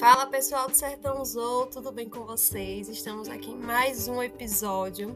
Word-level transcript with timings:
Fala 0.00 0.26
pessoal 0.26 0.66
do 0.66 0.74
Sertão 0.74 1.22
Zou, 1.22 1.66
tudo 1.66 1.92
bem 1.92 2.08
com 2.08 2.24
vocês? 2.24 2.88
Estamos 2.88 3.28
aqui 3.28 3.50
em 3.50 3.58
mais 3.58 4.08
um 4.08 4.22
episódio 4.22 5.14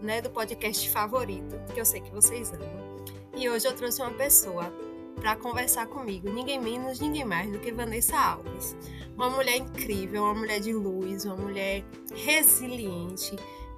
né, 0.00 0.22
do 0.22 0.30
podcast 0.30 0.88
favorito, 0.88 1.54
que 1.74 1.78
eu 1.78 1.84
sei 1.84 2.00
que 2.00 2.10
vocês 2.10 2.50
amam. 2.54 3.04
E 3.36 3.50
hoje 3.50 3.66
eu 3.68 3.76
trouxe 3.76 4.00
uma 4.00 4.12
pessoa 4.12 4.72
para 5.16 5.36
conversar 5.36 5.88
comigo, 5.88 6.32
ninguém 6.32 6.58
menos, 6.58 7.00
ninguém 7.00 7.22
mais 7.22 7.52
do 7.52 7.58
que 7.58 7.70
Vanessa 7.70 8.16
Alves. 8.16 8.74
Uma 9.14 9.28
mulher 9.28 9.56
incrível, 9.56 10.22
uma 10.22 10.34
mulher 10.34 10.58
de 10.58 10.72
luz, 10.72 11.26
uma 11.26 11.36
mulher 11.36 11.84
resiliente. 12.14 13.36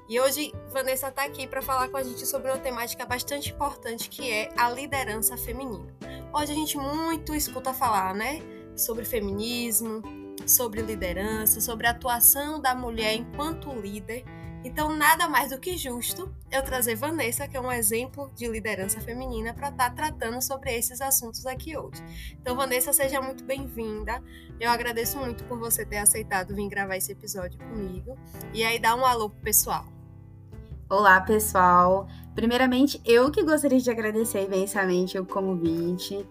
E 0.09 0.21
hoje 0.21 0.55
Vanessa 0.71 1.09
está 1.09 1.25
aqui 1.25 1.49
para 1.49 1.61
falar 1.61 1.89
com 1.89 1.97
a 1.97 2.05
gente 2.05 2.25
sobre 2.25 2.53
uma 2.53 2.59
temática 2.59 3.05
bastante 3.05 3.51
importante 3.51 4.09
que 4.09 4.31
é 4.31 4.53
a 4.57 4.71
liderança 4.71 5.37
feminina. 5.37 5.93
Hoje 6.33 6.53
a 6.53 6.55
gente 6.55 6.79
muito 6.79 7.35
escuta 7.35 7.75
falar, 7.75 8.15
né, 8.15 8.41
sobre 8.77 9.05
feminismo, 9.05 10.03
sobre 10.47 10.83
liderança, 10.83 11.61
sobre 11.61 11.87
a 11.87 11.91
atuação 11.91 12.61
da 12.61 12.75
mulher 12.75 13.15
enquanto 13.15 13.73
líder. 13.73 14.25
Então, 14.65 14.97
nada 14.97 15.29
mais 15.29 15.51
do 15.51 15.61
que 15.61 15.77
justo 15.77 16.35
eu 16.51 16.63
trazer 16.63 16.97
Vanessa, 16.97 17.47
que 17.47 17.57
é 17.57 17.61
um 17.61 17.71
exemplo 17.71 18.31
de 18.35 18.49
liderança 18.49 19.01
feminina, 19.01 19.55
para 19.55 19.69
estar 19.69 19.91
tá 19.91 19.95
tratando 19.95 20.43
sobre 20.43 20.75
esses 20.77 21.01
assuntos 21.01 21.47
aqui 21.47 21.77
hoje. 21.77 22.03
Então, 22.41 22.57
Vanessa, 22.57 22.93
seja 22.93 23.21
muito 23.21 23.45
bem-vinda. 23.45 24.21
Eu 24.59 24.71
agradeço 24.71 25.19
muito 25.19 25.45
por 25.45 25.59
você 25.59 25.85
ter 25.85 25.99
aceitado 25.99 26.55
vir 26.55 26.69
gravar 26.69 26.97
esse 26.97 27.13
episódio 27.13 27.59
comigo. 27.61 28.19
E 28.53 28.65
aí, 28.65 28.79
dá 28.79 28.97
um 28.97 29.07
alô 29.07 29.31
pro 29.31 29.41
pessoal. 29.41 29.85
Olá, 30.89 31.21
pessoal. 31.21 32.09
Primeiramente, 32.35 33.01
eu 33.05 33.31
que 33.31 33.43
gostaria 33.43 33.81
de 33.81 33.91
agradecer 33.91 34.45
imensamente 34.45 35.19
o 35.19 35.25
convite. 35.25 36.25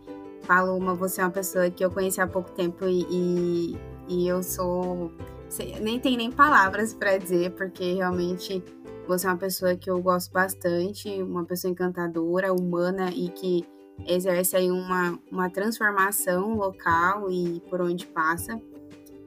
Paloma, 0.47 0.93
você 0.93 1.21
é 1.21 1.23
uma 1.23 1.31
pessoa 1.31 1.69
que 1.69 1.83
eu 1.83 1.91
conheci 1.91 2.21
há 2.21 2.27
pouco 2.27 2.51
tempo 2.51 2.85
e, 2.85 3.05
e, 3.09 3.79
e 4.07 4.27
eu 4.27 4.41
sou. 4.43 5.11
Nem 5.81 5.99
tem 5.99 6.17
nem 6.17 6.31
palavras 6.31 6.93
para 6.93 7.17
dizer, 7.17 7.51
porque 7.51 7.93
realmente 7.93 8.63
você 9.07 9.27
é 9.27 9.29
uma 9.29 9.37
pessoa 9.37 9.75
que 9.75 9.89
eu 9.89 10.01
gosto 10.01 10.31
bastante, 10.31 11.09
uma 11.21 11.45
pessoa 11.45 11.71
encantadora, 11.71 12.51
humana 12.53 13.09
e 13.11 13.29
que 13.29 13.65
exerce 14.05 14.55
aí 14.55 14.69
uma, 14.69 15.17
uma 15.31 15.49
transformação 15.49 16.55
local 16.55 17.31
e 17.31 17.61
por 17.69 17.81
onde 17.81 18.05
passa. 18.07 18.59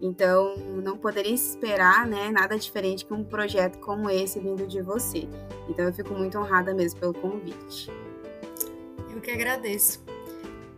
Então, 0.00 0.54
não 0.84 0.96
poderia 0.96 1.34
esperar 1.34 2.06
né, 2.06 2.30
nada 2.30 2.56
diferente 2.56 3.04
que 3.04 3.12
um 3.12 3.24
projeto 3.24 3.78
como 3.78 4.08
esse 4.08 4.38
vindo 4.38 4.66
de 4.66 4.80
você. 4.80 5.28
Então, 5.68 5.86
eu 5.86 5.92
fico 5.92 6.14
muito 6.14 6.38
honrada 6.38 6.72
mesmo 6.72 7.00
pelo 7.00 7.14
convite. 7.14 7.90
Eu 9.12 9.20
que 9.20 9.30
agradeço. 9.30 10.00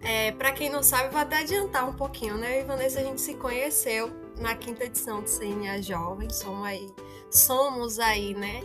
É, 0.03 0.33
para 0.33 0.53
quem 0.53 0.71
não 0.71 0.83
sabe, 0.83 1.11
vou 1.11 1.21
até 1.21 1.41
adiantar 1.41 1.89
um 1.89 1.93
pouquinho, 1.93 2.37
né? 2.37 2.59
Eu 2.59 2.63
e 2.63 2.65
Vanessa, 2.65 3.01
a 3.01 3.03
gente 3.03 3.21
se 3.21 3.35
conheceu 3.35 4.11
na 4.39 4.55
quinta 4.55 4.85
edição 4.85 5.23
do 5.23 5.29
CNA 5.29 5.83
Jovem, 5.83 6.31
somos 6.31 6.67
aí, 6.67 6.95
somos 7.31 7.99
aí 7.99 8.35
né? 8.35 8.63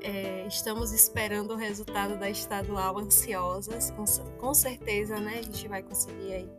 É, 0.00 0.46
estamos 0.46 0.92
esperando 0.92 1.52
o 1.52 1.56
resultado 1.56 2.16
da 2.16 2.30
estadual 2.30 2.98
ansiosas, 2.98 3.90
com, 3.90 4.04
com 4.38 4.54
certeza, 4.54 5.18
né? 5.18 5.38
A 5.40 5.42
gente 5.42 5.68
vai 5.68 5.82
conseguir 5.82 6.32
aí 6.32 6.50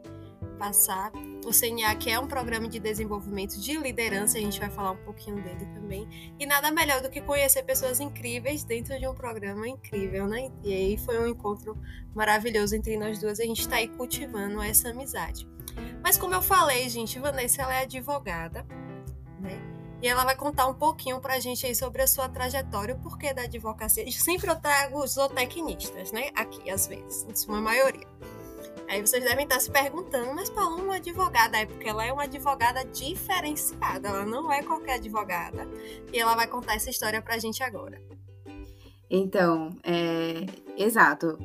passar. 0.59 1.11
O 1.45 1.51
CNA, 1.51 1.95
que 1.95 2.11
é 2.11 2.19
um 2.19 2.27
programa 2.27 2.67
de 2.67 2.79
desenvolvimento 2.79 3.59
de 3.59 3.77
liderança, 3.77 4.37
a 4.37 4.41
gente 4.41 4.59
vai 4.59 4.69
falar 4.69 4.91
um 4.91 4.97
pouquinho 4.97 5.41
dele 5.41 5.65
também. 5.73 6.07
E 6.37 6.45
nada 6.45 6.69
melhor 6.69 7.01
do 7.01 7.09
que 7.09 7.21
conhecer 7.21 7.63
pessoas 7.63 8.01
incríveis 8.01 8.65
dentro 8.65 8.99
de 8.99 9.07
um 9.07 9.15
programa 9.15 9.67
incrível, 9.67 10.27
né? 10.27 10.51
E 10.61 10.73
aí 10.73 10.97
foi 10.97 11.17
um 11.17 11.25
encontro 11.25 11.77
maravilhoso 12.13 12.75
entre 12.75 12.97
nós 12.97 13.17
duas. 13.17 13.39
A 13.39 13.45
gente 13.45 13.61
está 13.61 13.77
aí 13.77 13.87
cultivando 13.87 14.61
essa 14.61 14.89
amizade. 14.89 15.47
Mas 16.03 16.17
como 16.17 16.35
eu 16.35 16.41
falei, 16.41 16.89
gente, 16.89 17.17
Vanessa 17.17 17.61
ela 17.61 17.73
é 17.73 17.81
advogada, 17.83 18.65
né? 19.39 19.57
E 20.01 20.07
ela 20.07 20.23
vai 20.23 20.35
contar 20.35 20.67
um 20.67 20.73
pouquinho 20.73 21.19
pra 21.19 21.39
gente 21.39 21.65
aí 21.65 21.75
sobre 21.75 22.01
a 22.01 22.07
sua 22.07 22.29
trajetória, 22.29 22.95
o 22.95 22.99
porquê 22.99 23.33
da 23.33 23.43
advocacia. 23.43 24.09
Sempre 24.11 24.49
eu 24.49 24.55
trago 24.55 25.03
os 25.03 25.13
zootecnistas, 25.13 26.11
né? 26.11 26.29
Aqui, 26.35 26.69
às 26.69 26.87
vezes, 26.87 27.25
em 27.29 27.35
sua 27.35 27.59
maioria. 27.59 28.07
Aí 28.89 29.01
vocês 29.01 29.23
devem 29.23 29.43
estar 29.43 29.59
se 29.59 29.69
perguntando, 29.69 30.33
mas 30.33 30.49
Paloma 30.49 30.79
é 30.79 30.83
uma 30.83 30.95
advogada, 30.95 31.57
é 31.57 31.65
porque 31.67 31.87
ela 31.87 32.03
é 32.03 32.11
uma 32.11 32.23
advogada 32.23 32.83
diferenciada, 32.85 34.09
ela 34.09 34.25
não 34.25 34.51
é 34.51 34.63
qualquer 34.63 34.95
advogada. 34.95 35.67
E 36.11 36.19
ela 36.19 36.35
vai 36.35 36.47
contar 36.47 36.73
essa 36.73 36.89
história 36.89 37.21
pra 37.21 37.37
gente 37.37 37.61
agora. 37.61 38.01
Então, 39.07 39.69
é, 39.83 40.43
exato. 40.75 41.37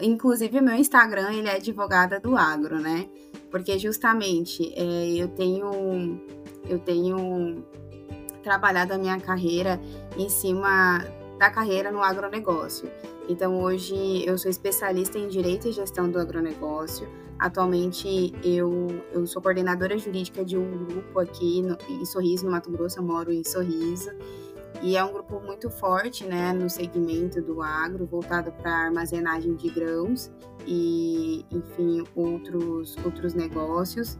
Inclusive, 0.00 0.60
meu 0.60 0.74
Instagram, 0.74 1.32
ele 1.32 1.48
é 1.48 1.56
advogada 1.56 2.18
do 2.18 2.36
agro, 2.36 2.80
né? 2.80 3.08
Porque 3.48 3.78
justamente 3.78 4.72
é, 4.74 5.14
eu 5.16 5.28
tenho 5.28 6.20
eu 6.68 6.80
tenho 6.80 7.64
trabalhado 8.42 8.94
a 8.94 8.98
minha 8.98 9.20
carreira 9.20 9.80
em 10.16 10.28
cima 10.28 11.04
da 11.42 11.50
carreira 11.50 11.90
no 11.90 12.00
agronegócio. 12.00 12.88
Então, 13.28 13.60
hoje 13.60 14.24
eu 14.24 14.38
sou 14.38 14.48
especialista 14.48 15.18
em 15.18 15.26
Direito 15.26 15.66
e 15.66 15.72
Gestão 15.72 16.08
do 16.08 16.16
Agronegócio. 16.20 17.08
Atualmente, 17.36 18.32
eu, 18.44 18.86
eu 19.10 19.26
sou 19.26 19.42
coordenadora 19.42 19.98
jurídica 19.98 20.44
de 20.44 20.56
um 20.56 20.84
grupo 20.84 21.18
aqui 21.18 21.60
no, 21.60 21.76
em 21.88 22.04
Sorriso, 22.04 22.44
no 22.44 22.52
Mato 22.52 22.70
Grosso. 22.70 23.00
Eu 23.00 23.02
moro 23.02 23.32
em 23.32 23.42
Sorriso. 23.42 24.12
E 24.82 24.96
é 24.96 25.02
um 25.02 25.12
grupo 25.12 25.40
muito 25.40 25.68
forte 25.68 26.24
né, 26.24 26.52
no 26.52 26.70
segmento 26.70 27.42
do 27.42 27.60
agro, 27.60 28.06
voltado 28.06 28.52
para 28.52 28.70
armazenagem 28.70 29.56
de 29.56 29.68
grãos 29.68 30.30
e, 30.64 31.44
enfim, 31.50 32.04
outros, 32.14 32.96
outros 33.04 33.34
negócios. 33.34 34.16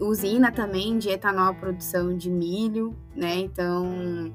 Usina 0.00 0.50
também 0.50 0.98
de 0.98 1.08
etanol, 1.08 1.54
produção 1.54 2.16
de 2.16 2.28
milho, 2.28 2.96
né? 3.14 3.36
Então, 3.36 4.34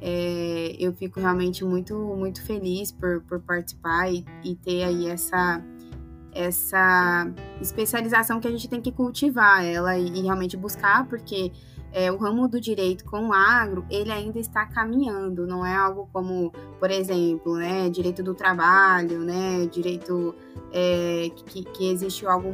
é, 0.00 0.76
eu 0.78 0.92
fico 0.92 1.20
realmente 1.20 1.64
muito, 1.64 1.94
muito 1.94 2.42
feliz 2.44 2.92
por, 2.92 3.22
por 3.22 3.40
participar 3.40 4.10
e, 4.12 4.24
e 4.44 4.54
ter 4.54 4.84
aí 4.84 5.08
essa, 5.08 5.62
essa 6.32 7.32
especialização 7.60 8.38
que 8.40 8.46
a 8.46 8.50
gente 8.50 8.68
tem 8.68 8.80
que 8.80 8.92
cultivar 8.92 9.64
ela 9.64 9.96
e, 9.98 10.06
e 10.06 10.22
realmente 10.22 10.56
buscar, 10.56 11.06
porque 11.08 11.52
é, 11.92 12.12
o 12.12 12.16
ramo 12.18 12.46
do 12.46 12.60
direito 12.60 13.06
com 13.06 13.28
o 13.28 13.32
agro, 13.32 13.86
ele 13.90 14.12
ainda 14.12 14.38
está 14.38 14.66
caminhando, 14.66 15.46
não 15.46 15.64
é 15.64 15.74
algo 15.74 16.08
como, 16.12 16.52
por 16.78 16.90
exemplo, 16.90 17.56
né, 17.56 17.88
direito 17.88 18.22
do 18.22 18.34
trabalho, 18.34 19.20
né, 19.20 19.66
direito 19.66 20.34
é, 20.72 21.30
que, 21.46 21.64
que 21.64 21.90
existe 21.90 22.26
algo 22.26 22.52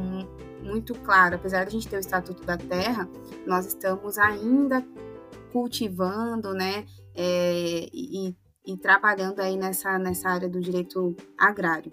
muito 0.62 0.94
claro, 0.94 1.34
apesar 1.34 1.64
de 1.64 1.68
a 1.68 1.72
gente 1.72 1.88
ter 1.88 1.96
o 1.96 1.98
Estatuto 1.98 2.44
da 2.44 2.56
Terra, 2.56 3.08
nós 3.44 3.66
estamos 3.66 4.16
ainda 4.16 4.86
cultivando, 5.52 6.54
né, 6.54 6.84
é, 7.14 7.88
e, 7.92 8.34
e 8.66 8.76
trabalhando 8.76 9.40
aí 9.40 9.56
nessa, 9.56 9.98
nessa 9.98 10.28
área 10.28 10.48
do 10.48 10.60
direito 10.60 11.14
agrário. 11.38 11.92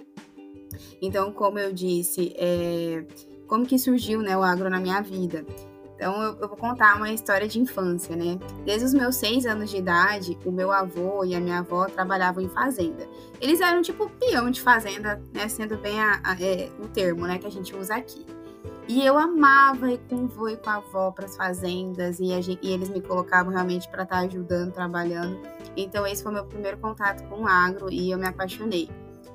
Então, 1.01 1.31
como 1.31 1.59
eu 1.59 1.73
disse, 1.73 2.33
é, 2.37 3.05
como 3.47 3.65
que 3.65 3.77
surgiu 3.77 4.21
né, 4.21 4.37
o 4.37 4.43
agro 4.43 4.69
na 4.69 4.79
minha 4.79 5.01
vida? 5.01 5.45
Então, 5.95 6.23
eu, 6.23 6.37
eu, 6.39 6.47
vou 6.47 6.55
contar 6.55 6.95
uma 6.95 7.11
história 7.11 7.45
de 7.45 7.59
infância, 7.59 8.15
né? 8.15 8.39
Desde 8.63 8.85
os 8.85 8.93
meus 8.93 9.17
seis 9.17 9.45
anos 9.45 9.69
de 9.69 9.77
idade, 9.77 10.37
o 10.45 10.51
meu 10.51 10.71
avô 10.71 11.25
e 11.25 11.35
a 11.35 11.41
minha 11.41 11.59
avó 11.59 11.87
trabalhavam 11.87 12.41
em 12.41 12.47
fazenda. 12.47 13.05
Eles 13.41 13.59
eram 13.59 13.81
tipo 13.81 14.09
peão 14.11 14.49
de 14.49 14.61
fazenda, 14.61 15.21
né? 15.33 15.49
Sendo 15.49 15.77
bem 15.77 15.99
a, 15.99 16.21
a, 16.23 16.41
é, 16.41 16.69
o 16.79 16.87
termo, 16.87 17.27
né, 17.27 17.37
que 17.37 17.47
a 17.47 17.51
gente 17.51 17.75
usa 17.75 17.95
aqui. 17.95 18.25
E 18.89 19.05
eu 19.05 19.19
amava 19.19 19.91
ir 19.91 19.99
com 20.09 20.23
o 20.23 20.27
vô 20.27 20.49
e 20.49 20.57
com 20.57 20.67
a 20.67 20.77
avó 20.77 21.11
para 21.11 21.25
as 21.25 21.37
fazendas 21.37 22.19
e, 22.19 22.41
gente, 22.41 22.59
e, 22.63 22.71
eles 22.71 22.89
me 22.89 22.99
colocavam 22.99 23.53
realmente 23.53 23.87
para 23.87 24.01
estar 24.01 24.15
tá 24.15 24.25
ajudando, 24.25 24.73
trabalhando. 24.73 25.39
Então 25.77 26.07
esse 26.07 26.23
foi 26.23 26.31
meu 26.31 26.43
primeiro 26.43 26.79
contato 26.79 27.23
com 27.29 27.43
o 27.43 27.47
agro 27.47 27.91
e 27.91 28.09
eu 28.09 28.17
me 28.17 28.25
apaixonei. 28.25 28.89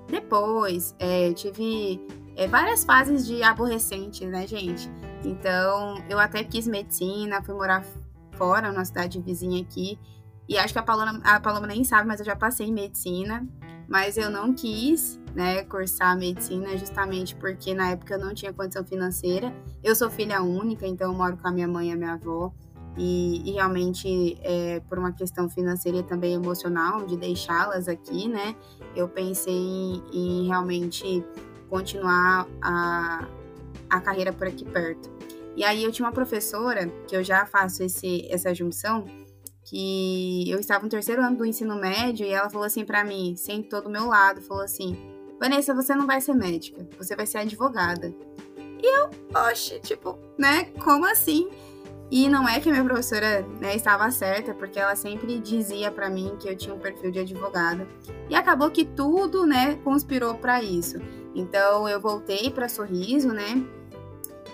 Depois 0.09 0.97
é, 0.99 1.29
eu 1.29 1.35
tive 1.35 2.05
é, 2.35 2.49
várias 2.49 2.85
fases 2.85 3.25
de 3.25 3.45
aborrecente, 3.45 4.27
né, 4.27 4.45
gente? 4.45 4.91
Então 5.25 6.03
eu 6.11 6.19
até 6.19 6.43
quis 6.43 6.67
medicina, 6.67 7.41
fui 7.41 7.55
morar 7.55 7.85
fora, 8.33 8.73
na 8.73 8.85
cidade 8.85 9.21
vizinha 9.21 9.63
aqui. 9.63 9.97
E 10.49 10.59
acho 10.59 10.73
que 10.73 10.81
a 10.81 10.83
Paloma, 10.83 11.21
a 11.23 11.39
Paloma 11.39 11.69
nem 11.69 11.85
sabe, 11.85 12.09
mas 12.09 12.19
eu 12.19 12.27
já 12.27 12.35
passei 12.35 12.67
em 12.67 12.73
medicina. 12.73 13.47
Mas 13.89 14.17
eu 14.17 14.31
não 14.31 14.53
quis 14.53 15.21
né, 15.35 15.65
cursar 15.65 16.17
medicina 16.17 16.77
justamente 16.77 17.35
porque 17.35 17.75
na 17.75 17.91
época 17.91 18.15
eu 18.15 18.19
não 18.19 18.33
tinha 18.33 18.53
condição 18.53 18.85
financeira. 18.85 19.53
Eu 19.83 19.95
sou 19.97 20.09
filha 20.09 20.43
única, 20.43 20.87
então 20.87 21.11
eu 21.11 21.17
moro 21.17 21.37
com 21.37 21.49
a 21.49 21.51
minha 21.51 21.67
mãe 21.67 21.89
e 21.89 21.93
a 21.93 21.97
minha 21.97 22.13
avó. 22.13 22.53
E, 22.97 23.51
e 23.51 23.53
realmente, 23.53 24.39
é, 24.41 24.79
por 24.89 24.99
uma 24.99 25.13
questão 25.13 25.51
financeira 25.51 25.99
e 25.99 26.03
também 26.05 26.35
emocional, 26.35 27.05
de 27.05 27.17
deixá-las 27.17 27.89
aqui, 27.89 28.29
né, 28.29 28.55
eu 28.95 29.09
pensei 29.09 29.53
em, 29.53 30.03
em 30.13 30.47
realmente 30.47 31.25
continuar 31.69 32.47
a, 32.63 33.27
a 33.91 34.01
carreira 34.01 34.33
por 34.33 34.47
aqui 34.47 34.65
perto. 34.65 35.11
E 35.57 35.65
aí 35.65 35.83
eu 35.83 35.91
tinha 35.91 36.07
uma 36.07 36.13
professora, 36.13 36.87
que 37.09 37.17
eu 37.17 37.25
já 37.25 37.45
faço 37.47 37.83
esse, 37.83 38.29
essa 38.31 38.55
junção, 38.55 39.05
que 39.65 40.49
eu 40.49 40.61
estava 40.61 40.85
no 40.85 40.91
terceiro 40.91 41.23
ano 41.23 41.37
do 41.37 41.45
ensino 41.45 41.75
médio 41.75 42.27
e 42.27 42.31
ela 42.31 42.51
falou 42.51 42.67
assim 42.67 42.85
para 42.85 43.03
mim, 43.03 43.35
sentou 43.35 43.83
do 43.83 43.89
meu 43.89 44.07
lado, 44.07 44.41
falou 44.43 44.63
assim: 44.63 45.14
Vanessa, 45.41 45.75
você 45.75 45.95
não 45.95 46.07
vai 46.07 46.21
ser 46.21 46.35
médica, 46.35 46.87
você 46.97 47.15
vai 47.17 47.27
ser 47.27 47.39
advogada. 47.39 48.15
E 48.57 48.87
eu, 48.87 49.11
oxe, 49.35 49.81
tipo, 49.81 50.19
né? 50.39 50.65
Como 50.83 51.07
assim? 51.07 51.49
E 52.11 52.29
não 52.29 52.49
é 52.49 52.61
que 52.61 52.69
a 52.69 52.73
minha 52.73 52.85
professora 52.85 53.43
né, 53.61 53.75
estava 53.75 54.11
certa, 54.11 54.55
porque 54.55 54.79
ela 54.79 54.95
sempre 54.95 55.39
dizia 55.39 55.91
para 55.91 56.11
mim 56.11 56.37
que 56.39 56.49
eu 56.49 56.57
tinha 56.57 56.75
um 56.75 56.79
perfil 56.79 57.11
de 57.11 57.21
advogada. 57.21 57.89
E 58.29 58.35
acabou 58.35 58.71
que 58.71 58.85
tudo, 58.85 59.47
né, 59.47 59.77
conspirou 59.83 60.35
para 60.35 60.63
isso. 60.63 60.99
Então 61.35 61.89
eu 61.89 62.01
voltei 62.01 62.51
para 62.51 62.69
Sorriso, 62.69 63.29
né? 63.29 63.65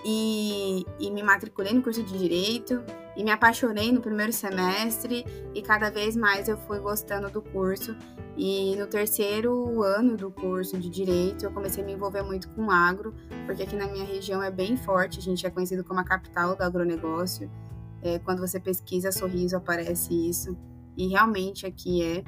E, 0.03 0.85
e 0.99 1.11
me 1.11 1.21
matriculei 1.21 1.73
no 1.73 1.83
curso 1.83 2.01
de 2.01 2.17
Direito 2.17 2.81
e 3.15 3.23
me 3.23 3.31
apaixonei 3.31 3.91
no 3.91 4.01
primeiro 4.01 4.31
semestre 4.31 5.25
e 5.53 5.61
cada 5.61 5.89
vez 5.89 6.15
mais 6.15 6.47
eu 6.47 6.57
fui 6.57 6.79
gostando 6.79 7.29
do 7.29 7.41
curso. 7.41 7.95
E 8.37 8.75
no 8.77 8.87
terceiro 8.87 9.83
ano 9.83 10.15
do 10.15 10.31
curso 10.31 10.77
de 10.77 10.89
Direito 10.89 11.45
eu 11.45 11.51
comecei 11.51 11.83
a 11.83 11.85
me 11.85 11.93
envolver 11.93 12.21
muito 12.23 12.49
com 12.49 12.71
agro, 12.71 13.13
porque 13.45 13.63
aqui 13.63 13.75
na 13.75 13.87
minha 13.87 14.05
região 14.05 14.41
é 14.41 14.49
bem 14.49 14.77
forte, 14.77 15.19
a 15.19 15.21
gente 15.21 15.45
é 15.45 15.49
conhecido 15.49 15.83
como 15.83 15.99
a 15.99 16.03
capital 16.03 16.55
do 16.55 16.63
agronegócio. 16.63 17.51
É, 18.01 18.17
quando 18.19 18.39
você 18.39 18.59
pesquisa 18.59 19.11
Sorriso 19.11 19.57
aparece 19.57 20.13
isso. 20.13 20.57
E 20.97 21.07
realmente 21.07 21.65
aqui 21.65 22.03
é 22.03 22.23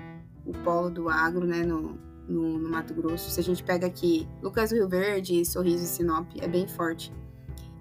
o 0.45 0.51
polo 0.63 0.89
do 0.89 1.09
agro, 1.09 1.47
né, 1.47 1.63
no, 1.63 1.97
no, 2.27 2.59
no 2.59 2.69
Mato 2.69 2.93
Grosso. 2.93 3.29
Se 3.31 3.39
a 3.39 3.43
gente 3.43 3.63
pega 3.63 3.87
aqui 3.87 4.27
Lucas 4.41 4.69
do 4.69 4.75
Rio 4.75 4.87
Verde, 4.87 5.43
Sorriso 5.45 5.83
e 5.83 5.87
Sinop, 5.87 6.29
é 6.39 6.47
bem 6.47 6.67
forte. 6.67 7.11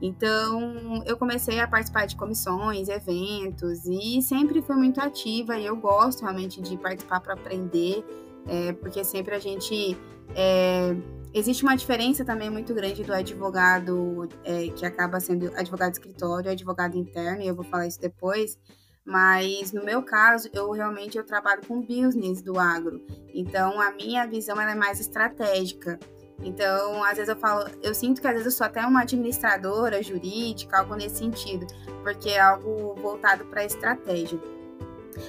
Então, 0.03 1.01
eu 1.07 1.17
comecei 1.17 1.61
a 1.61 1.69
participar 1.69 2.07
de 2.07 2.17
comissões, 2.17 2.89
eventos 2.89 3.87
e 3.87 4.21
sempre 4.21 4.61
fui 4.61 4.75
muito 4.75 5.01
ativa 5.01 5.57
e 5.57 5.65
eu 5.65 5.77
gosto 5.77 6.23
realmente 6.23 6.61
de 6.61 6.77
participar 6.77 7.21
para 7.21 7.35
aprender, 7.35 8.05
é, 8.49 8.73
porque 8.73 9.05
sempre 9.05 9.33
a 9.33 9.39
gente. 9.39 9.97
É, 10.35 10.97
existe 11.33 11.63
uma 11.63 11.77
diferença 11.77 12.25
também 12.25 12.51
muito 12.51 12.75
grande 12.75 13.05
do 13.05 13.13
advogado 13.13 14.29
é, 14.43 14.69
que 14.71 14.85
acaba 14.85 15.21
sendo 15.21 15.53
advogado 15.55 15.93
de 15.93 15.99
escritório, 15.99 16.51
advogado 16.51 16.97
interno, 16.99 17.41
e 17.41 17.47
eu 17.47 17.55
vou 17.55 17.65
falar 17.65 17.87
isso 17.87 18.01
depois. 18.01 18.59
Mas 19.05 19.73
no 19.73 19.85
meu 19.85 20.03
caso, 20.03 20.49
eu 20.53 20.69
realmente 20.73 21.17
eu 21.17 21.25
trabalho 21.25 21.63
com 21.67 21.81
business 21.81 22.43
do 22.43 22.59
agro. 22.59 23.01
Então 23.33 23.81
a 23.81 23.93
minha 23.93 24.27
visão 24.27 24.61
ela 24.61 24.73
é 24.73 24.75
mais 24.75 24.99
estratégica. 24.99 26.01
Então, 26.43 27.05
às 27.05 27.15
vezes 27.17 27.29
eu 27.29 27.37
falo, 27.37 27.69
eu 27.83 27.95
sinto 27.95 28.21
que 28.21 28.27
às 28.27 28.33
vezes 28.33 28.47
eu 28.47 28.53
sou 28.53 28.67
até 28.67 28.85
uma 28.85 29.03
administradora 29.03 30.03
jurídica, 30.03 30.79
algo 30.79 30.95
nesse 30.95 31.17
sentido, 31.17 31.67
porque 32.03 32.31
é 32.31 32.41
algo 32.41 32.95
voltado 33.01 33.45
para 33.45 33.65
estratégia. 33.65 34.39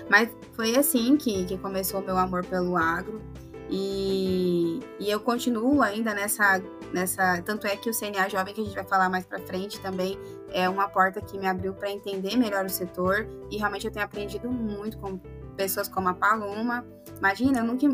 Mas 0.09 0.29
foi 0.53 0.75
assim 0.75 1.17
que, 1.17 1.45
que 1.45 1.57
começou 1.57 2.01
o 2.01 2.03
meu 2.03 2.17
amor 2.17 2.45
pelo 2.45 2.77
agro. 2.77 3.21
E, 3.69 4.79
e 4.99 5.09
eu 5.09 5.19
continuo 5.19 5.81
ainda 5.81 6.13
nessa, 6.13 6.61
nessa. 6.93 7.41
Tanto 7.41 7.65
é 7.65 7.75
que 7.75 7.89
o 7.89 7.93
CNA 7.93 8.29
Jovem, 8.29 8.53
que 8.53 8.61
a 8.61 8.63
gente 8.63 8.75
vai 8.75 8.83
falar 8.83 9.09
mais 9.09 9.25
para 9.25 9.39
frente 9.39 9.79
também, 9.79 10.17
é 10.51 10.69
uma 10.69 10.87
porta 10.87 11.21
que 11.21 11.37
me 11.37 11.47
abriu 11.47 11.73
para 11.73 11.89
entender 11.89 12.37
melhor 12.37 12.65
o 12.65 12.69
setor. 12.69 13.27
E 13.49 13.57
realmente 13.57 13.87
eu 13.87 13.91
tenho 13.91 14.05
aprendido 14.05 14.49
muito 14.49 14.97
com 14.97 15.17
pessoas 15.55 15.87
como 15.87 16.09
a 16.09 16.13
Paloma. 16.13 16.85
Imagina, 17.17 17.59
eu 17.59 17.63
nunca. 17.63 17.87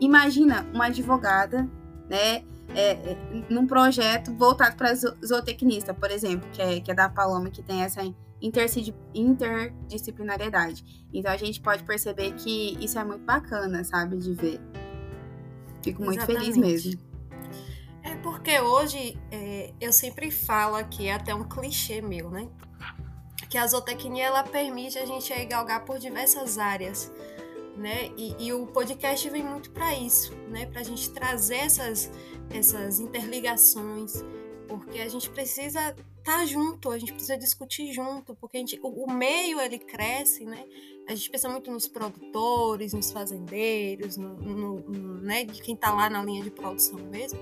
Imagina 0.00 0.66
uma 0.72 0.86
advogada, 0.86 1.68
né? 2.08 2.44
É, 2.74 3.16
num 3.48 3.66
projeto 3.66 4.32
voltado 4.34 4.76
para 4.76 4.94
zootecnista, 4.94 5.92
por 5.92 6.08
exemplo, 6.10 6.48
que 6.52 6.62
é, 6.62 6.80
que 6.80 6.90
é 6.90 6.94
da 6.94 7.08
Paloma, 7.08 7.50
que 7.50 7.62
tem 7.62 7.82
essa 7.82 8.00
interdisciplinariedade. 8.40 11.06
Então 11.12 11.30
a 11.30 11.36
gente 11.36 11.60
pode 11.60 11.84
perceber 11.84 12.32
que 12.32 12.76
isso 12.82 12.98
é 12.98 13.04
muito 13.04 13.24
bacana, 13.24 13.84
sabe, 13.84 14.16
de 14.16 14.32
ver. 14.32 14.60
Fico 15.82 16.02
muito 16.02 16.18
Exatamente. 16.18 16.52
feliz 16.52 16.56
mesmo. 16.56 16.98
É 18.02 18.16
porque 18.16 18.58
hoje 18.60 19.18
é, 19.30 19.72
eu 19.80 19.92
sempre 19.92 20.30
falo 20.30 20.76
aqui, 20.76 21.06
é 21.06 21.14
até 21.14 21.34
um 21.34 21.44
clichê 21.44 22.00
meu, 22.00 22.30
né? 22.30 22.48
Que 23.48 23.58
a 23.58 23.66
zootecnia 23.66 24.24
ela 24.24 24.42
permite 24.42 24.98
a 24.98 25.06
gente 25.06 25.32
galgar 25.44 25.84
por 25.84 25.98
diversas 25.98 26.58
áreas, 26.58 27.12
né? 27.76 28.10
E, 28.16 28.46
e 28.46 28.52
o 28.52 28.66
podcast 28.66 29.28
vem 29.28 29.42
muito 29.42 29.70
para 29.70 29.94
isso, 29.94 30.34
né? 30.48 30.66
Para 30.66 30.80
a 30.80 30.84
gente 30.84 31.10
trazer 31.10 31.56
essas 31.56 32.10
essas 32.50 33.00
interligações, 33.00 34.22
porque 34.68 34.98
a 34.98 35.08
gente 35.08 35.28
precisa 35.30 35.80
estar 35.90 36.38
tá 36.38 36.46
junto, 36.46 36.90
a 36.90 36.98
gente 36.98 37.12
precisa 37.12 37.36
discutir 37.36 37.92
junto, 37.92 38.34
porque 38.36 38.56
a 38.56 38.60
gente, 38.60 38.78
o, 38.82 39.04
o, 39.04 39.12
meio 39.12 39.60
ele 39.60 39.78
cresce, 39.78 40.44
né? 40.44 40.64
A 41.08 41.14
gente 41.14 41.30
pensa 41.30 41.48
muito 41.48 41.70
nos 41.70 41.88
produtores, 41.88 42.92
nos 42.92 43.10
fazendeiros, 43.10 44.16
no, 44.16 44.34
no, 44.34 44.80
no 44.80 45.20
né, 45.20 45.44
de 45.44 45.60
quem 45.60 45.74
está 45.74 45.92
lá 45.92 46.08
na 46.08 46.24
linha 46.24 46.42
de 46.42 46.50
produção 46.50 46.98
mesmo. 46.98 47.38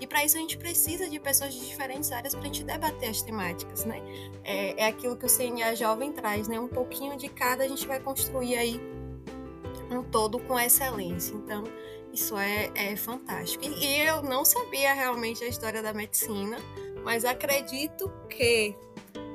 E 0.00 0.06
para 0.06 0.24
isso 0.24 0.36
a 0.36 0.40
gente 0.40 0.56
precisa 0.56 1.10
de 1.10 1.20
pessoas 1.20 1.52
de 1.52 1.60
diferentes 1.60 2.10
áreas 2.10 2.34
para 2.34 2.42
a 2.42 2.46
gente 2.46 2.64
debater 2.64 3.10
as 3.10 3.20
temáticas, 3.20 3.84
né? 3.84 4.00
É, 4.44 4.84
é 4.84 4.86
aquilo 4.86 5.16
que 5.16 5.26
o 5.26 5.28
CNA 5.28 5.74
Jovem 5.74 6.12
traz, 6.12 6.48
né? 6.48 6.58
Um 6.58 6.68
pouquinho 6.68 7.18
de 7.18 7.28
cada 7.28 7.64
a 7.64 7.68
gente 7.68 7.86
vai 7.86 8.00
construir 8.00 8.56
aí 8.56 8.80
um 9.90 10.02
todo 10.02 10.38
com 10.40 10.58
excelência. 10.58 11.34
Então, 11.34 11.64
isso 12.12 12.36
é, 12.36 12.70
é 12.74 12.96
fantástico. 12.96 13.64
E, 13.64 13.84
e 13.84 14.00
eu 14.06 14.22
não 14.22 14.44
sabia 14.44 14.92
realmente 14.94 15.44
a 15.44 15.48
história 15.48 15.82
da 15.82 15.92
medicina, 15.92 16.56
mas 17.04 17.24
acredito 17.24 18.10
que 18.28 18.76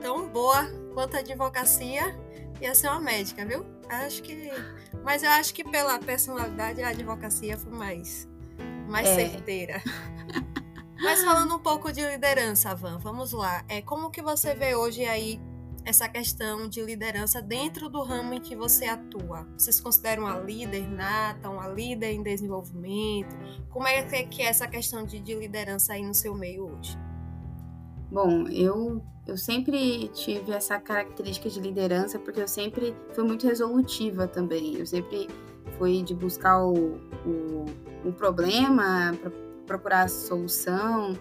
tão 0.02 0.28
boa 0.28 0.66
quanto 0.94 1.16
a 1.16 1.20
advocacia 1.20 2.16
ia 2.62 2.74
ser 2.76 2.88
uma 2.88 3.00
médica, 3.00 3.46
viu? 3.46 3.66
Acho 3.90 4.22
que. 4.24 4.50
Mas 5.04 5.24
eu 5.24 5.30
acho 5.30 5.54
que 5.54 5.64
pela 5.64 6.00
personalidade 6.00 6.82
a 6.82 6.90
advocacia 6.90 7.58
foi 7.58 7.72
mais, 7.72 8.28
mais 8.88 9.08
é. 9.08 9.30
certeira. 9.30 9.82
Mas 10.98 11.24
falando 11.24 11.56
um 11.56 11.60
pouco 11.60 11.92
de 11.92 12.02
liderança, 12.02 12.74
Van, 12.74 12.98
vamos 12.98 13.34
lá. 13.34 13.64
É, 13.68 13.82
como 13.82 14.10
que 14.10 14.22
você 14.22 14.56
vê 14.56 14.76
hoje 14.76 15.04
aí 15.04 15.40
essa 15.86 16.10
questão 16.10 16.68
de 16.68 16.82
liderança 16.82 17.42
dentro 17.42 17.88
do 17.88 18.02
ramo 18.02 18.34
em 18.34 18.42
que 18.42 18.56
você 18.56 18.86
atua? 18.86 19.48
Você 19.56 19.72
se 19.72 19.82
considera 19.82 20.20
uma 20.20 20.40
líder 20.40 20.90
nata, 20.90 21.48
uma 21.48 21.68
líder 21.68 22.12
em 22.12 22.24
desenvolvimento? 22.24 23.36
Como 23.70 23.88
é 23.88 24.02
que 24.04 24.42
é 24.42 24.48
essa 24.48 24.68
questão 24.68 25.06
de, 25.06 25.20
de 25.20 25.36
liderança 25.36 25.94
aí 25.94 26.04
no 26.04 26.14
seu 26.14 26.34
meio 26.34 26.66
hoje? 26.66 26.98
Bom, 28.12 28.48
eu, 28.48 29.02
eu 29.28 29.38
sempre 29.38 30.08
tive 30.10 30.52
essa 30.52 30.80
característica 30.80 31.50
de 31.50 31.60
liderança 31.60 32.18
porque 32.18 32.42
eu 32.42 32.48
sempre 32.48 32.96
fui 33.14 33.24
muito 33.24 33.48
resolutiva 33.48 34.28
também. 34.28 34.76
Eu 34.78 34.88
sempre 34.88 35.28
fui 35.78 36.02
de 36.02 36.16
buscar 36.16 36.66
o, 36.66 36.96
o, 37.26 37.66
o 38.06 38.14
problema, 38.14 39.12
procurar 39.68 40.04
a 40.04 40.08
solução. 40.08 41.14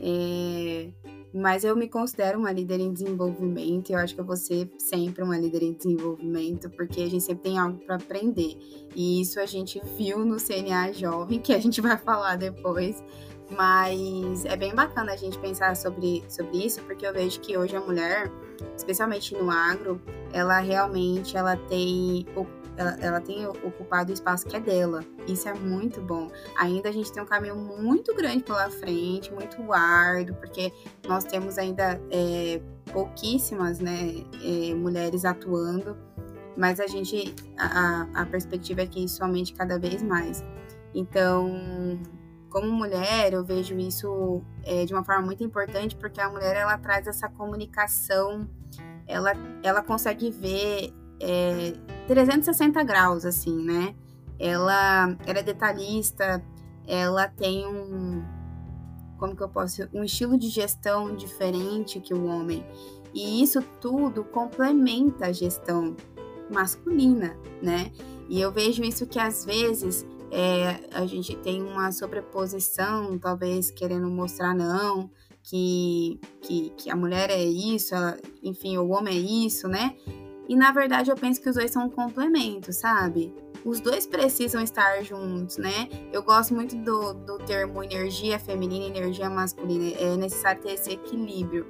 É, 0.00 0.90
mas 1.32 1.64
eu 1.64 1.74
me 1.74 1.88
considero 1.88 2.38
uma 2.38 2.52
líder 2.52 2.80
em 2.80 2.92
desenvolvimento 2.92 3.90
e 3.90 3.92
eu 3.94 3.98
acho 3.98 4.14
que 4.14 4.20
eu 4.20 4.24
vou 4.24 4.36
ser 4.36 4.70
sempre 4.78 5.22
uma 5.22 5.38
líder 5.38 5.62
em 5.62 5.72
desenvolvimento, 5.72 6.68
porque 6.70 7.00
a 7.00 7.08
gente 7.08 7.24
sempre 7.24 7.44
tem 7.44 7.58
algo 7.58 7.78
para 7.78 7.96
aprender. 7.96 8.56
E 8.94 9.20
isso 9.20 9.40
a 9.40 9.46
gente 9.46 9.80
viu 9.96 10.24
no 10.24 10.36
CNA 10.36 10.92
Jovem, 10.92 11.38
que 11.40 11.54
a 11.54 11.58
gente 11.58 11.80
vai 11.80 11.96
falar 11.96 12.36
depois. 12.36 13.02
Mas 13.50 14.46
é 14.46 14.56
bem 14.56 14.74
bacana 14.74 15.12
a 15.12 15.16
gente 15.16 15.38
pensar 15.38 15.76
sobre, 15.76 16.24
sobre 16.28 16.64
isso, 16.64 16.80
porque 16.82 17.06
eu 17.06 17.12
vejo 17.12 17.38
que 17.40 17.56
hoje 17.56 17.76
a 17.76 17.80
mulher, 17.80 18.30
especialmente 18.74 19.34
no 19.34 19.50
agro, 19.50 20.00
ela 20.32 20.58
realmente 20.60 21.36
ela 21.36 21.56
tem 21.56 22.26
ela, 22.82 22.96
ela 23.00 23.20
tem 23.20 23.46
ocupado 23.46 24.10
o 24.10 24.14
espaço 24.14 24.46
que 24.46 24.56
é 24.56 24.60
dela. 24.60 25.04
Isso 25.26 25.48
é 25.48 25.54
muito 25.54 26.00
bom. 26.00 26.30
Ainda 26.56 26.88
a 26.88 26.92
gente 26.92 27.12
tem 27.12 27.22
um 27.22 27.26
caminho 27.26 27.56
muito 27.56 28.14
grande 28.14 28.42
pela 28.42 28.68
frente, 28.70 29.32
muito 29.32 29.72
árduo, 29.72 30.36
porque 30.36 30.72
nós 31.06 31.24
temos 31.24 31.58
ainda 31.58 32.00
é, 32.10 32.60
pouquíssimas 32.92 33.78
né, 33.78 34.24
é, 34.42 34.74
mulheres 34.74 35.24
atuando, 35.24 35.96
mas 36.56 36.80
a 36.80 36.86
gente, 36.86 37.34
a, 37.56 38.08
a 38.14 38.26
perspectiva 38.26 38.82
é 38.82 38.86
que 38.86 39.04
isso 39.04 39.22
aumente 39.22 39.54
cada 39.54 39.78
vez 39.78 40.02
mais. 40.02 40.44
Então, 40.94 41.98
como 42.50 42.70
mulher, 42.70 43.32
eu 43.32 43.44
vejo 43.44 43.78
isso 43.78 44.42
é, 44.64 44.84
de 44.84 44.92
uma 44.92 45.04
forma 45.04 45.22
muito 45.22 45.42
importante, 45.42 45.96
porque 45.96 46.20
a 46.20 46.28
mulher 46.28 46.56
ela 46.56 46.76
traz 46.76 47.06
essa 47.06 47.28
comunicação, 47.28 48.48
ela, 49.06 49.32
ela 49.62 49.82
consegue 49.82 50.30
ver 50.30 50.92
é, 51.22 51.72
360 52.08 52.82
graus, 52.82 53.24
assim, 53.24 53.64
né? 53.64 53.94
Ela, 54.38 55.16
é 55.24 55.42
detalhista, 55.42 56.44
ela 56.86 57.28
tem 57.28 57.64
um. 57.66 58.22
Como 59.18 59.36
que 59.36 59.42
eu 59.42 59.48
posso. 59.48 59.88
Um 59.94 60.02
estilo 60.02 60.36
de 60.36 60.48
gestão 60.48 61.14
diferente 61.14 62.00
que 62.00 62.12
o 62.12 62.26
homem. 62.26 62.66
E 63.14 63.42
isso 63.42 63.62
tudo 63.80 64.24
complementa 64.24 65.26
a 65.26 65.32
gestão 65.32 65.94
masculina, 66.50 67.36
né? 67.62 67.92
E 68.28 68.40
eu 68.40 68.50
vejo 68.50 68.82
isso 68.82 69.06
que 69.06 69.18
às 69.18 69.44
vezes 69.44 70.04
é, 70.30 70.80
a 70.92 71.06
gente 71.06 71.36
tem 71.36 71.62
uma 71.62 71.92
sobreposição, 71.92 73.18
talvez 73.18 73.70
querendo 73.70 74.08
mostrar 74.08 74.54
não, 74.54 75.10
que, 75.42 76.18
que, 76.40 76.70
que 76.70 76.90
a 76.90 76.96
mulher 76.96 77.30
é 77.30 77.44
isso, 77.44 77.94
ela, 77.94 78.16
enfim, 78.42 78.76
o 78.78 78.88
homem 78.88 79.16
é 79.16 79.20
isso, 79.46 79.68
né? 79.68 79.94
E 80.48 80.56
na 80.56 80.72
verdade 80.72 81.10
eu 81.10 81.16
penso 81.16 81.40
que 81.40 81.48
os 81.48 81.54
dois 81.54 81.70
são 81.70 81.86
um 81.86 81.90
complemento, 81.90 82.72
sabe? 82.72 83.34
Os 83.64 83.80
dois 83.80 84.06
precisam 84.06 84.60
estar 84.60 85.02
juntos, 85.04 85.56
né? 85.56 85.88
Eu 86.12 86.22
gosto 86.22 86.52
muito 86.54 86.74
do, 86.76 87.12
do 87.14 87.38
termo 87.38 87.82
energia 87.82 88.38
feminina 88.38 88.86
e 88.86 88.88
energia 88.88 89.30
masculina. 89.30 89.96
É 89.98 90.16
necessário 90.16 90.60
ter 90.60 90.72
esse 90.72 90.90
equilíbrio. 90.90 91.66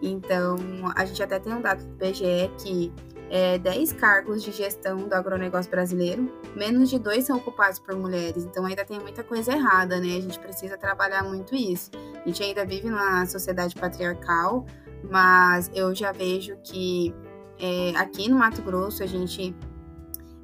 Então, 0.00 0.56
a 0.94 1.04
gente 1.04 1.22
até 1.22 1.40
tem 1.40 1.52
um 1.52 1.60
dado 1.60 1.84
do 1.84 1.96
PGE 1.96 2.50
que 2.62 2.92
é, 3.30 3.58
10 3.58 3.94
cargos 3.94 4.42
de 4.42 4.52
gestão 4.52 5.08
do 5.08 5.12
agronegócio 5.12 5.70
brasileiro, 5.70 6.30
menos 6.54 6.90
de 6.90 6.98
dois 6.98 7.24
são 7.24 7.36
ocupados 7.36 7.78
por 7.78 7.96
mulheres. 7.96 8.44
Então 8.44 8.64
ainda 8.64 8.84
tem 8.84 9.00
muita 9.00 9.24
coisa 9.24 9.52
errada, 9.52 9.98
né? 9.98 10.16
A 10.16 10.20
gente 10.20 10.38
precisa 10.38 10.76
trabalhar 10.76 11.24
muito 11.24 11.54
isso. 11.54 11.90
A 12.14 12.28
gente 12.28 12.42
ainda 12.42 12.64
vive 12.64 12.88
numa 12.88 13.26
sociedade 13.26 13.74
patriarcal, 13.74 14.66
mas 15.10 15.70
eu 15.74 15.94
já 15.94 16.12
vejo 16.12 16.56
que 16.62 17.14
é, 17.64 17.96
aqui 17.96 18.28
no 18.28 18.36
Mato 18.36 18.60
Grosso 18.60 19.02
a 19.02 19.06
gente 19.06 19.56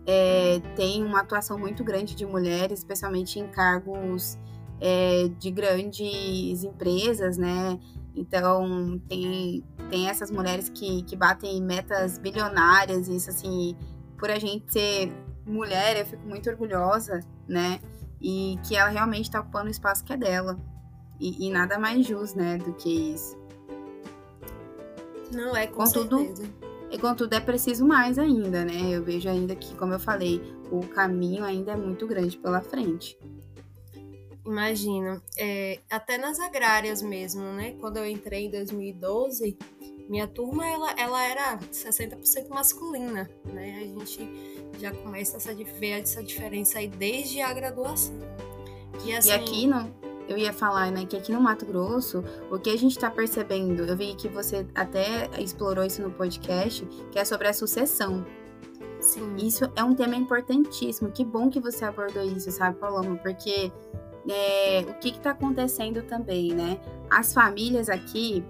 é, 0.07 0.59
tem 0.75 1.05
uma 1.05 1.21
atuação 1.21 1.59
muito 1.59 1.85
grande 1.85 2.15
de 2.15 2.25
mulheres, 2.25 2.79
especialmente 2.79 3.39
em 3.39 3.47
cargos 3.47 4.39
é, 4.81 5.29
de 5.39 5.51
grandes 5.51 6.65
empresas, 6.65 7.37
né? 7.37 7.79
Então, 8.17 8.99
tem, 9.07 9.63
tem 9.91 10.09
essas 10.09 10.31
mulheres 10.31 10.71
que, 10.71 11.03
que 11.03 11.15
batem 11.15 11.63
metas 11.63 12.17
bilionárias, 12.17 13.07
e 13.07 13.17
isso, 13.17 13.29
assim, 13.29 13.77
por 14.17 14.31
a 14.31 14.39
gente 14.39 14.73
ser 14.73 15.13
mulher, 15.45 15.99
eu 15.99 16.07
fico 16.07 16.27
muito 16.27 16.49
orgulhosa, 16.49 17.21
né? 17.47 17.81
E 18.19 18.59
que 18.67 18.77
ela 18.77 18.89
realmente 18.89 19.25
está 19.25 19.41
ocupando 19.41 19.67
o 19.67 19.71
espaço 19.71 20.03
que 20.05 20.15
é 20.15 20.17
dela. 20.17 20.59
E, 21.21 21.47
e, 21.47 21.51
nada 21.51 21.79
mais 21.79 22.07
justo, 22.07 22.39
né, 22.39 22.57
do 22.57 22.73
que 22.73 23.13
isso. 23.13 23.39
Não 25.31 25.55
é, 25.55 25.67
com 25.67 25.85
contudo, 25.85 26.19
certeza. 26.19 26.60
E 26.91 26.99
contudo, 26.99 27.35
é 27.35 27.41
preciso 27.41 27.87
mais 27.87 28.19
ainda, 28.19 28.65
né? 28.65 28.91
Eu 28.91 29.03
vejo 29.03 29.29
ainda 29.29 29.55
que, 29.55 29.75
como 29.77 29.93
eu 29.93 30.01
falei, 30.01 30.43
o 30.71 30.81
caminho 30.89 31.45
ainda 31.45 31.73
é 31.73 31.77
muito 31.77 32.07
grande 32.07 32.37
pela 32.37 32.61
frente. 32.61 33.17
Imagino. 34.45 35.23
É, 35.39 35.79
até 35.89 36.19
nas 36.19 36.41
agrárias 36.41 37.01
mesmo, 37.01 37.43
né? 37.53 37.77
Quando 37.81 37.99
eu 37.99 38.07
entrei 38.07 38.47
em 38.47 38.51
2012, 38.51 39.57
minha 40.09 40.27
turma 40.27 40.67
ela, 40.67 40.91
ela 40.99 41.25
era 41.25 41.59
60% 41.59 42.49
masculina, 42.49 43.31
né? 43.45 43.79
A 43.79 43.85
gente 43.85 44.29
já 44.81 44.93
começa 44.93 45.37
a 45.37 45.55
ver 45.55 46.01
essa 46.01 46.23
diferença 46.23 46.81
aí 46.81 46.89
desde 46.89 47.41
a 47.41 47.53
graduação. 47.53 48.19
E, 49.05 49.15
assim, 49.15 49.29
e 49.29 49.33
aqui 49.33 49.67
não, 49.69 49.95
eu 50.33 50.39
ia 50.39 50.53
falar, 50.53 50.91
né, 50.91 51.05
que 51.05 51.17
aqui 51.17 51.33
no 51.33 51.41
Mato 51.41 51.67
Grosso, 51.67 52.25
o 52.51 52.59
que 52.59 52.71
a 52.71 52.77
gente 52.77 52.93
está 52.93 53.11
percebendo, 53.11 53.85
eu 53.85 53.97
vi 53.97 54.15
que 54.15 54.29
você 54.29 54.67
até 54.75 55.29
explorou 55.39 55.85
isso 55.85 56.03
no 56.03 56.11
podcast, 56.11 56.87
que 57.11 57.19
é 57.19 57.25
sobre 57.25 57.49
a 57.49 57.53
sucessão. 57.53 58.25
Sim. 59.01 59.37
Isso 59.37 59.71
é 59.75 59.83
um 59.83 59.95
tema 59.95 60.15
importantíssimo. 60.15 61.11
Que 61.11 61.25
bom 61.25 61.49
que 61.49 61.59
você 61.59 61.85
abordou 61.85 62.23
isso, 62.23 62.51
sabe, 62.51 62.79
Paloma? 62.79 63.17
Porque 63.17 63.73
é, 64.29 64.85
o 64.89 64.95
que 64.95 65.09
está 65.09 65.31
acontecendo 65.31 66.03
também, 66.03 66.53
né? 66.53 66.79
As 67.11 67.33
famílias 67.33 67.89
aqui 67.89 68.45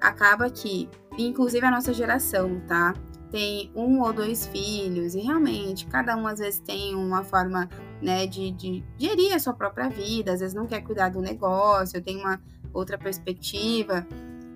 acaba 0.00 0.48
que, 0.48 0.88
inclusive 1.18 1.64
a 1.66 1.70
nossa 1.70 1.92
geração, 1.92 2.60
tá? 2.66 2.94
Tem 3.30 3.70
um 3.74 4.00
ou 4.00 4.12
dois 4.12 4.46
filhos 4.46 5.14
e 5.14 5.20
realmente 5.20 5.86
cada 5.86 6.16
um 6.16 6.26
às 6.26 6.38
vezes 6.38 6.60
tem 6.60 6.94
uma 6.94 7.22
forma, 7.22 7.68
né, 8.02 8.26
de, 8.26 8.50
de 8.50 8.84
gerir 8.98 9.34
a 9.34 9.38
sua 9.38 9.52
própria 9.52 9.88
vida, 9.88 10.32
às 10.32 10.40
vezes 10.40 10.54
não 10.54 10.66
quer 10.66 10.80
cuidar 10.82 11.10
do 11.10 11.20
negócio, 11.20 12.02
tem 12.02 12.16
uma 12.16 12.40
outra 12.72 12.98
perspectiva. 12.98 14.06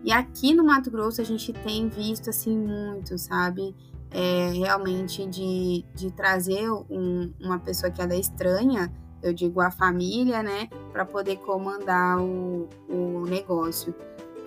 E 0.02 0.12
aqui 0.12 0.54
no 0.54 0.64
Mato 0.64 0.90
Grosso 0.90 1.21
a 1.21 1.25
gente 1.25 1.52
tem 1.52 1.88
visto 1.88 2.31
assim 2.31 2.59
muito, 2.59 3.16
sabe? 3.16 3.75
É, 4.11 4.50
realmente 4.50 5.26
de, 5.26 5.85
de 5.95 6.12
trazer 6.12 6.71
um, 6.71 7.33
uma 7.40 7.59
pessoa 7.59 7.90
que 7.90 8.00
ela 8.00 8.14
é 8.14 8.19
estranha 8.19 8.93
eu 9.25 9.33
digo 9.33 9.61
a 9.62 9.71
família, 9.71 10.43
né, 10.43 10.69
para 10.93 11.04
poder 11.07 11.37
comandar 11.38 12.21
o, 12.21 12.69
o 12.88 13.25
negócio, 13.26 13.95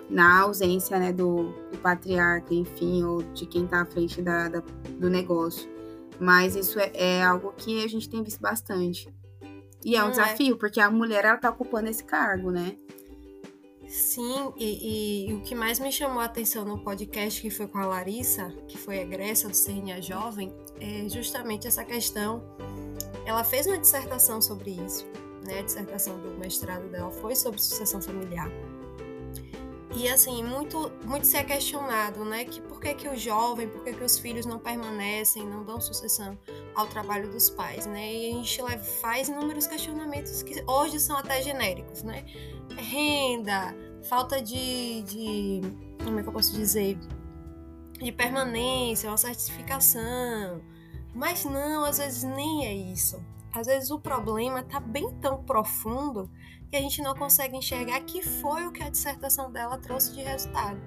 na 0.08 0.40
ausência, 0.40 0.98
né, 0.98 1.12
do, 1.12 1.52
do 1.70 1.78
patriarca, 1.78 2.54
enfim, 2.54 3.02
ou 3.04 3.22
de 3.22 3.46
quem 3.46 3.64
está 3.64 3.82
à 3.82 3.84
frente 3.84 4.22
da, 4.22 4.48
da, 4.48 4.62
do 4.98 5.10
negócio. 5.10 5.68
Mas 6.18 6.56
isso 6.56 6.78
é, 6.80 6.90
é, 6.94 7.22
algo 7.22 7.52
que 7.56 7.84
a 7.84 7.88
gente 7.88 8.08
tem 8.08 8.22
visto 8.22 8.40
bastante. 8.40 9.08
E 9.84 9.94
é 9.94 10.00
um 10.00 10.06
Não 10.06 10.08
é. 10.08 10.10
desafio, 10.10 10.54
é. 10.54 10.58
porque 10.58 10.80
a 10.80 10.90
mulher, 10.90 11.24
ela 11.24 11.36
tá 11.36 11.50
ocupando 11.50 11.88
esse 11.88 12.02
cargo, 12.02 12.50
né? 12.50 12.76
Sim, 13.86 14.52
e, 14.58 15.30
e, 15.30 15.34
o 15.34 15.40
que 15.40 15.54
mais 15.54 15.78
me 15.80 15.90
chamou 15.90 16.20
a 16.20 16.26
atenção 16.26 16.62
no 16.62 16.78
podcast 16.78 17.40
que 17.40 17.48
foi 17.48 17.66
com 17.66 17.78
a 17.78 17.86
Larissa, 17.86 18.52
que 18.66 18.76
foi 18.76 18.98
egressa 18.98 19.48
do 19.48 19.54
CNA 19.54 20.02
Jovem, 20.02 20.52
é 20.78 21.08
justamente 21.08 21.66
essa 21.66 21.82
questão 21.82 22.42
ela 23.24 23.42
fez 23.42 23.66
uma 23.66 23.78
dissertação 23.78 24.42
sobre 24.42 24.72
isso, 24.72 25.06
né? 25.46 25.60
A 25.60 25.62
dissertação 25.62 26.18
do 26.18 26.38
mestrado 26.38 26.86
dela 26.90 27.10
foi 27.10 27.34
sobre 27.34 27.60
sucessão 27.60 28.00
familiar. 28.02 28.50
E 29.98 30.08
assim, 30.08 30.44
muito, 30.44 30.92
muito 31.04 31.26
se 31.26 31.36
é 31.36 31.42
questionado, 31.42 32.24
né, 32.24 32.44
que 32.44 32.60
por 32.60 32.80
que, 32.80 32.94
que 32.94 33.08
o 33.08 33.16
jovem, 33.16 33.68
por 33.68 33.82
que, 33.82 33.92
que 33.92 34.04
os 34.04 34.16
filhos 34.16 34.46
não 34.46 34.56
permanecem, 34.56 35.44
não 35.44 35.64
dão 35.64 35.80
sucessão 35.80 36.38
ao 36.76 36.86
trabalho 36.86 37.28
dos 37.28 37.50
pais, 37.50 37.84
né? 37.84 38.14
E 38.14 38.30
a 38.30 38.34
gente 38.36 38.62
faz 39.00 39.28
inúmeros 39.28 39.66
questionamentos 39.66 40.44
que 40.44 40.62
hoje 40.68 41.00
são 41.00 41.16
até 41.16 41.42
genéricos, 41.42 42.04
né? 42.04 42.24
Renda, 42.76 43.74
falta 44.04 44.40
de, 44.40 45.02
de 45.02 45.60
como 46.04 46.20
é 46.20 46.22
que 46.22 46.28
eu 46.28 46.32
posso 46.32 46.52
dizer, 46.52 46.96
de 48.00 48.12
permanência, 48.12 49.10
uma 49.10 49.16
certificação, 49.16 50.62
mas 51.12 51.44
não, 51.44 51.84
às 51.84 51.98
vezes 51.98 52.22
nem 52.22 52.66
é 52.66 52.72
isso. 52.72 53.20
Às 53.52 53.66
vezes 53.66 53.90
o 53.90 53.98
problema 53.98 54.60
está 54.60 54.78
bem 54.78 55.10
tão 55.20 55.42
profundo 55.42 56.30
que 56.70 56.76
a 56.76 56.80
gente 56.80 57.00
não 57.02 57.14
consegue 57.14 57.56
enxergar 57.56 58.00
que 58.00 58.22
foi 58.22 58.66
o 58.66 58.72
que 58.72 58.82
a 58.82 58.90
dissertação 58.90 59.50
dela 59.50 59.78
trouxe 59.78 60.14
de 60.14 60.22
resultado. 60.22 60.80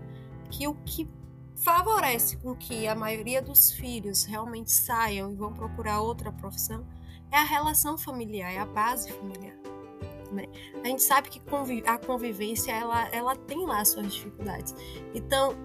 Que 0.49 0.67
o 0.67 0.75
que 0.85 1.09
favorece 1.55 2.37
com 2.37 2.55
que 2.55 2.87
a 2.87 2.95
maioria 2.95 3.41
dos 3.41 3.71
filhos 3.71 4.25
realmente 4.25 4.71
saiam 4.71 5.31
e 5.31 5.35
vão 5.35 5.53
procurar 5.53 6.01
outra 6.01 6.31
profissão 6.31 6.85
é 7.31 7.37
a 7.37 7.43
relação 7.43 7.97
familiar, 7.97 8.51
é 8.51 8.57
a 8.57 8.65
base 8.65 9.11
familiar. 9.11 9.55
Né? 10.31 10.45
A 10.83 10.87
gente 10.87 11.03
sabe 11.03 11.29
que 11.29 11.41
a 11.85 11.97
convivência 11.97 12.71
ela, 12.71 13.07
ela 13.09 13.35
tem 13.35 13.65
lá 13.65 13.83
suas 13.85 14.13
dificuldades. 14.13 14.73
Então, 15.13 15.55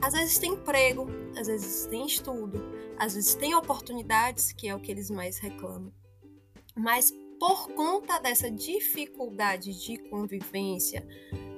às 0.00 0.12
vezes 0.14 0.38
tem 0.38 0.52
emprego, 0.52 1.06
às 1.38 1.46
vezes 1.46 1.86
tem 1.86 2.06
estudo, 2.06 2.62
às 2.98 3.14
vezes 3.14 3.34
tem 3.34 3.54
oportunidades, 3.54 4.52
que 4.52 4.68
é 4.68 4.74
o 4.74 4.80
que 4.80 4.90
eles 4.90 5.10
mais 5.10 5.38
reclamam. 5.38 5.92
Mas 6.76 7.12
por 7.38 7.68
conta 7.68 8.18
dessa 8.18 8.50
dificuldade 8.50 9.72
de 9.84 9.96
convivência, 10.08 11.06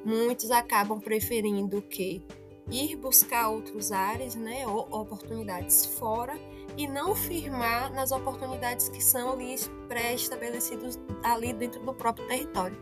muitos 0.05 0.51
acabam 0.51 1.01
preferindo 1.01 1.81
que 1.83 2.25
ir 2.71 2.97
buscar 2.97 3.49
outros 3.49 3.93
ares, 3.93 4.35
né, 4.35 4.67
ou 4.67 4.81
oportunidades 4.91 5.87
fora 5.87 6.39
e 6.77 6.87
não 6.87 7.15
firmar 7.15 7.93
nas 7.93 8.13
oportunidades 8.13 8.89
que 8.89 9.03
são 9.03 9.33
ali 9.33 9.57
pré-estabelecidas 9.89 10.99
ali 11.23 11.53
dentro 11.53 11.81
do 11.81 11.95
próprio 11.95 12.27
território. 12.27 12.77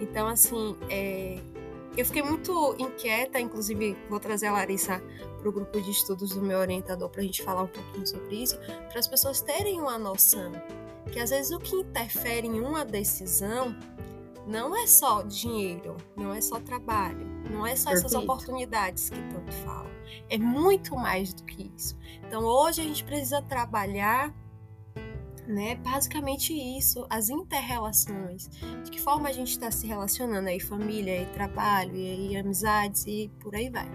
Então, 0.00 0.26
assim, 0.26 0.76
é, 0.90 1.38
eu 1.96 2.04
fiquei 2.06 2.22
muito 2.22 2.74
inquieta, 2.78 3.38
inclusive 3.38 3.96
vou 4.08 4.18
trazer 4.18 4.46
a 4.46 4.52
Larissa 4.52 5.00
para 5.38 5.48
o 5.48 5.52
grupo 5.52 5.80
de 5.80 5.90
estudos 5.90 6.34
do 6.34 6.40
meu 6.40 6.58
orientador 6.58 7.08
para 7.08 7.20
a 7.20 7.24
gente 7.24 7.42
falar 7.42 7.62
um 7.62 7.68
pouquinho 7.68 8.06
sobre 8.06 8.42
isso, 8.42 8.58
para 8.88 8.98
as 8.98 9.06
pessoas 9.06 9.40
terem 9.40 9.80
uma 9.80 9.98
noção 9.98 10.50
que 11.10 11.18
às 11.18 11.30
vezes 11.30 11.52
o 11.52 11.58
que 11.58 11.76
interfere 11.76 12.46
em 12.46 12.60
uma 12.60 12.84
decisão 12.84 13.74
não 14.46 14.76
é 14.76 14.86
só 14.86 15.22
dinheiro, 15.22 15.96
não 16.16 16.32
é 16.32 16.40
só 16.40 16.58
trabalho, 16.58 17.26
não 17.50 17.66
é 17.66 17.76
só 17.76 17.90
Perfeito. 17.90 18.06
essas 18.06 18.14
oportunidades 18.14 19.10
que 19.10 19.20
tanto 19.32 19.52
falam. 19.52 19.90
É 20.28 20.36
muito 20.38 20.94
mais 20.96 21.32
do 21.32 21.44
que 21.44 21.70
isso. 21.76 21.96
Então 22.26 22.42
hoje 22.44 22.80
a 22.80 22.84
gente 22.84 23.04
precisa 23.04 23.40
trabalhar 23.42 24.34
né? 25.46 25.74
Basicamente 25.76 26.52
isso, 26.52 27.06
as 27.10 27.28
interrelações, 27.28 28.48
de 28.84 28.90
que 28.90 29.00
forma 29.00 29.28
a 29.28 29.32
gente 29.32 29.50
está 29.50 29.70
se 29.70 29.86
relacionando 29.86 30.48
aí, 30.48 30.60
família, 30.60 31.22
e 31.22 31.26
trabalho, 31.26 31.96
e 31.96 32.10
aí 32.10 32.36
amizades 32.36 33.04
e 33.06 33.30
por 33.40 33.54
aí 33.54 33.68
vai, 33.68 33.88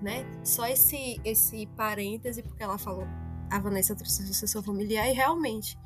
né? 0.00 0.24
Só 0.44 0.66
esse 0.66 1.20
esse 1.24 1.66
parêntese 1.76 2.42
porque 2.42 2.62
ela 2.62 2.78
falou 2.78 3.06
a 3.50 3.58
Vanessa 3.58 3.94
trouxe 3.94 4.26
sucessão 4.26 4.62
familiar 4.62 5.08
e 5.08 5.12
realmente. 5.12 5.76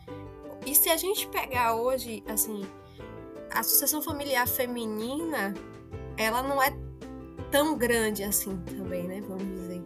E 0.64 0.75
se 0.75 0.88
a 0.88 0.96
gente 0.96 1.26
pegar 1.28 1.75
hoje, 1.75 2.22
assim, 2.28 2.66
a 3.50 3.62
sucessão 3.62 4.00
familiar 4.00 4.46
feminina, 4.48 5.54
ela 6.16 6.42
não 6.42 6.62
é 6.62 6.70
tão 7.50 7.76
grande 7.76 8.22
assim 8.25 8.56
também, 8.64 9.06
né? 9.06 9.20
Vamos 9.20 9.46
dizer 9.46 9.84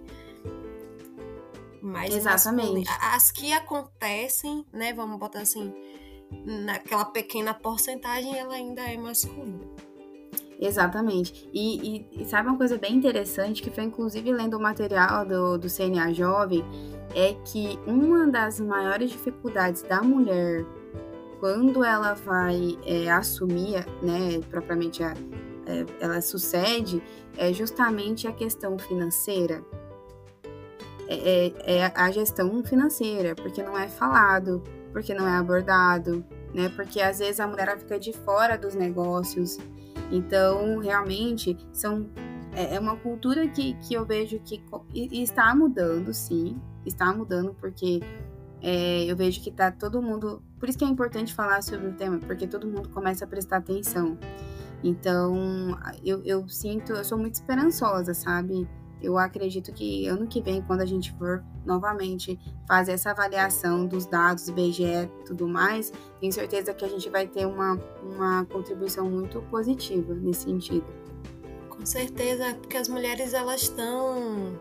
mais 1.83 2.15
Exatamente. 2.15 2.89
As 3.01 3.31
que 3.31 3.53
acontecem, 3.53 4.65
né, 4.73 4.93
vamos 4.93 5.19
botar 5.19 5.41
assim, 5.41 5.73
naquela 6.45 7.05
pequena 7.05 7.55
porcentagem, 7.55 8.39
ela 8.39 8.55
ainda 8.55 8.83
é 8.83 8.97
masculina. 8.97 9.65
Exatamente. 10.61 11.49
E, 11.55 12.07
e, 12.13 12.23
e, 12.23 12.25
sabe 12.27 12.49
uma 12.49 12.59
coisa 12.59 12.77
bem 12.77 12.95
interessante, 12.95 13.63
que 13.63 13.71
foi 13.71 13.85
inclusive 13.85 14.31
lendo 14.31 14.59
o 14.59 14.61
material 14.61 15.25
do, 15.25 15.57
do 15.57 15.69
CNA 15.69 16.13
Jovem, 16.13 16.63
é 17.15 17.35
que 17.47 17.79
uma 17.87 18.27
das 18.27 18.61
maiores 18.61 19.11
dificuldades 19.11 19.83
da 19.83 20.03
mulher 20.03 20.67
quando 21.41 21.83
ela 21.83 22.13
vai 22.13 22.79
é, 22.85 23.11
assumir, 23.11 23.87
né, 24.03 24.39
propriamente 24.51 25.03
a, 25.03 25.15
é, 25.67 25.87
ela 25.99 26.21
sucede 26.21 27.03
é 27.39 27.53
justamente 27.53 28.29
a 28.29 28.33
questão 28.33 28.79
financeira. 28.79 29.65
É, 31.09 31.49
é, 31.57 31.77
é, 31.79 31.93
a 31.95 32.11
gestão 32.11 32.63
financeira, 32.63 33.35
porque 33.35 33.63
não 33.63 33.77
é 33.77 33.89
falado, 33.89 34.63
porque 34.93 35.15
não 35.15 35.27
é 35.27 35.39
abordado, 35.39 36.25
né? 36.55 36.71
Porque 36.77 37.01
às 37.01 37.19
vezes 37.19 37.41
a 37.41 37.49
mulher 37.49 37.77
fica 37.79 37.99
de 37.99 38.13
fora 38.13 38.57
dos 38.57 38.75
negócios. 38.75 39.59
Então, 40.11 40.79
realmente, 40.79 41.57
são 41.73 42.09
é, 42.53 42.75
é 42.75 42.81
uma 42.81 42.97
cultura 42.97 43.47
que, 43.49 43.75
que 43.75 43.95
eu 43.95 44.05
vejo 44.05 44.41
que 44.41 44.63
está 44.95 45.55
mudando, 45.55 46.13
sim, 46.13 46.61
está 46.85 47.13
mudando, 47.13 47.55
porque 47.55 48.01
é, 48.61 49.05
eu 49.05 49.17
vejo 49.17 49.41
que 49.41 49.51
tá 49.51 49.71
todo 49.71 50.03
mundo. 50.03 50.43
Por 50.59 50.69
isso 50.69 50.79
que 50.79 50.85
é 50.85 50.89
importante 50.89 51.33
falar 51.33 51.63
sobre 51.63 51.89
o 51.89 51.93
tema, 51.93 52.19
porque 52.19 52.47
todo 52.47 52.67
mundo 52.67 52.89
começa 52.89 53.25
a 53.25 53.29
prestar 53.29 53.59
atenção. 53.59 54.19
Então, 54.83 55.79
eu, 56.05 56.23
eu 56.25 56.49
sinto, 56.49 56.93
eu 56.93 57.05
sou 57.05 57.19
muito 57.19 57.35
esperançosa, 57.35 58.15
sabe? 58.15 58.69
Eu 59.01 59.17
acredito 59.17 59.73
que 59.73 60.07
ano 60.07 60.27
que 60.27 60.43
vem, 60.43 60.63
quando 60.63 60.81
a 60.81 60.87
gente 60.87 61.13
for 61.13 61.45
novamente 61.71 62.39
fazer 62.67 62.93
essa 62.93 63.13
avaliação 63.13 63.87
dos 63.87 64.07
dados, 64.07 64.49
IBGE 64.49 64.85
e 64.85 65.25
tudo 65.25 65.47
mais, 65.49 65.93
tenho 66.21 66.33
certeza 66.33 66.75
que 66.75 66.85
a 66.85 66.89
gente 66.89 67.09
vai 67.09 67.27
ter 67.27 67.47
uma, 67.47 67.79
uma 68.03 68.45
contribuição 68.47 69.09
muito 69.09 69.41
positiva 69.43 70.13
nesse 70.15 70.43
sentido. 70.43 70.85
Com 71.69 71.87
certeza, 71.87 72.55
porque 72.55 72.77
as 72.77 72.89
mulheres 72.89 73.33
elas 73.33 73.63
estão 73.63 74.61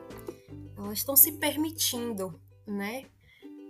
elas 0.78 1.00
estão 1.00 1.16
se 1.16 1.34
permitindo, 1.34 2.40
né? 2.66 3.04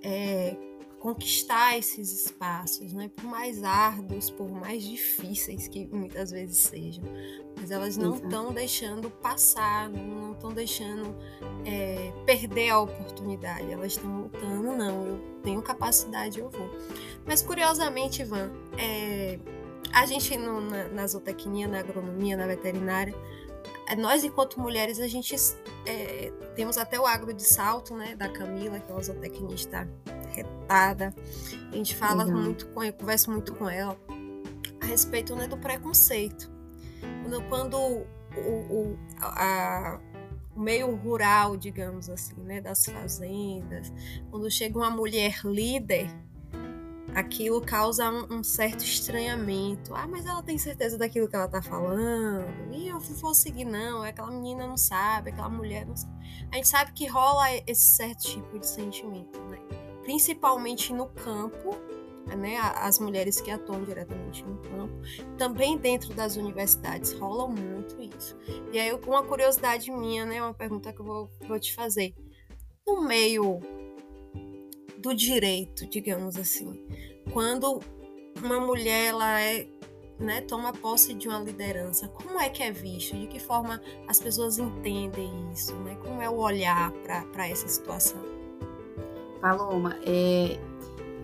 É, 0.03 0.55
conquistar 1.00 1.77
esses 1.77 2.25
espaços, 2.25 2.94
né? 2.94 3.10
Por 3.15 3.25
mais 3.25 3.63
árduos, 3.63 4.29
por 4.29 4.50
mais 4.51 4.84
difíceis 4.84 5.68
que 5.68 5.88
muitas 5.88 6.32
vezes 6.32 6.58
sejam, 6.58 7.03
mas 7.56 7.72
elas 7.72 7.98
não 7.98 8.15
estão 8.15 8.53
deixando 8.53 9.10
passar, 9.10 9.89
não 9.89 10.34
estão 10.34 10.51
deixando 10.51 11.15
é, 11.65 12.12
perder 12.25 12.70
a 12.70 12.79
oportunidade. 12.79 13.72
Elas 13.72 13.94
estão 13.94 14.24
lutando, 14.24 14.75
não. 14.75 15.06
Eu 15.06 15.20
tenho 15.41 15.62
capacidade, 15.62 16.39
eu 16.39 16.50
vou. 16.50 16.70
Mas 17.25 17.41
curiosamente, 17.41 18.22
Ivan, 18.22 18.51
é, 18.77 19.39
a 19.94 20.06
gente 20.06 20.38
no, 20.38 20.62
na, 20.62 20.88
na 20.89 21.08
zootecnia, 21.08 21.68
na 21.68 21.79
agronomia, 21.79 22.38
na 22.38 22.46
veterinária, 22.46 23.15
nós 23.96 24.24
enquanto 24.24 24.60
mulheres 24.60 25.00
a 25.00 25.08
gente 25.08 25.36
é, 25.86 26.31
temos 26.55 26.77
até 26.77 27.00
o 27.00 27.05
agro 27.05 27.34
de 27.34 27.43
salto, 27.43 27.96
né, 27.96 28.15
da 28.15 28.29
Camila, 28.29 28.79
que 28.79 28.91
é 28.91 28.93
uma 28.93 29.03
zootecnista 29.03 29.88
retada. 30.31 31.13
A 31.72 31.75
gente 31.75 31.96
fala 31.96 32.25
uhum. 32.25 32.43
muito 32.43 32.67
com 32.67 32.84
eu 32.84 32.93
converso 32.93 33.31
muito 33.31 33.53
com 33.55 33.69
ela 33.69 33.98
a 34.81 34.86
respeito 34.86 35.36
né, 35.36 35.48
do 35.48 35.58
preconceito. 35.58 36.51
Quando, 37.24 37.50
quando 37.50 37.77
o, 37.77 38.05
o, 38.38 39.00
a, 39.19 40.00
o 40.55 40.60
meio 40.60 40.96
rural, 40.96 41.58
digamos 41.58 42.10
assim, 42.10 42.36
né, 42.41 42.62
das 42.62 42.86
fazendas, 42.86 43.91
quando 44.29 44.50
chega 44.51 44.77
uma 44.77 44.89
mulher 44.89 45.39
líder, 45.43 46.10
aquilo 47.16 47.62
causa 47.62 48.10
um, 48.10 48.39
um, 48.39 48.44
certo 48.44 48.84
estranhamento. 48.84 49.94
Ah, 49.94 50.08
mas 50.08 50.25
ela 50.25 50.42
tem 50.44 50.58
certeza 50.58 50.98
daquilo 50.98 51.28
que 51.28 51.36
ela 51.36 51.48
tá 51.48 51.62
falando. 51.62 52.46
E 52.72 52.88
eu 52.88 53.00
vou 53.00 53.34
seguir, 53.34 53.66
não. 53.66 54.04
É 54.04 54.10
aquela 54.10 54.32
menina 54.32 54.68
não 54.68 54.78
sabe, 54.78 55.30
aquela 55.32 55.50
mulher 55.50 55.86
não 55.86 55.96
sabe. 55.96 56.13
A 56.51 56.56
gente 56.56 56.68
sabe 56.68 56.92
que 56.94 57.08
rola 57.08 57.46
esse 57.68 57.96
certo 57.96 58.24
tipo 58.24 58.60
de 58.60 58.66
sentimento, 58.66 59.39
né? 59.42 59.60
Principalmente 60.04 60.94
no 60.94 61.08
campo, 61.08 61.75
né? 62.36 62.58
As 62.58 63.00
mulheres 63.00 63.39
que 63.42 63.51
atuam 63.51 63.84
diretamente 63.84 64.44
no 64.44 64.58
campo. 64.58 64.94
Também 65.38 65.78
dentro 65.78 66.13
das 66.13 66.36
universidades 66.36 67.13
rola 67.13 67.48
muito 67.48 68.01
isso. 68.01 68.38
E 68.72 68.80
aí, 68.80 68.92
uma 68.94 69.24
curiosidade 69.24 69.92
minha, 69.92 70.25
né? 70.25 70.42
Uma 70.42 70.54
pergunta 70.54 70.94
que 70.94 71.00
eu 71.00 71.06
vou, 71.06 71.32
vou 71.48 71.60
te 71.60 71.74
fazer. 71.74 72.13
No 72.88 73.03
meio 73.03 73.60
do 75.00 75.14
direito, 75.14 75.88
digamos 75.88 76.36
assim. 76.38 76.74
Quando 77.33 77.79
uma 78.44 78.59
mulher 78.59 79.07
ela 79.07 79.39
é, 79.42 79.68
né, 80.20 80.42
toma 80.42 80.74
posse 80.74 81.13
de 81.13 81.27
uma 81.27 81.39
liderança, 81.39 82.07
como 82.07 82.39
é 82.39 82.50
que 82.50 82.63
é 82.63 82.72
visto? 82.72 83.15
De 83.15 83.27
que 83.27 83.39
forma 83.39 83.81
as 84.07 84.20
pessoas 84.20 84.57
entendem 84.57 85.31
isso? 85.51 85.75
Né? 85.75 85.98
Como 86.03 86.22
é 86.22 86.29
o 86.29 86.37
olhar 86.37 86.92
para 87.03 87.48
essa 87.48 87.68
situação? 87.68 88.20
Paloma, 89.42 89.96
é, 90.05 90.59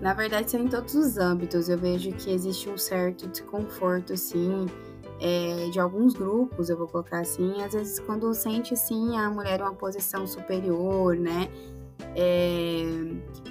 na 0.01 0.13
verdade 0.13 0.55
em 0.55 0.67
todos 0.67 0.95
os 0.95 1.17
âmbitos. 1.17 1.69
Eu 1.69 1.77
vejo 1.77 2.11
que 2.13 2.31
existe 2.31 2.69
um 2.69 2.77
certo 2.77 3.27
desconforto, 3.27 4.13
assim, 4.13 4.67
é, 5.19 5.69
de 5.69 5.79
alguns 5.79 6.13
grupos, 6.13 6.69
eu 6.69 6.77
vou 6.77 6.87
colocar 6.87 7.19
assim, 7.19 7.61
às 7.61 7.73
vezes 7.73 7.99
quando 7.99 8.33
sente, 8.33 8.75
sim, 8.75 9.17
a 9.17 9.29
mulher 9.29 9.59
em 9.59 9.63
uma 9.63 9.73
posição 9.73 10.27
superior, 10.27 11.15
né? 11.15 11.49
É, 12.15 12.83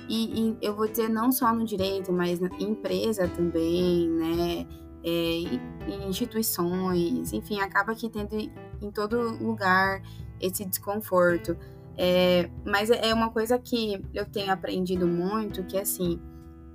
e, 0.09 0.49
e, 0.49 0.57
eu 0.61 0.75
vou 0.75 0.89
dizer 0.89 1.09
não 1.09 1.33
só 1.33 1.53
no 1.55 1.65
direito, 1.65 2.13
mas 2.13 2.41
na 2.41 2.49
empresa 2.59 3.29
também, 3.29 4.09
né? 4.11 4.67
É, 5.07 6.07
instituições, 6.09 7.33
enfim, 7.33 7.61
acaba 7.61 7.95
que 7.95 8.09
tendo 8.09 8.37
em 8.37 8.91
todo 8.91 9.37
lugar 9.43 10.03
esse 10.41 10.65
desconforto. 10.65 11.57
É, 11.97 12.51
mas 12.65 12.91
é 12.91 13.13
uma 13.13 13.31
coisa 13.31 13.59
que 13.59 14.03
eu 14.13 14.27
tenho 14.27 14.51
aprendido 14.53 15.07
muito, 15.07 15.63
que 15.65 15.79
assim, 15.79 16.21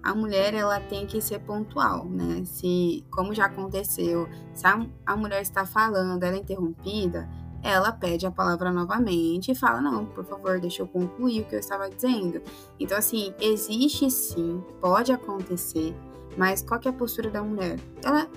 a 0.01 0.15
mulher 0.15 0.53
ela 0.53 0.79
tem 0.79 1.05
que 1.05 1.21
ser 1.21 1.39
pontual, 1.39 2.05
né? 2.05 2.43
Se, 2.45 3.05
como 3.11 3.33
já 3.33 3.45
aconteceu, 3.45 4.29
se 4.53 4.65
a, 4.65 4.85
a 5.05 5.15
mulher 5.15 5.41
está 5.41 5.65
falando, 5.65 6.23
ela 6.23 6.35
é 6.35 6.39
interrompida, 6.39 7.27
ela 7.63 7.91
pede 7.91 8.25
a 8.25 8.31
palavra 8.31 8.71
novamente 8.71 9.51
e 9.51 9.55
fala: 9.55 9.81
Não, 9.81 10.05
por 10.05 10.25
favor, 10.25 10.59
deixa 10.59 10.81
eu 10.81 10.87
concluir 10.87 11.41
o 11.41 11.45
que 11.45 11.55
eu 11.55 11.59
estava 11.59 11.89
dizendo. 11.89 12.41
Então, 12.79 12.97
assim, 12.97 13.33
existe 13.39 14.09
sim, 14.09 14.63
pode 14.81 15.11
acontecer, 15.11 15.95
mas 16.37 16.61
qual 16.61 16.79
é 16.83 16.89
a 16.89 16.93
postura 16.93 17.29
da 17.29 17.43
mulher? 17.43 17.79
Ela, 18.03 18.29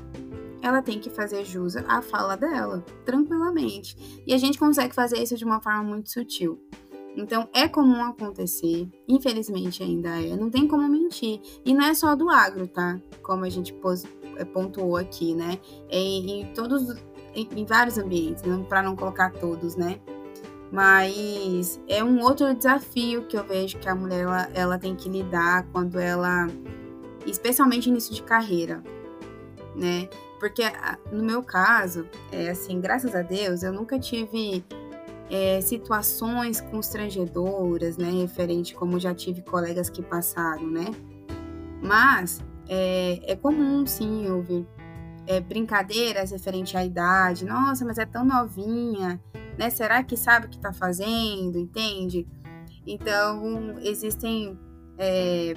ela 0.63 0.83
tem 0.83 0.99
que 0.99 1.11
fazer 1.11 1.45
jus 1.45 1.77
à 1.77 2.03
fala 2.03 2.37
dela, 2.37 2.85
tranquilamente. 3.05 4.23
E 4.27 4.35
a 4.35 4.39
gente 4.39 4.59
consegue 4.59 4.95
fazer 4.95 5.19
isso 5.23 5.37
de 5.37 5.45
uma 5.45 5.61
forma 5.61 5.83
muito 5.83 6.11
sutil. 6.11 6.61
Então, 7.15 7.47
é 7.53 7.69
comum 7.69 8.03
acontecer, 8.03 8.89
infelizmente 9.07 9.83
ainda 9.83 10.09
é, 10.21 10.35
não 10.35 10.49
tem 10.49 10.67
como 10.67 10.89
mentir. 10.89 11.41
E 11.65 11.75
não 11.75 11.85
é 11.85 11.93
só 11.93 12.17
do 12.17 12.31
agro, 12.31 12.67
tá? 12.67 12.99
Como 13.23 13.45
a 13.45 13.51
gente 13.51 13.75
eh, 14.37 14.45
pontuou 14.47 14.97
aqui, 14.97 15.35
né? 15.35 15.59
É 15.91 15.99
em, 15.99 16.41
em 16.41 16.53
todos 16.55 16.97
em, 17.35 17.49
em 17.57 17.65
vários 17.65 17.99
ambientes, 17.99 18.43
para 18.69 18.83
não 18.83 18.97
colocar 18.97 19.31
todos, 19.31 19.77
né? 19.77 19.99
Mas 20.71 21.79
é 21.87 22.03
um 22.03 22.21
outro 22.23 22.55
desafio 22.55 23.27
que 23.27 23.37
eu 23.37 23.45
vejo 23.45 23.79
que 23.79 23.89
a 23.89 23.95
mulher 23.95 24.23
ela, 24.23 24.49
ela 24.55 24.79
tem 24.79 24.97
que 24.97 25.09
lidar 25.09 25.67
quando 25.71 25.99
ela, 25.99 26.49
especialmente 27.27 27.91
início 27.91 28.15
de 28.15 28.23
carreira, 28.23 28.83
né? 29.77 30.09
Porque 30.41 30.63
no 31.13 31.23
meu 31.23 31.43
caso, 31.43 32.09
é 32.33 32.51
assim, 32.51 32.81
graças 32.81 33.15
a 33.15 33.23
Deus, 33.23 33.63
eu 33.63 33.73
nunca 33.73 33.99
tive 33.99 34.65
é, 35.31 35.61
situações 35.61 36.61
constrangedoras, 36.61 37.99
né? 37.99 38.11
Referente 38.11 38.75
como 38.75 38.99
já 38.99 39.15
tive 39.15 39.43
colegas 39.43 39.91
que 39.91 40.03
passaram, 40.03 40.67
né? 40.67 40.87
Mas 41.83 42.41
é, 42.67 43.21
é 43.25 43.37
comum, 43.37 43.87
sim, 43.87 44.31
ouvir 44.31 44.67
é, 45.27 45.41
brincadeiras 45.41 46.31
referente 46.31 46.77
à 46.77 46.85
idade. 46.85 47.45
Nossa, 47.45 47.85
mas 47.85 47.99
é 47.99 48.07
tão 48.07 48.25
novinha, 48.25 49.21
né? 49.59 49.71
Será 49.71 50.03
que 50.03 50.17
sabe 50.17 50.47
o 50.47 50.49
que 50.49 50.57
está 50.57 50.73
fazendo? 50.73 51.59
Entende? 51.59 52.27
Então, 52.87 53.79
existem 53.81 54.59
é, 54.99 55.55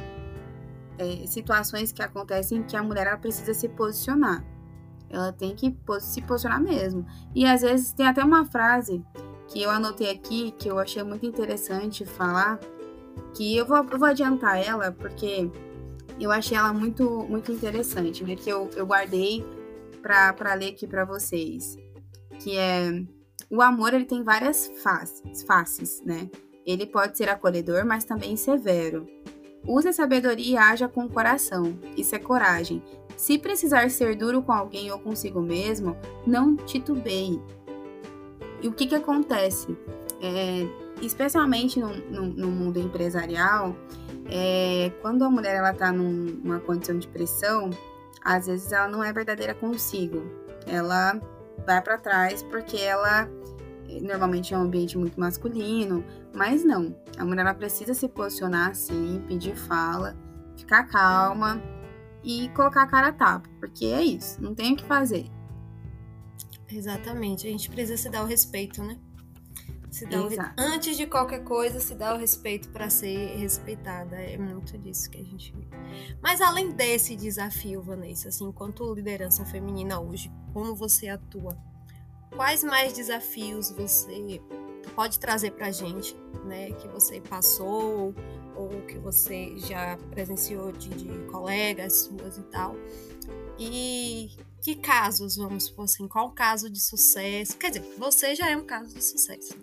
é, 0.98 1.28
situações 1.28 1.92
que 1.92 2.02
acontecem 2.02 2.64
que 2.64 2.76
a 2.76 2.84
mulher 2.84 3.18
precisa 3.20 3.54
se 3.54 3.68
posicionar. 3.70 4.46
Ela 5.10 5.32
tem 5.32 5.56
que 5.56 5.76
se 6.02 6.22
posicionar 6.22 6.62
mesmo. 6.62 7.06
E 7.34 7.46
às 7.46 7.62
vezes 7.62 7.92
tem 7.94 8.08
até 8.08 8.24
uma 8.24 8.46
frase 8.46 9.04
que 9.48 9.62
eu 9.62 9.70
anotei 9.70 10.12
aqui 10.12 10.52
que 10.52 10.68
eu 10.68 10.80
achei 10.80 11.04
muito 11.04 11.26
interessante 11.26 12.06
falar, 12.06 12.60
que 13.34 13.56
eu 13.56 13.66
vou, 13.66 13.78
eu 13.78 14.00
vou 14.00 14.08
adiantar 14.08 14.58
ela 14.58 14.92
porque 14.92 15.50
eu 16.20 16.32
achei 16.32 16.58
ela 16.58 16.74
muito, 16.74 17.26
muito 17.30 17.52
interessante, 17.52 18.24
né? 18.24 18.36
Que 18.36 18.50
eu, 18.50 18.70
eu 18.76 18.86
guardei 18.86 19.46
para 20.06 20.54
ler 20.54 20.70
aqui 20.70 20.86
para 20.86 21.04
vocês. 21.04 21.76
Que 22.40 22.58
é 22.58 23.04
o 23.50 23.62
amor 23.62 23.94
ele 23.94 24.06
tem 24.06 24.24
várias 24.24 24.72
faces, 24.82 25.44
faces, 25.44 26.02
né? 26.06 26.30
Ele 26.66 26.86
pode 26.86 27.18
ser 27.18 27.30
acolhedor, 27.30 27.86
mas 27.86 28.04
também 28.04 28.36
severo. 28.36 29.08
Use 29.68 29.88
a 29.88 29.94
sabedoria 29.94 30.54
e 30.54 30.58
haja 30.58 30.88
com 30.88 31.06
o 31.06 31.10
coração. 31.10 31.80
Isso 31.96 32.16
é 32.16 32.20
coragem. 32.20 32.84
Se 33.16 33.38
precisar 33.38 33.90
ser 33.90 34.16
duro 34.16 34.42
com 34.42 34.52
alguém 34.52 34.92
ou 34.92 35.00
consigo 35.00 35.42
mesmo, 35.42 35.96
não 36.26 36.56
titubeie. 36.56 37.42
E 38.62 38.68
o 38.68 38.74
que, 38.74 38.88
que 38.88 38.96
acontece? 38.96 39.76
É, 40.22 40.68
especialmente 41.02 41.80
no, 41.80 41.96
no, 41.96 42.26
no, 42.26 42.48
mundo 42.48 42.80
empresarial, 42.80 43.76
é, 44.30 44.92
quando 45.02 45.24
a 45.24 45.30
mulher 45.30 45.64
está 45.72 45.92
numa 45.92 46.60
condição 46.60 46.98
de 46.98 47.08
pressão, 47.08 47.70
às 48.26 48.48
vezes 48.48 48.72
ela 48.72 48.88
não 48.88 49.04
é 49.04 49.14
verdadeira 49.14 49.54
consigo. 49.54 50.24
Ela 50.66 51.22
vai 51.66 51.80
para 51.82 52.00
trás 52.00 52.42
porque 52.42 52.78
ela 52.78 53.30
normalmente 54.02 54.52
é 54.52 54.58
um 54.58 54.62
ambiente 54.62 54.98
muito 54.98 55.20
masculino, 55.20 56.04
mas 56.34 56.64
não. 56.64 57.00
A 57.20 57.24
mulher 57.24 57.42
ela 57.42 57.54
precisa 57.54 57.94
se 57.94 58.10
posicionar 58.10 58.72
assim, 58.72 59.24
pedir 59.28 59.56
fala, 59.56 60.18
ficar 60.58 60.86
calma 60.86 61.62
e 62.24 62.50
colocar 62.50 62.82
a 62.82 62.88
cara 62.88 63.08
a 63.10 63.14
tapa, 63.14 63.48
porque 63.60 63.86
é 63.86 64.02
isso, 64.02 64.42
não 64.42 64.56
tem 64.56 64.74
o 64.74 64.76
que 64.76 64.84
fazer. 64.84 65.28
Exatamente, 66.68 67.48
a 67.48 67.52
gente 67.52 67.70
precisa 67.70 67.96
se 67.96 68.10
dar 68.10 68.24
o 68.24 68.26
respeito, 68.26 68.84
né? 68.84 68.98
Se 69.96 70.06
dá 70.06 70.22
o... 70.22 70.30
Antes 70.58 70.98
de 70.98 71.08
qualquer 71.08 71.42
coisa, 71.46 71.80
se 71.80 71.96
dá 71.96 72.14
o 72.14 72.18
respeito 72.18 72.68
para 72.68 72.90
ser 72.90 73.38
respeitada. 73.38 74.18
É 74.18 74.38
muito 74.38 74.78
disso 74.78 75.10
que 75.10 75.18
a 75.18 75.24
gente 75.24 75.54
vê. 75.54 75.66
Mas 76.22 76.42
além 76.42 76.72
desse 76.72 77.16
desafio, 77.16 77.82
Vanessa, 77.82 78.28
assim, 78.28 78.44
enquanto 78.44 78.94
liderança 78.94 79.46
feminina 79.46 79.98
hoje, 79.98 80.30
como 80.52 80.76
você 80.76 81.08
atua? 81.08 81.58
Quais 82.36 82.62
mais 82.62 82.92
desafios 82.92 83.72
você 83.72 84.42
pode 84.94 85.18
trazer 85.18 85.52
para 85.52 85.68
a 85.68 85.72
gente, 85.72 86.14
né? 86.44 86.74
Que 86.74 86.90
você 86.90 87.22
passou 87.22 88.14
ou 88.54 88.82
que 88.88 88.98
você 88.98 89.58
já 89.60 89.98
presenciou 90.12 90.74
de, 90.74 90.90
de 90.90 91.26
colegas 91.32 91.94
suas 91.94 92.38
e 92.38 92.44
tal? 92.44 92.76
E 93.58 94.30
que 94.62 94.76
casos, 94.76 95.38
vamos 95.38 95.68
supor 95.68 95.86
assim, 95.86 96.06
qual 96.06 96.32
caso 96.32 96.70
de 96.70 96.82
sucesso? 96.82 97.58
Quer 97.58 97.70
dizer, 97.70 97.96
você 97.98 98.36
já 98.36 98.50
é 98.50 98.58
um 98.58 98.66
caso 98.66 98.94
de 98.94 99.02
sucesso 99.02 99.56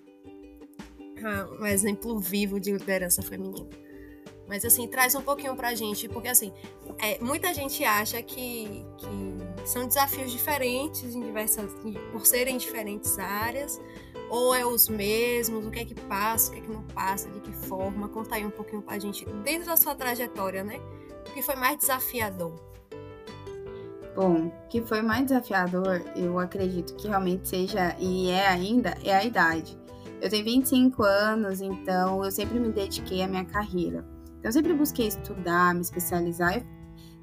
um 1.61 1.67
exemplo 1.67 2.19
vivo 2.19 2.59
de 2.61 2.73
liderança 2.73 3.23
feminina. 3.23 3.69
Mas 4.49 4.65
assim, 4.65 4.87
traz 4.87 5.15
um 5.15 5.23
pouquinho 5.23 5.57
pra 5.57 5.75
gente, 5.75 6.09
porque 6.09 6.29
assim, 6.29 6.53
é, 6.99 7.19
muita 7.23 7.55
gente 7.55 7.85
acha 7.85 8.23
que, 8.23 8.85
que 8.99 9.67
são 9.67 9.87
desafios 9.87 10.31
diferentes 10.31 11.15
em 11.15 11.23
diversas, 11.23 11.71
por 12.11 12.27
serem 12.27 12.59
diferentes 12.59 13.19
áreas, 13.19 13.81
ou 14.29 14.55
é 14.55 14.65
os 14.65 14.89
mesmos, 14.89 15.67
o 15.67 15.71
que 15.71 15.81
é 15.81 15.85
que 15.85 15.95
passa, 15.95 16.51
o 16.51 16.55
que 16.55 16.61
é 16.61 16.63
que 16.63 16.71
não 16.71 16.83
passa, 16.83 17.31
de 17.31 17.41
que 17.41 17.53
forma. 17.53 18.09
Conta 18.09 18.35
aí 18.35 18.45
um 18.45 18.51
pouquinho 18.51 18.83
pra 18.83 18.99
gente, 18.99 19.25
dentro 19.45 19.67
da 19.67 19.77
sua 19.77 19.95
trajetória, 19.95 20.65
né? 20.65 20.81
O 21.29 21.33
que 21.33 21.43
foi 21.43 21.55
mais 21.55 21.79
desafiador? 21.79 22.53
Bom, 24.15 24.49
o 24.49 24.69
que 24.69 24.83
foi 24.83 25.01
mais 25.01 25.25
desafiador, 25.25 26.03
eu 26.15 26.39
acredito 26.39 26.95
que 26.97 27.09
realmente 27.09 27.49
seja, 27.49 27.97
e 27.99 28.29
é 28.29 28.47
ainda, 28.47 28.99
é 29.03 29.15
a 29.15 29.25
idade. 29.25 29.79
Eu 30.23 30.31
tenho 30.31 30.45
25 30.45 31.03
anos, 31.03 31.61
então 31.61 32.25
eu 32.25 32.31
sempre 32.31 32.57
me 32.61 32.71
dediquei 32.71 33.23
à 33.23 33.27
minha 33.27 33.45
carreira. 33.45 34.05
Então, 34.39 34.45
eu 34.45 34.53
sempre 34.53 34.73
busquei 34.73 35.09
estudar, 35.09 35.75
me 35.75 35.81
especializar. 35.81 36.63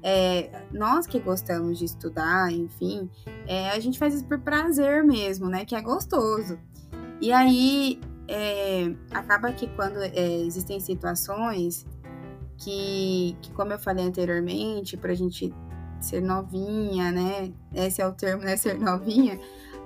É, 0.02 0.66
nós 0.70 1.06
que 1.06 1.18
gostamos 1.18 1.78
de 1.78 1.86
estudar, 1.86 2.52
enfim, 2.52 3.08
é, 3.46 3.70
a 3.70 3.80
gente 3.80 3.98
faz 3.98 4.12
isso 4.12 4.26
por 4.26 4.38
prazer 4.40 5.02
mesmo, 5.02 5.48
né? 5.48 5.64
Que 5.64 5.74
é 5.74 5.80
gostoso. 5.80 6.58
E 7.22 7.32
aí, 7.32 7.98
é, 8.28 8.94
acaba 9.12 9.50
que 9.50 9.66
quando 9.68 9.96
é, 10.02 10.40
existem 10.42 10.78
situações 10.78 11.86
que, 12.58 13.34
que, 13.40 13.50
como 13.52 13.72
eu 13.72 13.78
falei 13.78 14.04
anteriormente, 14.04 14.98
para 14.98 15.12
a 15.12 15.16
gente 15.16 15.54
ser 16.02 16.20
novinha, 16.20 17.10
né? 17.10 17.50
Esse 17.72 18.02
é 18.02 18.06
o 18.06 18.12
termo, 18.12 18.42
né? 18.42 18.58
Ser 18.58 18.78
novinha 18.78 19.40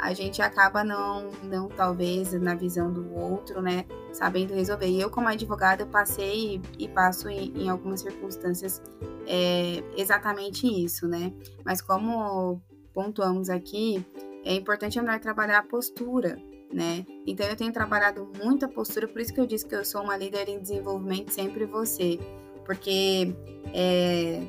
a 0.05 0.13
gente 0.13 0.43
acaba 0.43 0.85
não, 0.85 1.31
não 1.45 1.67
talvez 1.67 2.35
na 2.35 2.55
visão 2.55 2.93
do 2.93 3.15
outro, 3.15 3.63
né, 3.63 3.87
sabendo 4.13 4.53
resolver. 4.53 4.87
E 4.87 5.01
eu, 5.01 5.09
como 5.09 5.29
advogada, 5.29 5.87
passei 5.87 6.61
e, 6.79 6.87
passo 6.87 7.27
em, 7.31 7.51
em, 7.57 7.71
algumas 7.71 8.03
circunstâncias 8.03 8.83
é, 9.27 9.83
exatamente 9.97 10.67
isso, 10.67 11.09
né? 11.09 11.33
Mas 11.65 11.81
como 11.81 12.61
pontuamos 12.93 13.49
aqui, 13.49 14.05
é 14.45 14.55
importante 14.55 14.99
a 14.99 15.03
mulher 15.03 15.21
trabalhar 15.21 15.61
a 15.61 15.63
postura, 15.63 16.37
né? 16.71 17.07
Então 17.27 17.47
eu 17.47 17.57
tenho 17.57 17.73
trabalhado 17.73 18.31
muito 18.39 18.67
a 18.67 18.69
postura, 18.69 19.09
por 19.09 19.23
isso 19.23 19.33
que 19.33 19.41
eu 19.41 19.47
disse 19.47 19.67
que 19.67 19.75
eu 19.75 19.87
sou 19.87 20.03
uma 20.03 20.19
líder 20.19 20.51
em 20.51 20.61
desenvolvimento 20.61 21.31
sempre 21.31 21.65
você, 21.65 22.19
porque 22.67 23.35
é, 23.73 24.43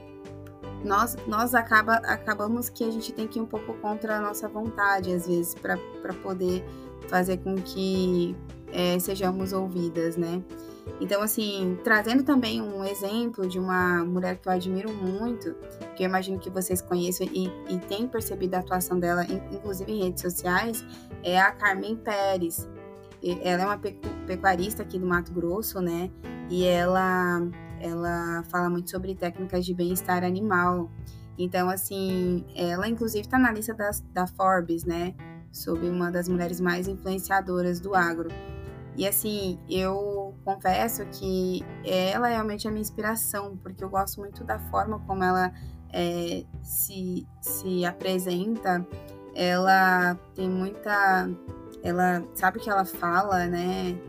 nós, 0.85 1.17
nós 1.27 1.53
acaba, 1.53 1.95
acabamos 1.95 2.69
que 2.69 2.83
a 2.83 2.91
gente 2.91 3.11
tem 3.11 3.27
que 3.27 3.39
ir 3.39 3.41
um 3.41 3.45
pouco 3.45 3.73
contra 3.75 4.17
a 4.17 4.21
nossa 4.21 4.47
vontade, 4.47 5.11
às 5.13 5.27
vezes, 5.27 5.55
para 5.55 5.77
poder 6.21 6.63
fazer 7.07 7.37
com 7.37 7.55
que 7.55 8.35
é, 8.71 8.97
sejamos 8.99 9.53
ouvidas, 9.53 10.15
né? 10.15 10.43
Então, 11.01 11.21
assim, 11.21 11.77
trazendo 11.83 12.23
também 12.23 12.61
um 12.61 12.83
exemplo 12.85 13.47
de 13.47 13.59
uma 13.59 14.05
mulher 14.05 14.37
que 14.37 14.47
eu 14.47 14.53
admiro 14.53 14.93
muito, 14.93 15.55
que 15.95 16.03
eu 16.03 16.07
imagino 16.07 16.39
que 16.39 16.49
vocês 16.49 16.81
conheçam 16.81 17.27
e, 17.33 17.51
e 17.67 17.79
têm 17.79 18.07
percebido 18.07 18.55
a 18.55 18.59
atuação 18.59 18.99
dela, 18.99 19.25
inclusive 19.25 19.91
em 19.91 20.03
redes 20.03 20.21
sociais, 20.21 20.85
é 21.23 21.39
a 21.39 21.51
Carmen 21.51 21.95
Pérez. 21.95 22.69
Ela 23.41 23.63
é 23.63 23.65
uma 23.65 23.79
pecuarista 24.27 24.83
aqui 24.83 24.99
do 24.99 25.07
Mato 25.07 25.33
Grosso, 25.33 25.81
né? 25.81 26.11
E 26.49 26.63
ela 26.63 27.41
ela 27.79 28.43
fala 28.49 28.69
muito 28.69 28.89
sobre 28.89 29.15
técnicas 29.15 29.65
de 29.65 29.73
bem-estar 29.73 30.23
animal. 30.23 30.89
Então, 31.37 31.69
assim, 31.69 32.45
ela 32.55 32.87
inclusive 32.87 33.21
está 33.21 33.37
na 33.37 33.51
lista 33.51 33.73
das, 33.73 34.01
da 34.13 34.25
Forbes, 34.25 34.85
né? 34.85 35.13
Sobre 35.51 35.89
uma 35.89 36.11
das 36.11 36.27
mulheres 36.27 36.59
mais 36.59 36.87
influenciadoras 36.87 37.79
do 37.79 37.95
agro. 37.95 38.29
E 38.97 39.05
assim, 39.05 39.59
eu 39.69 40.33
confesso 40.45 41.05
que 41.07 41.65
ela 41.83 42.29
é 42.29 42.33
realmente 42.33 42.67
a 42.67 42.71
minha 42.71 42.81
inspiração, 42.81 43.57
porque 43.57 43.83
eu 43.83 43.89
gosto 43.89 44.21
muito 44.21 44.43
da 44.43 44.57
forma 44.57 44.99
como 44.99 45.21
ela 45.21 45.51
é, 45.91 46.45
se, 46.61 47.27
se 47.41 47.85
apresenta. 47.85 48.85
Ela 49.33 50.15
tem 50.33 50.49
muita. 50.49 51.29
Ela 51.83 52.23
sabe 52.33 52.57
o 52.57 52.61
que 52.61 52.69
ela 52.69 52.85
fala, 52.85 53.45
né? 53.47 53.99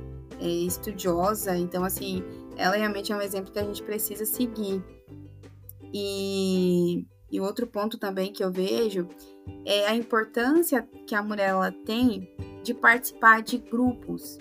É 0.40 0.46
estudiosa. 0.46 1.56
Então, 1.56 1.82
assim, 1.82 2.22
ela 2.56 2.76
realmente 2.76 3.12
é 3.12 3.16
um 3.16 3.20
exemplo 3.20 3.52
que 3.52 3.58
a 3.58 3.64
gente 3.64 3.82
precisa 3.82 4.24
seguir. 4.24 4.82
E, 5.92 7.06
e 7.30 7.40
outro 7.40 7.66
ponto 7.66 7.98
também 7.98 8.32
que 8.32 8.42
eu 8.42 8.50
vejo 8.50 9.08
é 9.64 9.86
a 9.86 9.94
importância 9.94 10.88
que 11.06 11.14
a 11.14 11.22
mulher 11.22 11.50
ela 11.50 11.70
tem 11.70 12.28
de 12.62 12.74
participar 12.74 13.42
de 13.42 13.58
grupos 13.58 14.38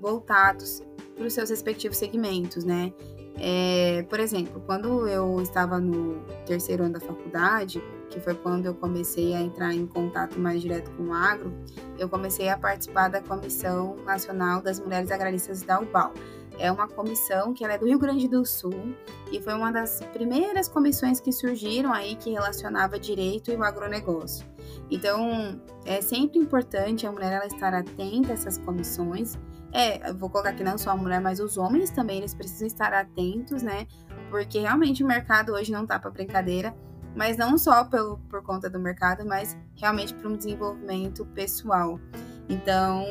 voltados 0.00 0.82
para 1.16 1.26
os 1.26 1.32
seus 1.32 1.50
respectivos 1.50 1.96
segmentos, 1.98 2.64
né? 2.64 2.92
É, 3.40 4.04
por 4.08 4.18
exemplo, 4.18 4.60
quando 4.66 5.06
eu 5.06 5.40
estava 5.40 5.78
no 5.78 6.20
terceiro 6.44 6.82
ano 6.82 6.94
da 6.94 7.00
faculdade, 7.00 7.80
que 8.10 8.18
foi 8.18 8.34
quando 8.34 8.66
eu 8.66 8.74
comecei 8.74 9.32
a 9.34 9.40
entrar 9.40 9.72
em 9.72 9.86
contato 9.86 10.40
mais 10.40 10.60
direto 10.60 10.90
com 10.92 11.04
o 11.04 11.12
agro, 11.12 11.52
eu 11.98 12.08
comecei 12.08 12.48
a 12.48 12.58
participar 12.58 13.08
da 13.08 13.20
Comissão 13.20 13.96
Nacional 14.04 14.60
das 14.60 14.80
Mulheres 14.80 15.10
Agraristas 15.12 15.62
da 15.62 15.80
UBAL 15.80 16.12
é 16.58 16.70
uma 16.70 16.88
comissão 16.88 17.54
que 17.54 17.64
ela 17.64 17.74
é 17.74 17.78
do 17.78 17.86
Rio 17.86 17.98
Grande 17.98 18.28
do 18.28 18.44
Sul 18.44 18.94
e 19.30 19.40
foi 19.40 19.54
uma 19.54 19.70
das 19.70 20.00
primeiras 20.12 20.68
comissões 20.68 21.20
que 21.20 21.30
surgiram 21.30 21.92
aí 21.92 22.16
que 22.16 22.30
relacionava 22.30 22.98
direito 22.98 23.50
e 23.50 23.56
o 23.56 23.62
agronegócio. 23.62 24.46
Então, 24.90 25.60
é 25.84 26.00
sempre 26.00 26.38
importante 26.38 27.06
a 27.06 27.12
mulher 27.12 27.32
ela 27.32 27.46
estar 27.46 27.72
atenta 27.74 28.32
a 28.32 28.34
essas 28.34 28.58
comissões. 28.58 29.38
É, 29.72 30.12
vou 30.12 30.30
colocar 30.30 30.50
aqui 30.50 30.64
não 30.64 30.78
só 30.78 30.90
a 30.90 30.96
mulher, 30.96 31.20
mas 31.20 31.40
os 31.40 31.56
homens 31.56 31.90
também, 31.90 32.18
eles 32.18 32.34
precisam 32.34 32.66
estar 32.66 32.92
atentos, 32.92 33.62
né? 33.62 33.86
Porque 34.30 34.58
realmente 34.58 35.04
o 35.04 35.06
mercado 35.06 35.52
hoje 35.52 35.70
não 35.70 35.86
tá 35.86 35.98
para 35.98 36.10
brincadeira, 36.10 36.74
mas 37.14 37.36
não 37.36 37.56
só 37.58 37.84
pelo, 37.84 38.18
por 38.30 38.42
conta 38.42 38.68
do 38.68 38.78
mercado, 38.78 39.26
mas 39.26 39.56
realmente 39.76 40.14
para 40.14 40.28
um 40.28 40.36
desenvolvimento 40.36 41.24
pessoal. 41.26 42.00
Então, 42.48 43.04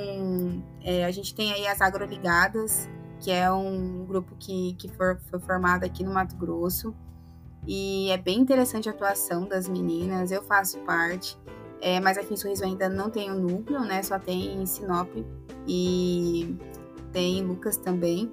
é, 0.82 1.06
a 1.06 1.12
gente 1.12 1.36
tem 1.36 1.54
aí 1.54 1.68
as 1.68 1.80
agroligadas, 1.80 2.90
que 3.20 3.32
é 3.32 3.52
um 3.52 4.06
grupo 4.06 4.36
que, 4.40 4.74
que 4.74 4.88
for, 4.90 5.20
foi 5.30 5.40
formado 5.40 5.84
aqui 5.84 6.04
no 6.04 6.14
Mato 6.14 6.36
Grosso. 6.36 6.96
E 7.66 8.10
é 8.12 8.18
bem 8.18 8.40
interessante 8.40 8.88
a 8.88 8.92
atuação 8.92 9.48
das 9.48 9.68
meninas, 9.68 10.32
eu 10.32 10.42
faço 10.44 10.80
parte. 10.80 11.38
É, 11.82 12.00
mas 12.00 12.18
aqui 12.18 12.34
em 12.34 12.38
Sorriso 12.38 12.64
ainda 12.64 12.90
não 12.90 13.10
tem 13.10 13.30
o 13.30 13.36
um 13.36 13.40
núcleo, 13.40 13.82
né? 13.82 14.02
Só 14.02 14.18
tem 14.18 14.56
em 14.56 14.66
Sinop 14.66 15.10
e 15.68 16.58
tem 17.12 17.44
Lucas 17.44 17.78
também, 17.78 18.32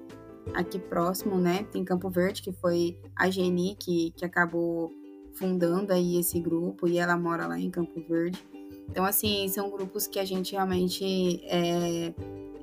aqui 0.53 0.79
próximo, 0.79 1.37
né? 1.37 1.63
Tem 1.71 1.83
Campo 1.83 2.09
Verde, 2.09 2.41
que 2.41 2.51
foi 2.53 2.97
a 3.15 3.29
Geni 3.29 3.75
que, 3.79 4.11
que 4.15 4.25
acabou 4.25 4.91
fundando 5.33 5.91
aí 5.91 6.17
esse 6.17 6.39
grupo 6.39 6.87
e 6.87 6.97
ela 6.97 7.17
mora 7.17 7.45
lá 7.45 7.59
em 7.59 7.69
Campo 7.69 8.01
Verde. 8.07 8.43
Então, 8.89 9.03
assim, 9.03 9.47
são 9.47 9.69
grupos 9.69 10.07
que 10.07 10.19
a 10.19 10.25
gente 10.25 10.53
realmente 10.53 11.41
é, 11.45 12.13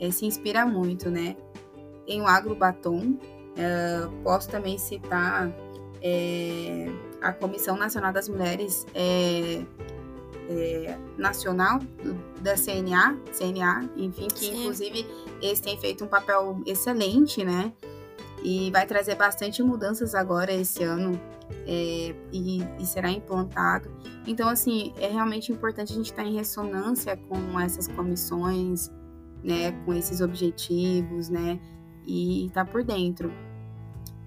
é, 0.01 0.11
se 0.11 0.25
inspira 0.25 0.65
muito, 0.65 1.11
né? 1.11 1.37
Tem 2.07 2.21
o 2.21 2.27
Agrobatom. 2.27 3.17
Uh, 3.53 4.11
posso 4.23 4.49
também 4.49 4.79
citar 4.79 5.53
é, 6.03 6.87
a 7.21 7.33
Comissão 7.33 7.77
Nacional 7.77 8.13
das 8.13 8.29
Mulheres 8.29 8.87
é, 8.95 9.65
é, 10.49 10.99
Nacional 11.17 11.79
da 12.41 12.55
CNA, 12.57 13.17
CNA, 13.33 13.89
enfim, 13.97 14.27
que 14.29 14.47
Sim. 14.47 14.61
inclusive 14.61 15.07
eles 15.41 15.61
têm 15.61 15.79
feito 15.79 16.05
um 16.05 16.09
papel 16.09 16.61
excelente, 16.67 17.45
né? 17.45 17.73
E 18.43 18.71
vai 18.73 18.85
trazer 18.87 19.15
bastante 19.15 19.63
mudanças 19.63 20.17
agora 20.17 20.53
esse 20.53 20.83
ano 20.83 21.21
é, 21.67 22.15
e, 22.33 22.63
e, 22.81 22.87
será 22.87 23.09
implantado. 23.11 23.89
Então, 24.27 24.49
assim, 24.49 24.93
é 24.97 25.07
realmente 25.07 25.53
importante 25.53 25.93
a 25.93 25.97
gente 25.97 26.07
estar 26.07 26.25
em 26.25 26.35
ressonância 26.35 27.17
com 27.17 27.61
essas 27.61 27.87
comissões, 27.87 28.91
né, 29.45 29.73
com 29.85 29.95
esses 29.95 30.21
objetivos, 30.21 31.29
né, 31.29 31.61
e 32.07 32.47
estar 32.47 32.65
por 32.65 32.85
dentro. 32.85 33.33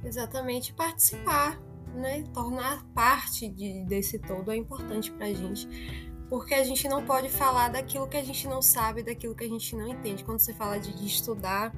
Exatamente, 0.04 0.74
participar, 0.74 1.60
né, 1.94 2.24
tornar 2.34 2.84
parte 2.94 3.50
de, 3.50 3.84
desse 3.86 4.20
todo 4.20 4.52
é 4.52 4.56
importante 4.56 5.12
para 5.12 5.28
a 5.28 5.34
gente 5.34 5.68
porque 6.30 6.54
a 6.54 6.64
gente 6.64 6.88
não 6.88 7.06
pode 7.06 7.30
falar 7.30 7.70
daquilo 7.70 8.08
que 8.08 8.18
a 8.18 8.24
gente 8.24 8.48
não 8.48 8.62
sabe, 8.62 9.04
daquilo 9.04 9.36
que 9.36 9.44
a 9.44 9.50
gente 9.50 9.76
não 9.76 9.88
entende. 9.88 10.24
Quando 10.24 10.40
você 10.40 10.54
fala 10.54 10.80
de, 10.80 10.94
de 10.94 11.06
estudar, 11.06 11.74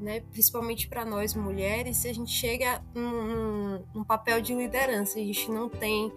né, 0.00 0.20
principalmente 0.20 0.88
para 0.88 1.04
nós 1.04 1.34
mulheres, 1.34 1.98
se 1.98 2.08
a 2.08 2.12
gente 2.12 2.32
chega 2.32 2.82
num, 2.94 3.84
num, 3.94 4.04
papel 4.04 4.40
de 4.40 4.52
liderança, 4.54 5.18
a 5.18 5.22
gente 5.22 5.50
não 5.50 5.68
tem 5.68 6.12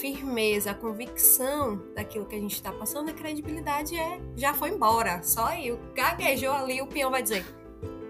firmeza, 0.00 0.72
convicção 0.72 1.82
daquilo 1.94 2.26
que 2.26 2.36
a 2.36 2.40
gente 2.40 2.54
está 2.54 2.72
passando, 2.72 3.10
a 3.10 3.12
credibilidade 3.12 3.96
é 3.96 4.20
já 4.36 4.54
foi 4.54 4.70
embora. 4.70 5.22
Só 5.22 5.46
aí, 5.46 5.76
gaguejou 5.94 6.52
ali, 6.52 6.80
o 6.80 6.86
peão 6.86 7.10
vai 7.10 7.22
dizer. 7.22 7.44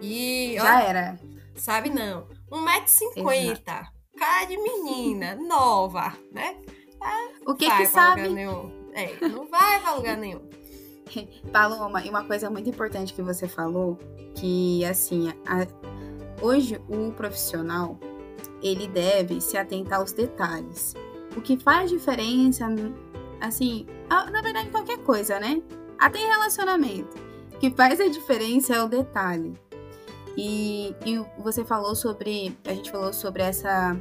E, 0.04 0.56
já 0.58 0.82
era. 0.82 1.18
Sabe, 1.56 1.90
não. 1.90 2.26
1,50m, 2.50 3.86
cara 4.16 4.44
de 4.44 4.56
menina, 4.56 5.34
nova, 5.34 6.12
né? 6.32 6.56
o 7.46 7.54
que 7.54 7.70
que 7.70 7.86
sabe? 7.86 8.28
Nenhum. 8.28 8.70
É, 8.92 9.28
não 9.28 9.48
vai 9.48 9.80
pra 9.80 9.94
lugar 9.94 10.16
nenhum. 10.16 10.40
Paloma, 11.52 12.04
e 12.04 12.08
uma 12.08 12.24
coisa 12.24 12.48
muito 12.48 12.68
importante 12.68 13.12
que 13.12 13.22
você 13.22 13.46
falou, 13.46 13.98
que 14.34 14.84
assim, 14.84 15.32
a, 15.46 15.66
hoje 16.40 16.80
o 16.88 17.12
profissional, 17.12 17.98
ele 18.62 18.86
deve 18.88 19.40
se 19.40 19.56
atentar 19.56 19.98
aos 19.98 20.12
detalhes. 20.12 20.94
O 21.36 21.40
que 21.40 21.58
faz 21.58 21.90
diferença, 21.90 22.66
assim, 23.40 23.86
na 24.08 24.40
verdade 24.40 24.70
qualquer 24.70 24.98
coisa, 24.98 25.38
né? 25.40 25.60
Até 25.98 26.18
em 26.18 26.28
relacionamento. 26.28 27.16
O 27.54 27.58
que 27.58 27.70
faz 27.70 28.00
a 28.00 28.08
diferença 28.08 28.74
é 28.74 28.82
o 28.82 28.88
detalhe. 28.88 29.54
E, 30.36 30.94
e 31.06 31.18
você 31.38 31.64
falou 31.64 31.94
sobre, 31.94 32.56
a 32.66 32.74
gente 32.74 32.90
falou 32.90 33.12
sobre 33.12 33.42
essa 33.42 33.96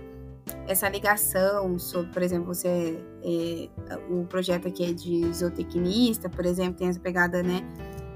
essa 0.67 0.89
ligação 0.89 1.77
sobre, 1.79 2.11
por 2.11 2.21
exemplo, 2.21 2.53
você 2.53 3.01
é, 3.23 3.69
o 4.09 4.25
projeto 4.25 4.67
aqui 4.67 4.85
é 4.85 4.93
de 4.93 5.31
zootecnista, 5.33 6.29
por 6.29 6.45
exemplo, 6.45 6.75
tem 6.75 6.87
essa 6.87 6.99
pegada, 6.99 7.41
né? 7.41 7.61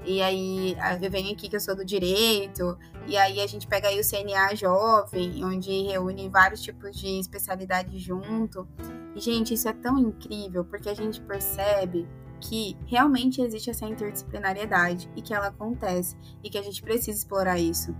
E 0.04 0.22
aí 0.22 0.76
eu 1.02 1.10
venho 1.10 1.32
aqui 1.32 1.48
que 1.48 1.56
eu 1.56 1.60
sou 1.60 1.76
do 1.76 1.84
direito, 1.84 2.78
e 3.06 3.16
aí 3.16 3.40
a 3.40 3.46
gente 3.46 3.66
pega 3.66 3.88
aí 3.88 4.00
o 4.00 4.02
CNA 4.02 4.54
jovem, 4.54 5.44
onde 5.44 5.70
reúne 5.82 6.28
vários 6.30 6.62
tipos 6.62 6.96
de 6.96 7.18
especialidade 7.20 7.98
junto. 7.98 8.66
E, 9.14 9.20
gente, 9.20 9.52
isso 9.52 9.68
é 9.68 9.72
tão 9.72 9.98
incrível, 9.98 10.64
porque 10.64 10.88
a 10.88 10.94
gente 10.94 11.20
percebe 11.20 12.08
que 12.40 12.76
realmente 12.86 13.40
existe 13.40 13.70
essa 13.70 13.86
interdisciplinariedade 13.86 15.10
e 15.16 15.22
que 15.22 15.34
ela 15.34 15.48
acontece 15.48 16.16
e 16.42 16.48
que 16.50 16.58
a 16.58 16.62
gente 16.62 16.82
precisa 16.82 17.18
explorar 17.18 17.58
isso. 17.58 17.94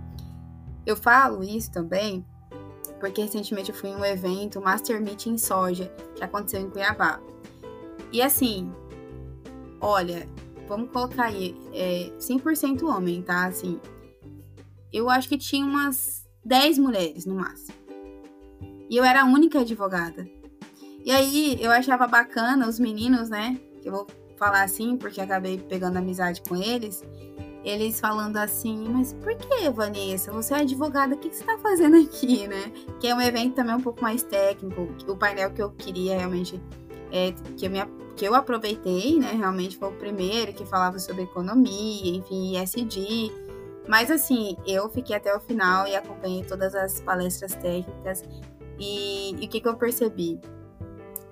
Eu 0.85 0.95
falo 0.95 1.43
isso 1.43 1.71
também 1.71 2.25
porque 2.99 3.21
recentemente 3.21 3.71
eu 3.71 3.75
fui 3.75 3.89
em 3.89 3.95
um 3.95 4.05
evento, 4.05 4.61
Master 4.61 5.01
Meeting 5.01 5.37
Soja, 5.37 5.91
que 6.15 6.23
aconteceu 6.23 6.59
em 6.59 6.69
Cuiabá. 6.69 7.21
E 8.11 8.21
assim, 8.21 8.71
olha, 9.79 10.27
vamos 10.67 10.91
colocar 10.91 11.25
aí, 11.25 11.55
é 11.73 12.11
100% 12.19 12.83
homem, 12.83 13.21
tá? 13.21 13.45
Assim, 13.45 13.79
eu 14.91 15.09
acho 15.09 15.29
que 15.29 15.37
tinha 15.37 15.65
umas 15.65 16.27
10 16.43 16.77
mulheres 16.79 17.25
no 17.25 17.35
máximo. 17.35 17.77
E 18.89 18.97
eu 18.97 19.03
era 19.03 19.21
a 19.21 19.25
única 19.25 19.59
advogada. 19.59 20.27
E 21.05 21.11
aí 21.11 21.57
eu 21.61 21.71
achava 21.71 22.07
bacana 22.07 22.67
os 22.67 22.79
meninos, 22.79 23.29
né? 23.29 23.59
Eu 23.83 23.91
vou 23.93 24.07
falar 24.39 24.63
assim, 24.63 24.97
porque 24.97 25.21
acabei 25.21 25.59
pegando 25.59 25.97
amizade 25.97 26.41
com 26.41 26.55
eles 26.55 27.03
eles 27.63 27.99
falando 27.99 28.37
assim, 28.37 28.87
mas 28.87 29.13
por 29.13 29.35
que, 29.35 29.69
Vanessa? 29.69 30.31
Você 30.31 30.53
é 30.53 30.57
advogada, 30.59 31.15
o 31.15 31.17
que, 31.17 31.29
você 31.29 31.41
está 31.41 31.57
fazendo 31.57 31.97
aqui, 31.97 32.47
né? 32.47 32.71
Que 32.99 33.07
é 33.07 33.15
um 33.15 33.21
evento 33.21 33.55
também 33.55 33.75
um 33.75 33.81
pouco 33.81 34.01
mais 34.01 34.23
técnico. 34.23 34.87
O 35.07 35.15
painel 35.15 35.51
que 35.51 35.61
eu 35.61 35.69
queria 35.71 36.17
realmente, 36.17 36.61
é, 37.11 37.33
que, 37.57 37.65
eu 37.65 37.69
me, 37.69 37.79
que 38.15 38.25
eu 38.25 38.33
aproveitei, 38.33 39.19
né? 39.19 39.33
Realmente 39.33 39.77
foi 39.77 39.89
o 39.89 39.93
primeiro 39.93 40.53
que 40.53 40.65
falava 40.65 40.97
sobre 40.99 41.23
economia, 41.23 42.15
enfim, 42.15 42.57
ESG. 42.57 43.31
Mas 43.87 44.09
assim, 44.09 44.55
eu 44.65 44.87
fiquei 44.89 45.15
até 45.15 45.35
o 45.35 45.39
final 45.39 45.85
e 45.87 45.95
acompanhei 45.95 46.43
todas 46.43 46.73
as 46.73 47.01
palestras 47.01 47.55
técnicas. 47.55 48.23
E, 48.79 49.31
e 49.31 49.45
o 49.45 49.49
que, 49.49 49.59
que 49.59 49.67
eu 49.67 49.75
percebi? 49.75 50.39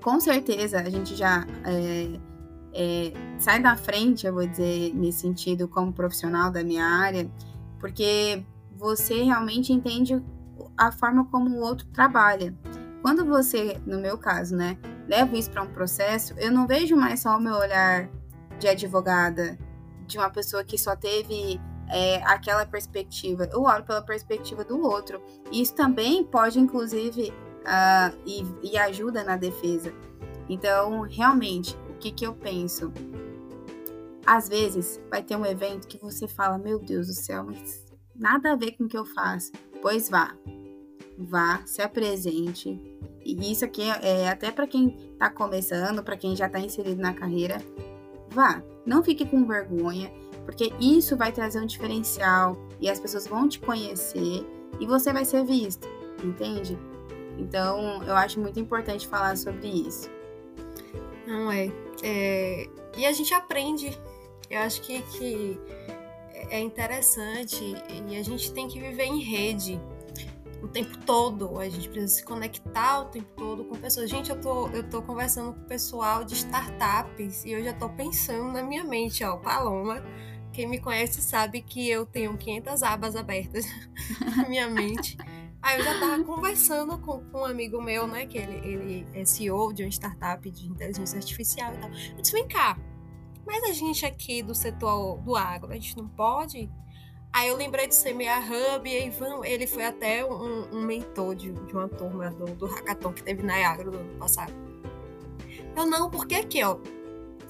Com 0.04 0.20
certeza 0.20 0.80
a 0.80 0.90
gente 0.90 1.16
já. 1.16 1.48
É, 1.66 2.20
é, 2.78 3.12
sai 3.40 3.60
da 3.60 3.76
frente, 3.76 4.28
eu 4.28 4.34
vou 4.34 4.46
dizer, 4.46 4.94
nesse 4.94 5.22
sentido, 5.22 5.68
como 5.68 5.92
profissional 5.92 6.52
da 6.52 6.64
minha 6.64 6.86
área, 6.86 7.30
porque 7.80 8.44
você 8.76 9.24
realmente 9.24 9.74
entende 9.74 10.24
a 10.78 10.92
forma 10.92 11.26
como 11.26 11.50
o 11.50 11.60
outro 11.60 11.88
trabalha. 11.88 12.56
Quando 13.02 13.26
você, 13.26 13.82
no 13.86 14.00
meu 14.00 14.16
caso, 14.18 14.56
né, 14.56 14.78
leva 15.08 15.36
isso 15.36 15.50
para 15.50 15.64
um 15.64 15.74
processo, 15.74 16.36
eu 16.38 16.52
não 16.52 16.68
vejo 16.68 16.96
mais 16.96 17.22
só 17.22 17.38
o 17.38 17.42
meu 17.42 17.56
olhar 17.56 18.10
de 18.60 18.68
advogada, 18.68 19.58
de 20.06 20.18
uma 20.20 20.30
pessoa 20.30 20.64
que 20.64 20.78
só 20.78 20.96
teve 20.96 21.60
é, 21.90 22.22
aquela 22.26 22.66
perspectiva. 22.66 23.50
Eu 23.52 23.64
olho 23.64 23.84
pela 23.84 24.04
perspectiva 24.04 24.64
do 24.64 24.80
outro. 24.82 25.20
Isso 25.52 25.74
também 25.74 26.24
pode, 26.24 26.60
inclusive, 26.60 27.30
uh, 27.32 28.16
e, 28.26 28.72
e 28.72 28.78
ajuda 28.78 29.24
na 29.24 29.36
defesa. 29.36 29.94
Então, 30.50 31.02
realmente, 31.02 31.78
que, 31.98 32.12
que 32.12 32.26
eu 32.26 32.34
penso? 32.34 32.92
Às 34.26 34.50
vezes 34.50 35.02
vai 35.10 35.24
ter 35.24 35.36
um 35.36 35.46
evento 35.46 35.88
que 35.88 35.98
você 35.98 36.28
fala, 36.28 36.58
meu 36.58 36.80
Deus 36.80 37.08
do 37.08 37.14
céu, 37.14 37.46
mas 37.46 37.86
nada 38.16 38.54
a 38.54 38.56
ver 38.56 38.72
com 38.74 38.84
o 38.84 38.88
que 38.88 38.98
eu 38.98 39.06
faço. 39.06 39.52
Pois 39.82 40.10
vá. 40.10 40.36
Vá, 41.18 41.62
se 41.66 41.82
apresente. 41.82 42.80
E 43.24 43.52
isso 43.52 43.66
aqui 43.66 43.82
é, 43.82 44.24
é 44.24 44.30
até 44.30 44.52
para 44.52 44.68
quem 44.68 44.96
está 45.14 45.30
começando, 45.30 46.04
para 46.04 46.18
quem 46.18 46.36
já 46.36 46.48
está 46.48 46.60
inserido 46.60 47.02
na 47.02 47.14
carreira. 47.14 47.58
Vá, 48.30 48.62
não 48.86 49.04
fique 49.04 49.26
com 49.26 49.46
vergonha, 49.46 50.12
porque 50.46 50.72
isso 50.80 51.18
vai 51.18 51.32
trazer 51.32 51.60
um 51.60 51.66
diferencial 51.66 52.58
e 52.80 52.90
as 52.90 53.00
pessoas 53.00 53.28
vão 53.28 53.48
te 53.48 53.60
conhecer 53.60 54.46
e 54.80 54.86
você 54.86 55.12
vai 55.12 55.26
ser 55.26 55.44
visto, 55.44 55.88
entende? 56.24 56.78
Então, 57.38 58.04
eu 58.04 58.16
acho 58.16 58.40
muito 58.40 58.60
importante 58.60 59.08
falar 59.08 59.38
sobre 59.38 59.68
isso. 59.68 60.10
Não 61.28 61.52
é. 61.52 61.72
É. 62.04 62.68
E 62.98 63.06
a 63.06 63.12
gente 63.12 63.34
aprende. 63.34 63.98
Eu 64.50 64.62
acho 64.62 64.82
que, 64.82 65.02
que 65.02 65.60
é 66.50 66.60
interessante 66.60 67.76
e 68.08 68.16
a 68.16 68.24
gente 68.24 68.52
tem 68.54 68.68
que 68.68 68.80
viver 68.80 69.04
em 69.04 69.20
rede 69.20 69.80
o 70.62 70.68
tempo 70.68 70.98
todo. 71.00 71.60
A 71.60 71.70
gente 71.70 71.90
precisa 71.90 72.16
se 72.16 72.24
conectar 72.24 73.02
o 73.02 73.06
tempo 73.06 73.28
todo 73.36 73.66
com 73.66 73.76
pessoas. 73.76 74.10
Gente, 74.10 74.30
eu 74.30 74.40
tô, 74.40 74.68
eu 74.70 74.84
tô 74.90 75.02
conversando 75.02 75.54
com 75.54 75.62
o 75.62 75.66
pessoal 75.66 76.24
de 76.24 76.34
startups 76.34 77.46
e 77.46 77.52
eu 77.52 77.64
já 77.64 77.74
tô 77.74 77.90
pensando 77.90 78.52
na 78.52 78.64
minha 78.64 78.84
mente, 78.84 79.24
ó, 79.24 79.38
Paloma. 79.38 80.04
Quem 80.54 80.68
me 80.68 80.80
conhece 80.80 81.22
sabe 81.22 81.62
que 81.62 81.88
eu 81.88 82.06
tenho 82.06 82.36
500 82.36 82.82
abas 82.82 83.16
abertas 83.16 83.66
na 84.36 84.48
minha 84.48 84.68
mente. 84.68 85.18
Aí 85.62 85.80
eu 85.80 85.84
já 85.84 86.00
tava 86.00 86.24
conversando 86.24 86.98
com, 87.00 87.20
com, 87.26 87.40
um 87.40 87.46
amigo 87.46 87.82
meu, 87.82 88.08
né? 88.08 88.26
Que 88.26 88.38
ele, 88.38 88.56
ele 88.68 89.08
é 89.14 89.26
CEO 89.26 89.74
de 89.74 89.84
uma 89.84 89.90
startup 89.90 90.50
de 90.50 90.68
inteligência 90.68 91.18
artificial 91.18 91.74
e 91.74 91.78
tal. 91.78 91.90
Eu 91.90 92.22
disse, 92.22 92.32
vem 92.32 92.48
cá, 92.48 92.78
mas 93.46 93.64
a 93.64 93.74
gente 93.74 94.06
aqui 94.06 94.44
do 94.44 94.54
setor 94.54 95.18
do 95.20 95.36
agro, 95.36 95.72
a 95.72 95.76
gente 95.76 95.98
não 95.98 96.08
pode? 96.08 96.70
Aí 97.34 97.50
eu 97.50 97.56
lembrei 97.56 97.88
do 97.88 97.94
CMA 97.94 98.40
Hub, 98.40 98.90
e 98.90 98.96
aí 98.96 99.14
ele 99.46 99.68
foi 99.68 99.86
até 99.86 100.26
um, 100.26 100.76
um 100.76 100.82
mentor 100.82 101.36
de, 101.36 101.52
de, 101.52 101.74
uma 101.74 101.88
turma 101.88 102.32
do, 102.32 102.46
do 102.56 102.66
hackathon 102.66 103.14
que 103.14 103.24
teve 103.24 103.44
na 103.44 103.56
Agro 103.68 103.92
do 103.92 103.98
ano 103.98 104.18
passado. 104.18 104.54
Eu 105.76 105.86
não, 105.86 106.10
porque 106.10 106.36
aqui, 106.36 106.64
ó, 106.64 106.78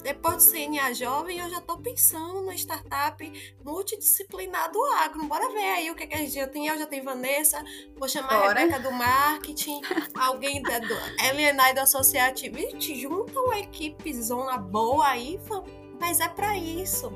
depois 0.08 0.36
do 0.36 0.52
CNA 0.52 0.94
Jovem, 0.94 1.38
eu 1.38 1.50
já 1.50 1.58
estou 1.58 1.76
pensando 1.76 2.40
na 2.46 2.54
startup 2.54 3.54
multidisciplinar 3.62 4.72
do 4.72 4.82
agro. 5.02 5.22
Bora 5.26 5.50
ver 5.50 5.74
aí 5.76 5.90
o 5.90 5.94
que, 5.94 6.06
que 6.06 6.14
a 6.14 6.18
gente 6.18 6.32
já 6.32 6.46
tem. 6.46 6.66
Eu 6.66 6.78
já 6.78 6.86
tenho 6.86 7.04
Vanessa, 7.04 7.62
vou 7.94 8.08
chamar 8.08 8.28
Bora. 8.28 8.58
a 8.58 8.64
Rebeca 8.64 8.80
do 8.80 8.90
marketing, 8.90 9.82
alguém 10.18 10.62
da, 10.62 10.78
do 10.78 10.94
LNI 10.94 11.74
do 11.74 11.80
Associativo. 11.80 12.56
A 12.56 12.60
gente 12.60 12.98
junta 12.98 13.38
uma 13.38 13.58
equipe 13.58 14.10
zona 14.14 14.56
boa 14.56 15.06
aí, 15.08 15.38
mas 16.00 16.20
é 16.20 16.28
para 16.28 16.56
isso. 16.56 17.12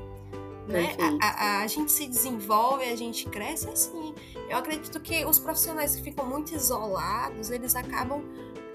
Né? 0.67 0.95
A, 1.19 1.27
a, 1.27 1.61
a, 1.63 1.67
gente 1.67 1.91
se 1.91 2.05
desenvolve, 2.05 2.85
a 2.85 2.95
gente 2.95 3.27
cresce 3.27 3.67
assim. 3.69 4.13
Eu 4.47 4.57
acredito 4.57 4.99
que 4.99 5.25
os 5.25 5.39
profissionais 5.39 5.95
que 5.95 6.03
ficam 6.03 6.27
muito 6.27 6.53
isolados, 6.53 7.49
eles 7.49 7.75
acabam 7.75 8.23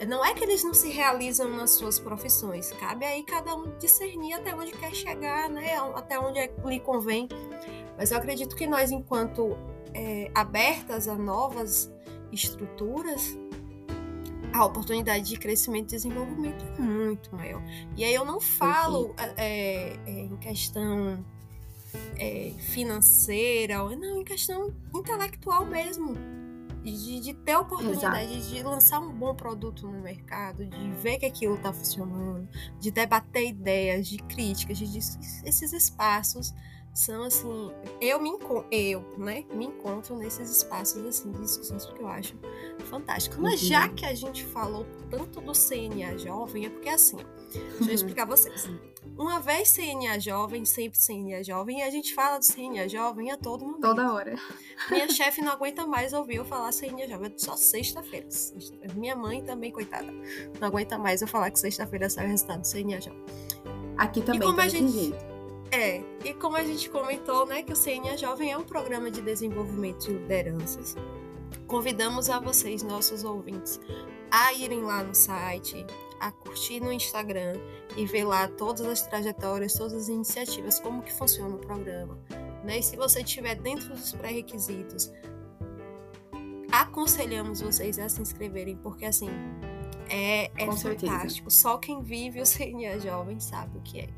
não 0.07 0.25
é 0.25 0.33
que 0.35 0.45
eles 0.45 0.63
não 0.63 0.73
se 0.73 0.91
realizam 0.91 1.49
nas 1.51 1.71
suas 1.71 1.99
profissões, 1.99 2.71
cabe 2.73 3.05
aí 3.05 3.23
cada 3.25 3.55
um 3.55 3.77
discernir 3.79 4.35
até 4.35 4.55
onde 4.55 4.73
quer 4.73 4.95
chegar, 4.95 5.49
né? 5.49 5.77
Até 5.95 6.19
onde 6.19 6.39
é, 6.39 6.51
lhe 6.65 6.81
convém. 6.81 7.29
Mas 7.97 8.13
eu 8.13 8.19
acredito 8.19 8.55
que 8.55 8.67
nós, 8.67 8.91
enquanto 8.93 9.57
é, 9.93 10.31
abertas 10.35 11.09
a 11.09 11.17
novas 11.17 11.93
estruturas, 12.31 13.37
a 14.53 14.65
oportunidade 14.65 15.29
de 15.29 15.37
crescimento 15.37 15.93
e 15.93 15.97
desenvolvimento 15.97 16.65
é 16.65 16.81
muito 16.81 17.35
maior. 17.35 17.63
E 17.97 18.05
aí 18.05 18.15
eu 18.15 18.25
não 18.25 18.41
falo 18.41 19.15
é, 19.37 19.97
é, 20.07 20.11
em 20.11 20.37
questão 20.37 21.25
é, 22.17 22.53
financeira, 22.59 23.77
não, 23.97 24.21
em 24.21 24.25
questão 24.25 24.73
intelectual 24.95 25.67
mesmo. 25.67 26.38
De, 26.93 27.21
de 27.21 27.35
ter 27.35 27.53
a 27.53 27.61
oportunidade 27.61 28.33
Exato. 28.33 28.55
de 28.55 28.63
lançar 28.63 29.01
um 29.01 29.13
bom 29.13 29.35
produto 29.35 29.87
no 29.87 30.01
mercado, 30.01 30.65
de 30.65 30.91
ver 30.93 31.19
que 31.19 31.27
aquilo 31.27 31.55
está 31.55 31.73
funcionando, 31.73 32.49
de 32.81 32.91
debater 32.91 33.49
ideias, 33.49 34.09
de 34.09 34.19
críticas, 34.19 34.79
de, 34.79 34.87
de 34.87 34.99
esses 34.99 35.73
espaços 35.73 36.55
são 36.95 37.23
assim, 37.23 37.71
eu 38.01 38.21
me 38.21 38.31
eu, 38.71 39.01
né, 39.17 39.45
me 39.53 39.67
encontro 39.67 40.17
nesses 40.17 40.51
espaços 40.51 41.05
assim 41.05 41.31
de 41.31 41.41
discussões 41.41 41.87
porque 41.87 42.03
eu 42.03 42.09
acho 42.09 42.37
fantástico. 42.85 43.41
Mas 43.41 43.61
já 43.61 43.87
uhum. 43.87 43.95
que 43.95 44.05
a 44.05 44.15
gente 44.15 44.45
falou 44.45 44.87
tanto 45.11 45.41
do 45.41 45.53
CNA 45.53 46.19
jovem, 46.19 46.67
é 46.67 46.71
porque 46.71 46.89
assim, 46.89 47.19
deixa 47.53 47.81
eu 47.81 47.87
uhum. 47.87 47.93
explicar 47.93 48.23
a 48.23 48.27
vocês. 48.27 48.69
Uma 49.17 49.41
vez 49.41 49.73
CNA 49.73 50.19
jovem, 50.21 50.65
sempre 50.65 50.99
CNA 50.99 51.43
jovem, 51.43 51.81
e 51.81 51.83
a 51.83 51.91
gente 51.91 52.15
fala 52.15 52.39
do 52.39 52.45
CNA 52.45 52.89
jovem 52.89 53.31
a 53.31 53.37
todo 53.37 53.65
momento. 53.65 53.81
Toda 53.81 54.13
hora. 54.13 54.37
Minha 54.91 55.09
chefe 55.11 55.41
não 55.41 55.53
aguenta 55.53 55.87
mais 55.87 56.13
ouvir 56.13 56.37
eu 56.37 56.45
falar 56.45 56.73
CNA 56.73 57.09
jovem, 57.09 57.33
só 57.37 57.57
sexta-feira. 57.57 58.29
Minha 58.95 59.17
mãe 59.17 59.43
também, 59.43 59.73
coitada, 59.73 60.13
não 60.61 60.69
aguenta 60.69 60.99
mais 60.99 61.23
eu 61.23 61.29
falar 61.29 61.51
que 61.51 61.59
sexta-feira 61.59 62.09
sai 62.09 62.27
o 62.27 62.29
resultado 62.29 62.63
do 62.63 62.69
CNA 62.69 63.01
jovem. 63.01 63.25
Aqui 63.97 64.21
também, 64.21 64.41
e 64.41 64.45
como 64.45 64.57
tá 64.57 64.65
a 64.65 64.69
gente... 64.69 64.93
jeito. 64.93 65.38
É, 65.71 66.03
e 66.25 66.33
como 66.35 66.57
a 66.57 66.65
gente 66.65 66.89
comentou, 66.89 67.47
né, 67.47 67.63
que 67.63 67.73
o 67.73 67.77
CNA 67.77 68.17
Jovem 68.17 68.53
é 68.53 68.57
um 68.57 68.65
programa 68.65 69.11
de 69.11 69.21
desenvolvimento 69.21 70.07
de 70.07 70.13
lideranças, 70.13 70.97
convidamos 71.67 72.31
a 72.31 72.41
vocês, 72.41 72.83
nossos 72.83 73.23
ouvintes, 73.23 73.79
a 74.31 74.53
irem 74.55 74.83
lá 74.83 75.03
no 75.03 75.15
site, 75.15 75.85
a 76.21 76.33
curtir 76.33 76.81
no 76.81 76.93
Instagram 76.93 77.55
e 77.97 78.07
ver 78.07 78.25
lá 78.25 78.49
todas 78.49 78.87
as 78.87 79.03
trajetórias, 79.03 79.75
todas 79.75 79.95
as 79.95 80.09
iniciativas, 80.09 80.81
como 80.81 81.03
que 81.03 81.13
funciona 81.13 81.55
o 81.55 81.59
programa. 81.59 82.19
Né? 82.65 82.79
E 82.79 82.83
se 82.83 82.97
você 82.97 83.21
estiver 83.21 83.55
dentro 83.55 83.91
dos 83.91 84.13
pré-requisitos, 84.13 85.13
aconselhamos 86.73 87.61
vocês 87.61 87.99
a 87.99 88.09
se 88.09 88.21
inscreverem, 88.21 88.77
porque 88.77 89.05
assim, 89.05 89.29
é, 90.09 90.51
é 90.57 90.73
fantástico. 90.73 91.51
Só 91.51 91.79
quem 91.79 92.03
vive 92.03 92.41
o 92.41 92.45
CNA 92.45 92.99
Jovem 93.01 93.39
sabe 93.39 93.79
o 93.79 93.81
que 93.83 94.01
é. 94.01 94.09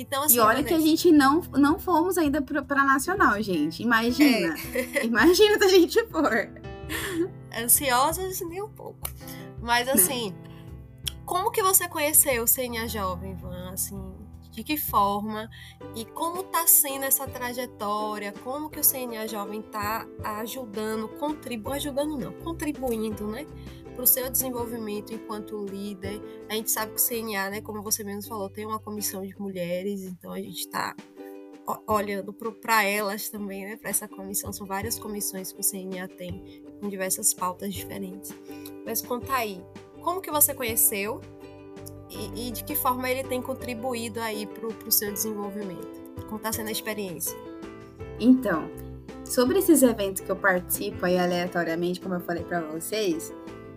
Então, 0.00 0.22
assim, 0.22 0.36
e 0.36 0.40
olha 0.40 0.64
que 0.64 0.72
a 0.72 0.80
gente 0.80 1.12
não, 1.12 1.42
não 1.52 1.78
fomos 1.78 2.16
ainda 2.16 2.40
para 2.40 2.84
nacional, 2.84 3.40
gente. 3.42 3.82
Imagina. 3.82 4.54
É. 4.74 5.04
Imagina 5.04 5.58
se 5.58 5.64
a 5.64 5.68
gente 5.68 6.06
for. 6.06 6.50
Ansiosas 7.54 8.40
nem 8.40 8.62
um 8.62 8.70
pouco. 8.70 8.98
Mas 9.60 9.86
né. 9.86 9.92
assim, 9.92 10.34
como 11.26 11.50
que 11.50 11.62
você 11.62 11.86
conheceu 11.86 12.44
o 12.44 12.46
CNA 12.46 12.88
Jovem, 12.88 13.34
Van? 13.34 13.72
Assim, 13.74 14.00
de 14.50 14.64
que 14.64 14.78
forma? 14.78 15.50
E 15.94 16.06
como 16.06 16.44
tá 16.44 16.66
sendo 16.66 17.04
essa 17.04 17.26
trajetória? 17.26 18.32
Como 18.42 18.70
que 18.70 18.80
o 18.80 18.82
CNA 18.82 19.28
Jovem 19.28 19.60
tá 19.60 20.06
ajudando, 20.24 21.08
contribuindo, 21.08 21.76
ajudando 21.76 22.16
não, 22.16 22.32
contribuindo, 22.32 23.26
né? 23.26 23.46
Para 24.00 24.04
o 24.04 24.06
seu 24.06 24.30
desenvolvimento 24.30 25.12
enquanto 25.12 25.62
líder. 25.66 26.22
A 26.48 26.54
gente 26.54 26.70
sabe 26.70 26.92
que 26.94 27.00
o 27.00 27.06
CNA, 27.06 27.50
né, 27.50 27.60
como 27.60 27.82
você 27.82 28.02
mesmo 28.02 28.26
falou, 28.26 28.48
tem 28.48 28.64
uma 28.64 28.78
comissão 28.78 29.20
de 29.20 29.38
mulheres, 29.38 30.04
então 30.04 30.32
a 30.32 30.38
gente 30.38 30.60
está 30.60 30.96
olhando 31.86 32.32
para 32.32 32.82
elas 32.82 33.28
também, 33.28 33.66
né, 33.66 33.76
para 33.76 33.90
essa 33.90 34.08
comissão. 34.08 34.54
São 34.54 34.66
várias 34.66 34.98
comissões 34.98 35.52
que 35.52 35.60
o 35.60 35.62
CNA 35.62 36.08
tem, 36.08 36.64
com 36.80 36.88
diversas 36.88 37.34
pautas 37.34 37.74
diferentes. 37.74 38.32
Mas 38.86 39.02
conta 39.02 39.34
aí, 39.34 39.62
como 40.00 40.22
que 40.22 40.30
você 40.30 40.54
conheceu 40.54 41.20
e, 42.08 42.48
e 42.48 42.50
de 42.52 42.64
que 42.64 42.74
forma 42.74 43.10
ele 43.10 43.22
tem 43.24 43.42
contribuído 43.42 44.18
aí 44.18 44.46
para 44.46 44.66
o 44.66 44.90
seu 44.90 45.12
desenvolvimento? 45.12 46.00
Como 46.24 46.36
está 46.36 46.50
sendo 46.50 46.68
a 46.68 46.72
experiência? 46.72 47.36
Então, 48.18 48.70
sobre 49.26 49.58
esses 49.58 49.82
eventos 49.82 50.22
que 50.22 50.30
eu 50.30 50.36
participo 50.36 51.04
aí 51.04 51.18
aleatoriamente, 51.18 52.00
como 52.00 52.14
eu 52.14 52.20
falei 52.20 52.44
para 52.44 52.62
vocês, 52.62 53.30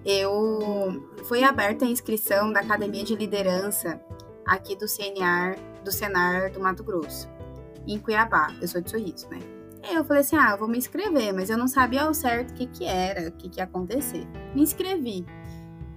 eu 0.05 1.09
foi 1.25 1.43
aberta 1.43 1.85
a 1.85 1.87
inscrição 1.87 2.51
da 2.51 2.59
Academia 2.59 3.03
de 3.03 3.15
Liderança 3.15 4.01
aqui 4.45 4.75
do 4.75 4.87
CNR, 4.87 5.57
do 5.83 5.91
Senar 5.91 6.51
do 6.51 6.59
Mato 6.59 6.83
Grosso, 6.83 7.29
em 7.87 7.97
Cuiabá. 7.97 8.47
Eu 8.61 8.67
sou 8.67 8.81
de 8.81 8.91
Sorriso, 8.91 9.29
né? 9.29 9.39
Aí 9.83 9.95
eu 9.95 10.05
falei 10.05 10.21
assim: 10.21 10.35
ah, 10.35 10.55
vou 10.55 10.67
me 10.67 10.77
inscrever, 10.77 11.33
mas 11.33 11.49
eu 11.49 11.57
não 11.57 11.67
sabia 11.67 12.03
ao 12.03 12.13
certo 12.13 12.51
o 12.51 12.53
que, 12.53 12.67
que 12.67 12.85
era, 12.85 13.29
o 13.29 13.31
que, 13.33 13.49
que 13.49 13.59
ia 13.59 13.65
acontecer. 13.65 14.25
Me 14.55 14.61
inscrevi. 14.61 15.25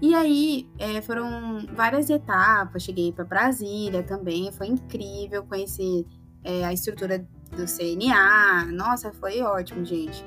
E 0.00 0.14
aí 0.14 0.68
é, 0.78 1.00
foram 1.00 1.66
várias 1.74 2.10
etapas. 2.10 2.82
Cheguei 2.82 3.12
para 3.12 3.24
Brasília 3.24 4.02
também, 4.02 4.50
foi 4.52 4.66
incrível 4.66 5.44
conhecer 5.44 6.04
é, 6.44 6.64
a 6.64 6.72
estrutura 6.72 7.26
do 7.50 7.64
CNA. 7.64 8.66
Nossa, 8.72 9.12
foi 9.12 9.40
ótimo, 9.40 9.84
gente. 9.84 10.24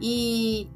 E 0.00 0.68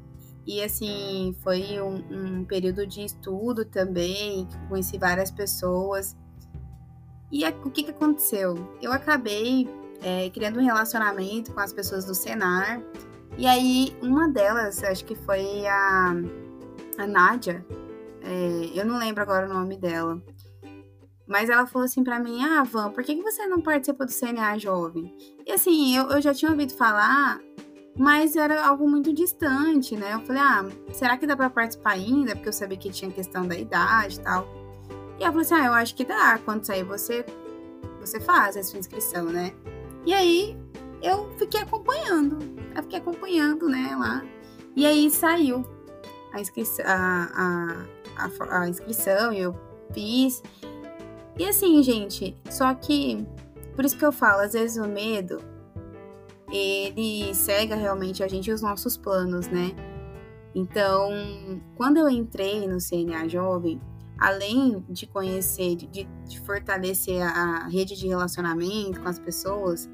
e 0.49 0.63
assim, 0.63 1.35
foi 1.43 1.79
um, 1.79 2.39
um 2.39 2.43
período 2.43 2.87
de 2.87 3.05
estudo 3.05 3.63
também, 3.63 4.47
conheci 4.67 4.97
várias 4.97 5.29
pessoas. 5.29 6.17
E 7.31 7.45
a, 7.45 7.49
o 7.49 7.69
que, 7.69 7.83
que 7.83 7.91
aconteceu? 7.91 8.55
Eu 8.81 8.91
acabei 8.91 9.69
é, 10.01 10.27
criando 10.31 10.59
um 10.59 10.63
relacionamento 10.63 11.53
com 11.53 11.59
as 11.59 11.71
pessoas 11.71 12.03
do 12.03 12.15
Senar. 12.15 12.81
E 13.37 13.45
aí, 13.45 13.95
uma 14.01 14.27
delas, 14.27 14.83
acho 14.83 15.05
que 15.05 15.13
foi 15.13 15.67
a, 15.67 16.15
a 16.97 17.05
Nádia, 17.05 17.63
é, 18.23 18.71
eu 18.73 18.83
não 18.87 18.97
lembro 18.97 19.21
agora 19.21 19.47
o 19.47 19.53
nome 19.53 19.77
dela. 19.77 20.19
Mas 21.27 21.47
ela 21.47 21.67
falou 21.67 21.85
assim 21.85 22.03
para 22.03 22.19
mim: 22.19 22.43
Ah, 22.43 22.63
Van, 22.63 22.89
por 22.89 23.03
que, 23.03 23.15
que 23.15 23.21
você 23.21 23.45
não 23.45 23.61
participa 23.61 24.03
do 24.03 24.11
CNA 24.11 24.57
Jovem? 24.57 25.15
E 25.45 25.51
assim, 25.51 25.95
eu, 25.95 26.09
eu 26.09 26.19
já 26.19 26.33
tinha 26.33 26.49
ouvido 26.49 26.73
falar, 26.73 27.39
mas 27.97 28.35
era 28.35 28.65
algo 28.65 28.87
muito 28.87 29.13
distante, 29.13 29.95
né? 29.95 30.13
Eu 30.13 30.21
falei, 30.21 30.41
ah, 30.41 30.65
será 30.93 31.17
que 31.17 31.27
dá 31.27 31.35
para 31.35 31.49
participar 31.49 31.91
ainda? 31.91 32.35
Porque 32.35 32.49
eu 32.49 32.53
sabia 32.53 32.77
que 32.77 32.89
tinha 32.89 33.11
questão 33.11 33.47
da 33.47 33.55
idade 33.55 34.19
e 34.19 34.19
tal. 34.21 34.47
E 35.19 35.23
ela 35.23 35.31
falou 35.31 35.41
assim, 35.41 35.55
ah, 35.55 35.65
eu 35.65 35.73
acho 35.73 35.95
que 35.95 36.05
dá. 36.05 36.39
Quando 36.43 36.63
sair 36.63 36.83
você, 36.83 37.25
você 37.99 38.19
faz 38.19 38.55
a 38.55 38.63
sua 38.63 38.79
inscrição, 38.79 39.25
né? 39.25 39.53
E 40.05 40.13
aí 40.13 40.57
eu 41.01 41.29
fiquei 41.37 41.61
acompanhando. 41.61 42.37
Eu 42.75 42.83
fiquei 42.83 42.99
acompanhando, 42.99 43.67
né, 43.67 43.95
lá. 43.99 44.23
E 44.75 44.85
aí 44.85 45.09
saiu 45.09 45.65
a 46.31 46.39
inscrição, 46.39 46.85
a, 46.87 47.85
a, 48.17 48.25
a, 48.25 48.61
a 48.61 48.69
inscrição 48.69 49.33
eu 49.33 49.53
fiz. 49.93 50.41
E 51.37 51.45
assim, 51.45 51.81
gente, 51.83 52.35
só 52.49 52.73
que 52.73 53.25
por 53.75 53.85
isso 53.85 53.97
que 53.97 54.05
eu 54.05 54.11
falo, 54.11 54.41
às 54.41 54.53
vezes 54.53 54.77
o 54.77 54.87
medo 54.87 55.41
ele 56.51 57.33
cega 57.33 57.75
realmente 57.75 58.23
a 58.23 58.27
gente 58.27 58.49
e 58.49 58.53
os 58.53 58.61
nossos 58.61 58.97
planos, 58.97 59.47
né? 59.47 59.71
Então, 60.53 61.09
quando 61.75 61.97
eu 61.97 62.09
entrei 62.09 62.67
no 62.67 62.77
CNA 62.79 63.27
Jovem, 63.27 63.79
além 64.17 64.83
de 64.89 65.07
conhecer, 65.07 65.75
de, 65.75 65.87
de 65.87 66.39
fortalecer 66.41 67.21
a, 67.21 67.67
rede 67.67 67.95
de 67.95 68.07
relacionamento 68.07 68.99
com 69.01 69.07
as 69.07 69.19
pessoas, 69.19 69.89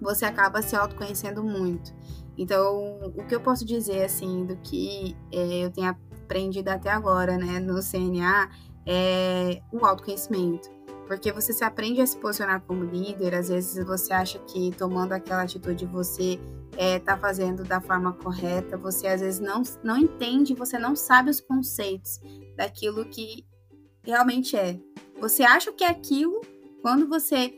você 0.00 0.24
acaba 0.24 0.62
se 0.62 0.76
autoconhecendo 0.76 1.42
muito. 1.42 1.94
Então, 2.36 3.12
o 3.16 3.24
que 3.26 3.34
eu 3.34 3.40
posso 3.40 3.64
dizer, 3.64 4.04
assim, 4.04 4.44
do 4.44 4.56
que 4.56 5.16
é, 5.32 5.64
eu 5.64 5.70
tenho 5.70 5.88
aprendido 5.88 6.68
até 6.68 6.90
agora, 6.90 7.36
né, 7.36 7.58
no 7.58 7.80
CNA, 7.80 8.50
é 8.86 9.62
o 9.72 9.84
autoconhecimento. 9.84 10.73
Porque 11.06 11.30
você 11.32 11.52
se 11.52 11.62
aprende 11.62 12.00
a 12.00 12.06
se 12.06 12.16
posicionar 12.16 12.62
como 12.62 12.84
líder, 12.84 13.34
às 13.34 13.48
vezes 13.48 13.84
você 13.84 14.12
acha 14.12 14.38
que 14.40 14.72
tomando 14.76 15.12
aquela 15.12 15.42
atitude 15.42 15.84
você 15.86 16.40
está 16.72 16.82
é, 16.82 16.98
tá 16.98 17.16
fazendo 17.16 17.62
da 17.62 17.80
forma 17.80 18.12
correta, 18.14 18.76
você 18.76 19.06
às 19.06 19.20
vezes 19.20 19.40
não, 19.40 19.62
não 19.82 19.98
entende, 19.98 20.54
você 20.54 20.78
não 20.78 20.96
sabe 20.96 21.30
os 21.30 21.40
conceitos 21.40 22.18
daquilo 22.56 23.04
que 23.04 23.44
realmente 24.02 24.56
é. 24.56 24.78
Você 25.20 25.42
acha 25.42 25.72
que 25.72 25.84
é 25.84 25.88
aquilo, 25.88 26.40
quando 26.82 27.08
você 27.08 27.52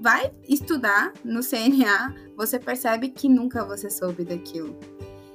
vai 0.00 0.32
estudar 0.48 1.12
no 1.24 1.40
CNA, 1.40 2.14
você 2.36 2.58
percebe 2.58 3.08
que 3.08 3.28
nunca 3.28 3.64
você 3.64 3.88
soube 3.88 4.24
daquilo. 4.24 4.76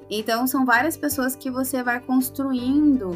Então, 0.10 0.48
são 0.48 0.66
várias 0.66 0.98
pessoas 0.98 1.36
que 1.36 1.52
você 1.52 1.84
vai 1.84 2.00
construindo 2.00 3.12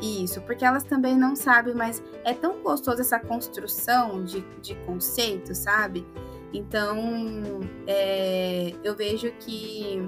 isso, 0.00 0.40
porque 0.42 0.64
elas 0.64 0.84
também 0.84 1.16
não 1.16 1.34
sabem, 1.36 1.74
mas 1.74 2.02
é 2.24 2.32
tão 2.32 2.62
gostoso 2.62 3.00
essa 3.00 3.18
construção 3.18 4.24
de, 4.24 4.40
de 4.60 4.74
conceito, 4.86 5.54
sabe? 5.54 6.06
Então, 6.52 7.60
é, 7.86 8.72
eu 8.82 8.94
vejo 8.94 9.30
que. 9.40 10.00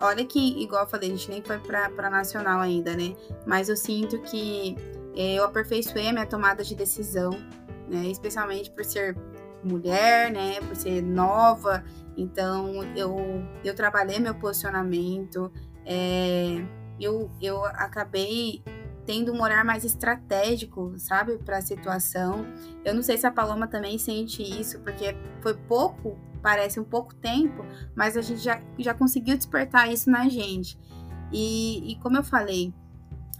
Olha 0.00 0.24
que, 0.24 0.60
igual 0.60 0.82
eu 0.82 0.88
falei, 0.88 1.10
a 1.10 1.12
gente 1.12 1.30
nem 1.30 1.42
foi 1.42 1.58
para 1.58 2.10
nacional 2.10 2.60
ainda, 2.60 2.96
né? 2.96 3.14
Mas 3.46 3.68
eu 3.68 3.76
sinto 3.76 4.18
que 4.20 4.76
é, 5.14 5.34
eu 5.34 5.44
aperfeiçoei 5.44 6.08
a 6.08 6.12
minha 6.12 6.26
tomada 6.26 6.64
de 6.64 6.74
decisão, 6.74 7.30
né? 7.88 8.06
Especialmente 8.06 8.70
por 8.70 8.84
ser 8.84 9.16
mulher, 9.62 10.30
né? 10.30 10.60
Por 10.60 10.74
ser 10.74 11.02
nova. 11.02 11.84
Então, 12.16 12.82
eu, 12.96 13.16
eu 13.64 13.74
trabalhei 13.74 14.18
meu 14.18 14.34
posicionamento. 14.34 15.52
É, 15.86 16.62
eu, 17.00 17.30
eu 17.40 17.64
acabei 17.64 18.62
tendo 19.04 19.32
um 19.32 19.42
olhar 19.42 19.64
mais 19.64 19.84
estratégico, 19.84 20.94
sabe, 20.96 21.38
para 21.38 21.58
a 21.58 21.62
situação. 21.62 22.46
Eu 22.84 22.94
não 22.94 23.02
sei 23.02 23.18
se 23.18 23.26
a 23.26 23.32
Paloma 23.32 23.66
também 23.66 23.98
sente 23.98 24.42
isso, 24.42 24.78
porque 24.80 25.16
foi 25.40 25.54
pouco, 25.54 26.18
parece 26.40 26.78
um 26.78 26.84
pouco 26.84 27.14
tempo, 27.14 27.64
mas 27.94 28.16
a 28.16 28.20
gente 28.20 28.40
já, 28.40 28.60
já 28.78 28.94
conseguiu 28.94 29.36
despertar 29.36 29.92
isso 29.92 30.10
na 30.10 30.28
gente. 30.28 30.78
E, 31.32 31.92
e 31.92 31.96
como 31.96 32.16
eu 32.16 32.22
falei, 32.22 32.72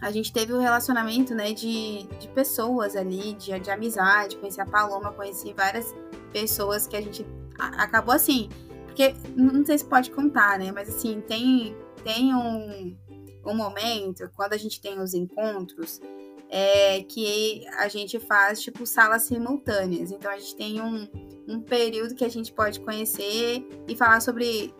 a 0.01 0.11
gente 0.11 0.33
teve 0.33 0.53
um 0.53 0.59
relacionamento, 0.59 1.33
né, 1.33 1.53
de, 1.53 2.03
de 2.19 2.27
pessoas 2.29 2.95
ali, 2.95 3.33
de, 3.35 3.57
de 3.57 3.71
amizade, 3.71 4.35
conheci 4.37 4.59
a 4.59 4.65
Paloma, 4.65 5.13
conheci 5.13 5.53
várias 5.53 5.95
pessoas 6.31 6.85
que 6.87 6.97
a 6.97 7.01
gente 7.01 7.25
acabou 7.57 8.13
assim, 8.13 8.49
porque 8.85 9.15
não 9.35 9.65
sei 9.65 9.77
se 9.77 9.85
pode 9.85 10.11
contar, 10.11 10.59
né, 10.59 10.71
mas 10.73 10.89
assim, 10.89 11.21
tem, 11.21 11.73
tem 12.03 12.35
um, 12.35 12.97
um 13.45 13.53
momento, 13.53 14.29
quando 14.35 14.53
a 14.53 14.57
gente 14.57 14.81
tem 14.81 14.99
os 14.99 15.13
encontros, 15.13 16.01
é 16.49 17.01
que 17.03 17.65
a 17.77 17.87
gente 17.87 18.19
faz, 18.19 18.61
tipo, 18.61 18.85
salas 18.85 19.23
simultâneas. 19.23 20.11
Então, 20.11 20.31
a 20.31 20.37
gente 20.37 20.55
tem 20.55 20.81
um, 20.81 21.07
um 21.47 21.59
período 21.61 22.15
que 22.15 22.23
a 22.23 22.29
gente 22.29 22.53
pode 22.53 22.79
conhecer 22.79 23.67
e 23.87 23.95
falar 23.95 24.21
sobre 24.21 24.73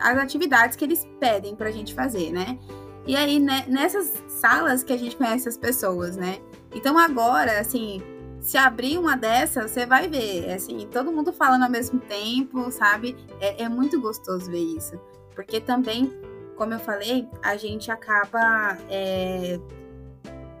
as 0.00 0.18
atividades 0.18 0.76
que 0.76 0.84
eles 0.84 1.06
pedem 1.20 1.54
pra 1.54 1.70
gente 1.70 1.94
fazer, 1.94 2.32
né? 2.32 2.58
E 3.06 3.14
aí, 3.14 3.38
né, 3.38 3.64
nessas 3.68 4.12
salas 4.28 4.82
que 4.82 4.92
a 4.92 4.96
gente 4.96 5.16
conhece 5.16 5.48
as 5.48 5.56
pessoas, 5.56 6.16
né? 6.16 6.38
Então, 6.74 6.98
agora, 6.98 7.60
assim, 7.60 8.02
se 8.40 8.58
abrir 8.58 8.98
uma 8.98 9.16
dessas, 9.16 9.70
você 9.70 9.86
vai 9.86 10.08
ver, 10.08 10.50
assim, 10.52 10.86
todo 10.90 11.12
mundo 11.12 11.32
falando 11.32 11.62
ao 11.62 11.70
mesmo 11.70 12.00
tempo, 12.00 12.70
sabe? 12.70 13.16
É, 13.40 13.62
é 13.62 13.68
muito 13.68 14.00
gostoso 14.00 14.50
ver 14.50 14.58
isso. 14.58 14.98
Porque 15.34 15.60
também 15.60 16.12
como 16.56 16.74
eu 16.74 16.78
falei, 16.78 17.28
a 17.42 17.56
gente 17.56 17.90
acaba 17.90 18.78
é, 18.88 19.58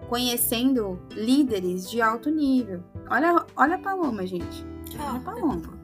conhecendo 0.08 1.00
líderes 1.12 1.88
de 1.90 2.00
alto 2.00 2.30
nível. 2.30 2.82
Olha, 3.10 3.44
olha 3.56 3.76
a 3.76 3.78
Paloma, 3.78 4.26
gente. 4.26 4.64
Olha 4.98 5.18
a 5.18 5.20
Paloma. 5.20 5.74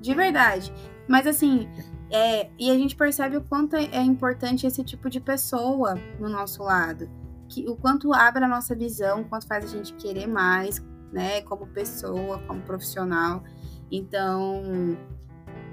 De 0.00 0.14
verdade. 0.14 0.72
Mas 1.08 1.26
assim, 1.26 1.68
é, 2.10 2.50
e 2.58 2.70
a 2.70 2.74
gente 2.74 2.96
percebe 2.96 3.36
o 3.36 3.42
quanto 3.42 3.76
é 3.76 4.02
importante 4.02 4.66
esse 4.66 4.84
tipo 4.84 5.10
de 5.10 5.20
pessoa 5.20 5.98
no 6.18 6.28
nosso 6.28 6.62
lado. 6.62 7.08
Que, 7.48 7.68
o 7.68 7.76
quanto 7.76 8.12
abre 8.12 8.44
a 8.44 8.48
nossa 8.48 8.74
visão, 8.74 9.22
o 9.22 9.24
quanto 9.24 9.46
faz 9.46 9.64
a 9.64 9.68
gente 9.68 9.92
querer 9.94 10.26
mais, 10.26 10.84
né, 11.12 11.42
como 11.42 11.66
pessoa, 11.66 12.38
como 12.46 12.60
profissional. 12.62 13.42
Então, 13.90 14.96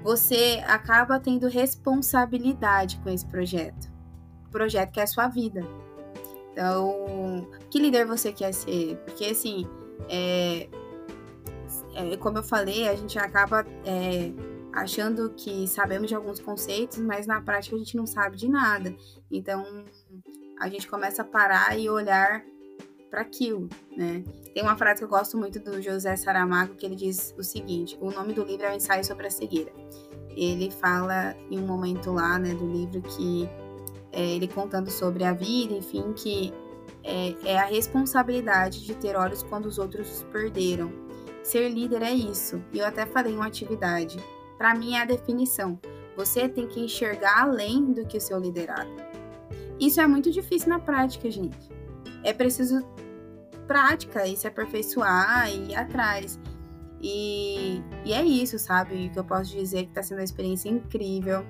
você 0.02 0.62
acaba 0.66 1.20
tendo 1.20 1.48
responsabilidade 1.48 2.98
com 2.98 3.10
esse 3.10 3.26
projeto. 3.26 3.90
Projeto 4.50 4.92
que 4.92 5.00
é 5.00 5.04
a 5.04 5.06
sua 5.06 5.28
vida. 5.28 5.66
Então, 6.52 7.48
que 7.70 7.78
líder 7.78 8.04
você 8.04 8.32
quer 8.32 8.52
ser? 8.52 8.96
Porque, 9.04 9.24
assim, 9.24 9.66
é, 10.08 10.68
é, 11.94 12.16
como 12.18 12.38
eu 12.38 12.42
falei, 12.42 12.88
a 12.88 12.94
gente 12.94 13.18
acaba 13.18 13.64
é, 13.84 14.32
achando 14.72 15.30
que 15.30 15.66
sabemos 15.66 16.08
de 16.08 16.14
alguns 16.14 16.40
conceitos, 16.40 16.98
mas 16.98 17.26
na 17.26 17.40
prática 17.40 17.76
a 17.76 17.78
gente 17.78 17.96
não 17.96 18.06
sabe 18.06 18.36
de 18.36 18.48
nada. 18.48 18.94
Então, 19.30 19.64
a 20.60 20.68
gente 20.68 20.86
começa 20.88 21.22
a 21.22 21.24
parar 21.24 21.78
e 21.78 21.88
olhar 21.88 22.44
para 23.12 23.20
aquilo, 23.20 23.68
né? 23.94 24.24
Tem 24.54 24.62
uma 24.62 24.74
frase 24.74 25.00
que 25.00 25.04
eu 25.04 25.08
gosto 25.08 25.36
muito 25.36 25.60
do 25.60 25.82
José 25.82 26.16
Saramago 26.16 26.74
que 26.74 26.86
ele 26.86 26.96
diz 26.96 27.34
o 27.38 27.42
seguinte: 27.42 27.96
o 28.00 28.10
nome 28.10 28.32
do 28.32 28.42
livro 28.42 28.64
é 28.64 28.72
o 28.72 28.74
ensaio 28.74 29.04
sobre 29.04 29.26
a 29.26 29.30
cegueira. 29.30 29.70
Ele 30.34 30.70
fala 30.70 31.36
em 31.50 31.58
um 31.58 31.66
momento 31.66 32.10
lá, 32.10 32.38
né, 32.38 32.54
do 32.54 32.66
livro 32.66 33.02
que 33.02 33.46
é, 34.10 34.34
ele 34.34 34.48
contando 34.48 34.90
sobre 34.90 35.24
a 35.24 35.34
vida, 35.34 35.74
enfim, 35.74 36.14
que 36.14 36.54
é, 37.04 37.34
é 37.44 37.58
a 37.58 37.66
responsabilidade 37.66 38.82
de 38.82 38.94
ter 38.94 39.14
olhos 39.14 39.42
quando 39.42 39.66
os 39.66 39.76
outros 39.76 40.10
os 40.10 40.22
perderam. 40.24 40.90
Ser 41.42 41.68
líder 41.68 42.00
é 42.00 42.12
isso. 42.12 42.64
E 42.72 42.78
eu 42.78 42.86
até 42.86 43.04
falei 43.04 43.34
uma 43.34 43.46
atividade. 43.46 44.18
Para 44.56 44.74
mim 44.74 44.94
é 44.94 45.02
a 45.02 45.04
definição. 45.04 45.78
Você 46.16 46.48
tem 46.48 46.66
que 46.66 46.80
enxergar 46.80 47.42
além 47.42 47.92
do 47.92 48.06
que 48.06 48.16
o 48.16 48.20
seu 48.20 48.38
liderado. 48.38 48.90
Isso 49.78 50.00
é 50.00 50.06
muito 50.06 50.30
difícil 50.30 50.70
na 50.70 50.78
prática, 50.78 51.30
gente. 51.30 51.71
É 52.24 52.32
preciso 52.32 52.86
prática 53.66 54.26
e 54.26 54.36
se 54.36 54.46
aperfeiçoar 54.46 55.50
e 55.50 55.70
ir 55.70 55.74
atrás. 55.74 56.38
E, 57.00 57.82
e 58.04 58.12
é 58.12 58.22
isso, 58.22 58.58
sabe? 58.58 59.06
O 59.06 59.10
que 59.10 59.18
eu 59.18 59.24
posso 59.24 59.50
dizer 59.50 59.84
que 59.84 59.88
está 59.90 60.02
sendo 60.02 60.18
uma 60.18 60.24
experiência 60.24 60.68
incrível. 60.68 61.44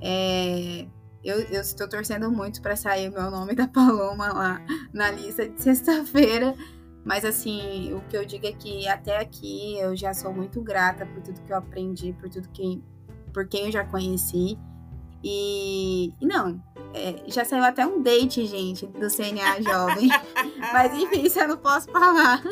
É, 0.00 0.86
eu, 1.24 1.40
eu 1.40 1.60
estou 1.60 1.88
torcendo 1.88 2.30
muito 2.30 2.60
para 2.60 2.76
sair 2.76 3.08
o 3.08 3.12
meu 3.12 3.30
nome 3.30 3.54
da 3.54 3.66
Paloma 3.68 4.32
lá 4.32 4.62
na 4.92 5.10
lista 5.10 5.48
de 5.48 5.60
sexta-feira. 5.62 6.54
Mas 7.04 7.24
assim, 7.24 7.94
o 7.94 8.00
que 8.02 8.16
eu 8.16 8.26
digo 8.26 8.46
é 8.46 8.52
que 8.52 8.86
até 8.86 9.18
aqui 9.18 9.78
eu 9.78 9.96
já 9.96 10.12
sou 10.12 10.32
muito 10.34 10.60
grata 10.62 11.06
por 11.06 11.22
tudo 11.22 11.40
que 11.40 11.52
eu 11.52 11.56
aprendi, 11.56 12.12
por 12.12 12.28
tudo 12.28 12.48
que 12.50 12.82
por 13.32 13.48
quem 13.48 13.66
eu 13.66 13.72
já 13.72 13.84
conheci. 13.84 14.58
E, 15.24 16.12
e 16.20 16.26
não, 16.26 16.62
é, 16.94 17.22
já 17.26 17.44
saiu 17.44 17.64
até 17.64 17.86
um 17.86 18.02
date, 18.02 18.46
gente, 18.46 18.86
do 18.86 19.08
CNA 19.08 19.62
Jovem. 19.62 20.08
Mas 20.72 20.92
enfim, 20.94 21.22
isso 21.22 21.38
eu 21.38 21.48
não 21.48 21.56
posso 21.56 21.90
falar. 21.90 22.42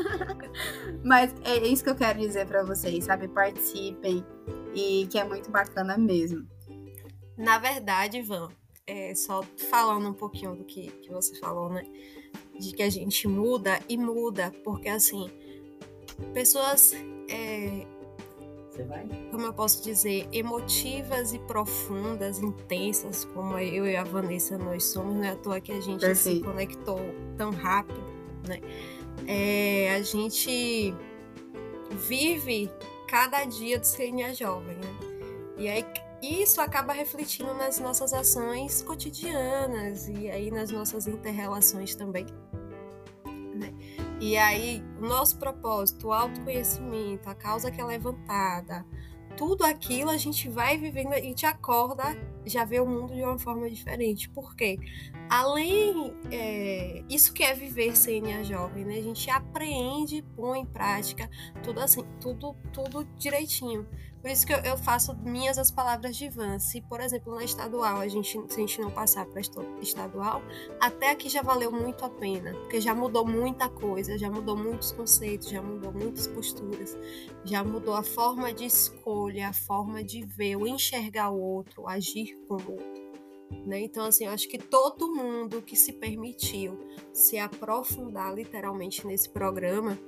Mas 1.05 1.35
é 1.45 1.59
isso 1.67 1.83
que 1.83 1.91
eu 1.91 1.97
quero 1.97 2.19
dizer 2.19 2.47
para 2.47 2.63
vocês, 2.63 3.05
sabe? 3.05 3.29
Participem 3.29 4.25
e 4.75 5.07
que 5.11 5.19
é 5.19 5.25
muito 5.25 5.51
bacana 5.51 5.99
mesmo. 5.99 6.47
Na 7.37 7.59
verdade, 7.59 8.19
Ivan, 8.19 8.49
é, 8.87 9.15
só 9.15 9.43
falando 9.71 10.09
um 10.09 10.15
pouquinho 10.15 10.55
do 10.55 10.65
que, 10.65 10.89
que 10.89 11.11
você 11.11 11.37
falou, 11.37 11.69
né? 11.69 11.85
De 12.59 12.73
que 12.73 12.83
a 12.83 12.91
gente 12.91 13.27
muda 13.29 13.79
e 13.89 13.97
muda, 13.97 14.53
porque 14.65 14.89
assim, 14.89 15.31
pessoas 16.33 16.93
é, 17.29 17.87
você 18.79 18.85
vai? 18.85 19.07
Como 19.31 19.45
eu 19.45 19.53
posso 19.53 19.83
dizer, 19.83 20.29
emotivas 20.33 21.33
e 21.33 21.39
profundas, 21.41 22.39
intensas, 22.39 23.25
como 23.25 23.59
eu 23.59 23.87
e 23.87 23.97
a 23.97 24.05
Vanessa 24.05 24.57
nós 24.57 24.85
somos, 24.85 25.15
não 25.15 25.25
é 25.25 25.31
à 25.31 25.37
toa 25.37 25.61
que 25.61 25.73
a 25.73 25.81
gente 25.81 26.01
Perfeito. 26.01 26.39
se 26.39 26.45
conectou 26.45 27.01
tão 27.37 27.51
rápido, 27.51 28.01
né? 28.47 28.61
É, 29.27 29.95
a 29.95 30.03
gente 30.03 30.95
vive 31.91 32.71
cada 33.09 33.45
dia 33.45 33.79
do 33.79 33.87
CNA 33.87 34.33
Jovem, 34.35 34.77
né? 34.77 34.97
E 35.57 35.69
aí 35.69 35.85
isso 36.23 36.61
acaba 36.61 36.93
refletindo 36.93 37.53
nas 37.55 37.79
nossas 37.81 38.13
ações 38.13 38.83
cotidianas 38.83 40.09
e 40.09 40.31
aí 40.31 40.51
nas 40.51 40.71
nossas 40.71 41.07
interrelações 41.07 41.95
também. 41.95 42.27
Né? 43.55 43.75
E 44.21 44.37
aí, 44.37 44.83
o 45.01 45.07
nosso 45.07 45.39
propósito, 45.39 46.09
o 46.09 46.13
autoconhecimento, 46.13 47.29
a 47.29 47.35
causa 47.35 47.71
que 47.71 47.81
é 47.81 47.85
levantada, 47.85 48.85
tudo 49.39 49.65
aquilo 49.65 50.11
a 50.11 50.17
gente 50.17 50.49
vai 50.49 50.77
vivendo 50.77 51.15
e 51.15 51.33
te 51.33 51.47
acorda, 51.47 52.05
já 52.45 52.65
vê 52.65 52.81
o 52.81 52.87
mundo 52.87 53.15
de 53.15 53.23
uma 53.23 53.39
forma 53.39 53.71
diferente. 53.71 54.29
Por 54.29 54.57
quê? 54.57 54.77
Além, 55.31 56.13
é, 56.33 57.05
isso 57.09 57.33
que 57.33 57.45
é 57.45 57.55
viver 57.55 57.93
CNA 57.93 58.43
jovem, 58.43 58.85
né? 58.85 58.97
A 58.97 59.03
gente 59.03 59.31
aprende, 59.31 60.25
põe 60.35 60.61
em 60.61 60.67
prática, 60.67 61.31
tudo 61.63 61.79
assim, 61.79 62.03
tudo, 62.21 62.57
tudo 62.73 63.05
direitinho. 63.17 63.87
Por 64.29 64.33
isso 64.33 64.47
que 64.47 64.53
eu, 64.53 64.59
eu, 64.59 64.77
faço 64.77 65.17
minhas 65.25 65.57
as 65.57 65.71
palavras 65.71 66.15
de 66.15 66.27
Ivan. 66.27 66.59
Se, 66.59 66.83
por 66.83 67.01
exemplo, 67.01 67.35
na 67.35 67.43
estadual, 67.43 67.97
a 67.97 68.07
gente, 68.09 68.39
se 68.47 68.57
a 68.57 68.61
gente 68.61 68.79
não 68.79 68.91
passar 68.91 69.25
para 69.25 69.41
estadual, 69.81 70.43
até 70.79 71.13
aqui 71.13 71.31
já 71.31 71.41
valeu 71.41 71.73
muito 71.73 72.05
a 72.05 72.11
pena, 72.11 72.53
porque 72.53 72.79
já 72.79 72.95
mudou 72.95 73.27
muita 73.27 73.71
coisa, 73.71 74.19
já 74.19 74.31
mudou 74.31 74.55
muitos 74.55 74.93
conceitos, 74.93 75.49
já 75.49 75.63
mudou 75.63 75.95
muitas 75.95 76.27
posturas, 76.27 76.95
já 77.43 77.65
mudou 77.65 77.95
a 77.95 78.03
forma 78.03 78.53
de 78.53 78.67
escolha, 78.67 79.49
a 79.49 79.55
forma 79.55 80.05
de 80.05 80.27
ver, 80.27 80.57
o 80.57 80.67
enxergar 80.67 81.31
o 81.31 81.41
outro, 81.41 81.89
agir 81.89 82.37
com 82.47 82.57
o 82.57 82.73
outro. 82.73 83.09
Né? 83.67 83.81
Então, 83.81 84.05
assim, 84.05 84.27
eu 84.27 84.33
acho 84.33 84.47
que 84.47 84.59
todo 84.59 85.11
mundo 85.11 85.63
que 85.63 85.75
se 85.75 85.95
permitiu 85.95 86.79
se 87.15 87.39
aprofundar 87.39 88.35
literalmente 88.35 89.07
nesse 89.07 89.31
programa 89.31 89.99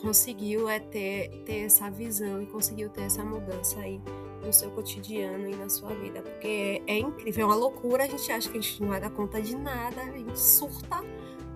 conseguiu 0.00 0.68
é 0.68 0.78
ter, 0.78 1.28
ter 1.44 1.66
essa 1.66 1.90
visão 1.90 2.42
e 2.42 2.46
conseguiu 2.46 2.88
ter 2.88 3.02
essa 3.02 3.24
mudança 3.24 3.78
aí 3.80 4.00
no 4.44 4.52
seu 4.52 4.70
cotidiano 4.70 5.48
e 5.48 5.54
na 5.54 5.68
sua 5.68 5.90
vida, 5.90 6.22
porque 6.22 6.82
é, 6.86 6.94
é 6.94 6.98
incrível, 6.98 7.42
é 7.42 7.46
uma 7.46 7.54
loucura, 7.54 8.04
a 8.04 8.06
gente 8.06 8.30
acha 8.32 8.48
que 8.48 8.58
a 8.58 8.60
gente 8.60 8.80
não 8.80 8.88
vai 8.88 9.00
dar 9.00 9.10
conta 9.10 9.40
de 9.40 9.54
nada, 9.54 10.00
a 10.00 10.10
gente 10.10 10.38
surta, 10.38 11.04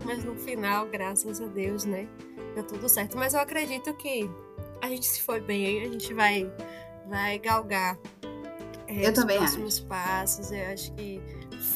mas 0.04 0.22
no 0.22 0.34
final, 0.36 0.86
graças 0.86 1.40
a 1.40 1.46
Deus, 1.46 1.84
né, 1.84 2.06
deu 2.54 2.62
tudo 2.64 2.88
certo. 2.88 3.16
Mas 3.16 3.32
eu 3.32 3.40
acredito 3.40 3.94
que 3.94 4.28
a 4.82 4.88
gente 4.88 5.06
se 5.06 5.22
foi 5.22 5.40
bem, 5.40 5.82
a 5.82 5.88
gente 5.88 6.12
vai, 6.12 6.52
vai 7.08 7.38
galgar 7.38 7.98
é, 8.86 9.06
eu 9.06 9.12
os 9.12 9.14
também 9.14 9.38
próximos 9.38 9.78
acho. 9.78 9.86
passos, 9.86 10.52
eu 10.52 10.66
acho 10.66 10.92
que 10.92 11.20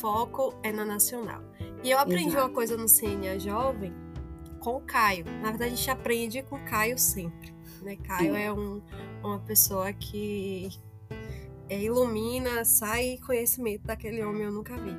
foco 0.00 0.54
é 0.62 0.70
na 0.72 0.84
nacional. 0.84 1.42
E 1.82 1.90
eu 1.90 1.98
aprendi 1.98 2.30
Exato. 2.30 2.44
uma 2.44 2.54
coisa 2.54 2.76
no 2.76 2.86
CNA 2.86 3.38
Jovem, 3.38 3.94
com 4.58 4.76
o 4.76 4.80
Caio. 4.80 5.24
Na 5.24 5.50
verdade, 5.50 5.72
a 5.72 5.76
gente 5.76 5.90
aprende 5.90 6.42
com 6.42 6.56
o 6.56 6.64
Caio 6.64 6.98
sempre. 6.98 7.54
Né? 7.82 7.96
Caio 7.96 8.34
Sim. 8.34 8.40
é 8.40 8.52
um, 8.52 8.82
uma 9.22 9.38
pessoa 9.40 9.92
que 9.92 10.68
é, 11.68 11.80
ilumina, 11.80 12.64
sai 12.64 13.18
conhecimento 13.26 13.84
daquele 13.84 14.22
homem 14.22 14.42
eu 14.42 14.52
nunca 14.52 14.76
vi. 14.76 14.96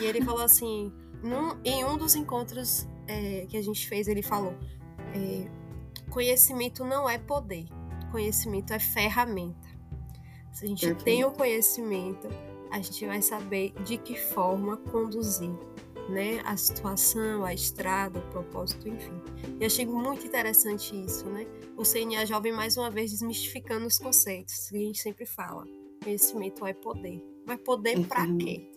E 0.00 0.04
ele 0.04 0.22
falou 0.22 0.42
assim, 0.42 0.92
num, 1.22 1.58
em 1.64 1.84
um 1.84 1.96
dos 1.96 2.14
encontros 2.14 2.86
é, 3.06 3.46
que 3.48 3.56
a 3.56 3.62
gente 3.62 3.88
fez, 3.88 4.08
ele 4.08 4.22
falou: 4.22 4.54
é, 5.14 5.48
conhecimento 6.10 6.84
não 6.84 7.08
é 7.08 7.18
poder, 7.18 7.66
conhecimento 8.10 8.72
é 8.72 8.78
ferramenta. 8.78 9.68
Se 10.52 10.66
a 10.66 10.68
gente 10.68 10.86
Perfeito. 10.86 11.04
tem 11.04 11.24
o 11.24 11.32
conhecimento, 11.32 12.28
a 12.70 12.80
gente 12.80 13.06
vai 13.06 13.22
saber 13.22 13.72
de 13.84 13.96
que 13.96 14.14
forma 14.16 14.76
conduzir 14.76 15.50
né, 16.08 16.40
a 16.44 16.56
situação, 16.56 17.44
a 17.44 17.54
estrada, 17.54 18.18
o 18.18 18.30
propósito, 18.30 18.88
enfim. 18.88 19.20
E 19.58 19.64
achei 19.64 19.86
muito 19.86 20.26
interessante 20.26 20.94
isso, 21.04 21.26
né? 21.26 21.46
O 21.76 21.82
CNA 21.82 22.26
Jovem, 22.26 22.52
mais 22.52 22.76
uma 22.76 22.90
vez, 22.90 23.10
desmistificando 23.10 23.86
os 23.86 23.98
conceitos 23.98 24.68
que 24.68 24.76
a 24.76 24.80
gente 24.80 25.00
sempre 25.00 25.26
fala. 25.26 25.64
Conhecimento 26.02 26.66
é 26.66 26.74
poder. 26.74 27.22
Mas 27.46 27.60
poder 27.60 28.06
para 28.06 28.26
quê? 28.36 28.70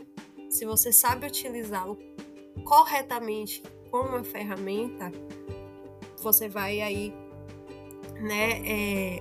Se 0.50 0.66
você 0.66 0.92
sabe 0.92 1.28
utilizá-lo 1.28 1.98
corretamente 2.64 3.62
como 3.92 4.10
uma 4.10 4.24
ferramenta, 4.24 5.12
você 6.22 6.48
vai 6.48 6.82
aí, 6.82 7.14
né, 8.22 8.62
é, 8.66 9.20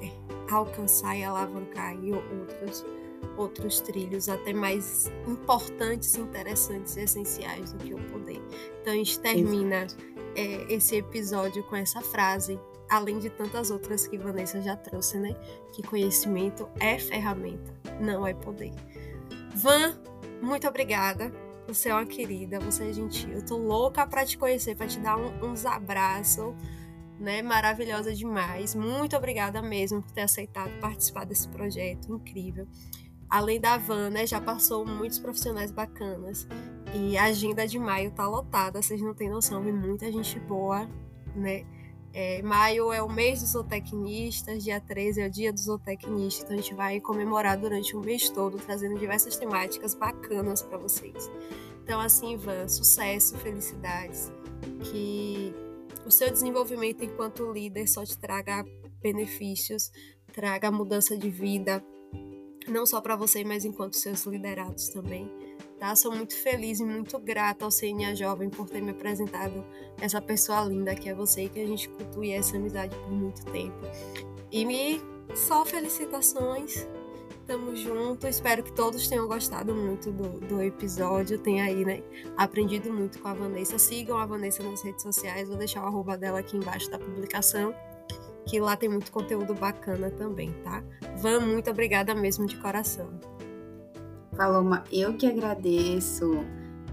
alcançar 0.51 1.17
e 1.17 1.25
alavancar 1.25 1.91
aí 1.91 2.13
outros 2.13 2.85
outros 3.37 3.81
trilhos 3.81 4.29
até 4.29 4.53
mais 4.53 5.11
importantes, 5.27 6.17
interessantes 6.17 6.97
e 6.97 7.01
essenciais 7.01 7.73
do 7.73 7.79
que 7.79 7.95
o 7.95 7.99
poder. 8.11 8.43
Então 8.81 8.93
a 8.93 8.97
gente 8.97 9.19
termina 9.21 9.87
é, 10.35 10.73
esse 10.73 10.97
episódio 10.97 11.63
com 11.65 11.77
essa 11.77 12.01
frase, 12.01 12.61
além 12.91 13.19
de 13.19 13.31
tantas 13.31 13.71
outras 13.71 14.07
que 14.07 14.19
Vanessa 14.19 14.61
já 14.61 14.77
trouxe, 14.77 15.19
né? 15.19 15.35
Que 15.73 15.83
conhecimento 15.83 16.69
é 16.79 16.99
ferramenta, 16.99 17.75
não 18.01 18.27
é 18.27 18.35
poder. 18.35 18.73
Van, 19.55 19.99
muito 20.43 20.69
obrigada. 20.69 21.33
Você 21.67 21.89
é 21.89 21.95
uma 21.95 22.07
querida, 22.07 22.61
você 22.61 22.91
é 22.91 22.93
gentil. 22.93 23.33
Eu 23.33 23.45
tô 23.45 23.57
louca 23.57 24.07
para 24.07 24.25
te 24.25 24.39
conhecer, 24.39 24.77
para 24.77 24.87
te 24.87 25.01
dar 25.01 25.17
um, 25.17 25.51
uns 25.51 25.67
abraços, 25.67 26.55
né? 27.19 27.43
Maravilhosa 27.43 28.15
demais. 28.15 28.75
Muito 28.75 29.17
obrigada 29.17 29.61
mesmo 29.63 30.03
por 30.03 30.13
ter 30.13 30.23
aceitado 30.23 30.71
participar 30.79 31.25
desse 31.25 31.49
projeto 31.49 32.15
incrível 32.15 32.69
além 33.29 33.61
da 33.61 33.77
van, 33.77 34.11
né, 34.11 34.27
já 34.27 34.41
passou 34.41 34.87
muitos 34.87 35.19
profissionais 35.19 35.71
bacanas. 35.71 36.47
E 36.95 37.17
a 37.17 37.25
agenda 37.25 37.67
de 37.67 37.79
maio 37.79 38.11
tá 38.11 38.27
lotada, 38.27 38.81
vocês 38.81 39.01
não 39.01 39.15
têm 39.15 39.29
noção, 39.29 39.63
vem 39.63 39.73
muita 39.73 40.11
gente 40.11 40.39
boa, 40.41 40.89
né? 41.35 41.65
É, 42.19 42.41
maio 42.41 42.91
é 42.93 43.03
o 43.03 43.13
mês 43.13 43.41
dos 43.41 43.51
zootecnistas, 43.51 44.65
dia 44.65 44.81
13 44.81 45.21
é 45.21 45.27
o 45.27 45.31
dia 45.31 45.53
dos 45.53 45.65
zootecnistas, 45.65 46.45
então 46.45 46.55
a 46.55 46.61
gente 46.61 46.75
vai 46.75 46.99
comemorar 46.99 47.59
durante 47.59 47.95
o 47.95 48.01
mês 48.01 48.31
todo, 48.31 48.57
trazendo 48.57 48.99
diversas 48.99 49.37
temáticas 49.37 49.95
bacanas 49.95 50.63
para 50.63 50.79
vocês. 50.79 51.31
Então, 51.83 52.01
assim, 52.01 52.33
Ivan, 52.33 52.67
sucesso, 52.69 53.37
felicidades, 53.37 54.33
que 54.91 55.55
o 56.07 56.11
seu 56.11 56.31
desenvolvimento 56.31 57.05
enquanto 57.05 57.53
líder 57.53 57.87
só 57.87 58.03
te 58.03 58.17
traga 58.17 58.65
benefícios, 59.03 59.93
traga 60.33 60.71
mudança 60.71 61.19
de 61.19 61.29
vida, 61.29 61.85
não 62.69 62.87
só 62.87 63.01
para 63.01 63.17
você, 63.17 63.45
mas 63.45 63.65
enquanto 63.65 63.97
seus 63.97 64.25
liderados 64.25 64.89
também. 64.89 65.31
Tá? 65.79 65.95
Sou 65.95 66.15
muito 66.15 66.35
feliz 66.35 66.81
e 66.81 66.85
muito 66.85 67.19
grata 67.19 67.65
ao 67.65 67.71
CNA 67.71 68.15
Jovem 68.15 68.49
por 68.49 68.69
ter 68.69 68.81
me 68.81 68.91
apresentado 68.91 69.65
essa 70.01 70.21
pessoa 70.23 70.65
linda 70.65 70.95
que 70.95 71.09
é 71.09 71.15
você 71.15 71.45
e 71.45 71.49
que 71.49 71.61
a 71.61 71.67
gente 71.67 71.89
cultue 71.91 72.33
essa 72.33 72.57
amizade 72.57 72.97
por 72.97 73.11
muito 73.11 73.45
tempo. 73.47 73.77
E 74.51 74.65
me 74.65 75.01
só 75.35 75.65
felicitações. 75.65 76.89
Tamo 77.47 77.77
junto. 77.77 78.27
Espero 78.27 78.63
que 78.63 78.73
todos 78.73 79.07
tenham 79.07 79.29
gostado 79.29 79.75
muito 79.75 80.11
do, 80.11 80.41
do 80.41 80.63
episódio. 80.63 81.39
Tenha 81.39 81.65
aí, 81.65 81.85
né? 81.85 82.03
Aprendido 82.37 82.93
muito 82.93 83.21
com 83.21 83.29
a 83.29 83.35
Vanessa. 83.35 83.79
Sigam 83.79 84.19
a 84.19 84.27
Vanessa 84.27 84.63
nas 84.63 84.83
redes 84.83 85.03
sociais. 85.03 85.49
Vou 85.49 85.57
deixar 85.57 85.85
o 85.85 85.87
arroba 85.87 86.17
dela 86.17 86.41
aqui 86.41 86.57
embaixo 86.57 86.91
da 86.91 86.99
publicação 86.99 87.73
que 88.47 88.61
lá 88.61 88.77
tem 88.77 88.89
muito 88.89 89.11
conteúdo 89.11 89.53
bacana 89.55 90.09
também, 90.11 90.53
tá? 90.63 90.83
Van, 91.17 91.41
muito 91.41 91.69
obrigada 91.69 92.15
mesmo 92.15 92.47
de 92.47 92.57
coração. 92.57 93.11
Paloma, 94.37 94.85
eu 94.93 95.15
que 95.17 95.27
agradeço. 95.27 96.45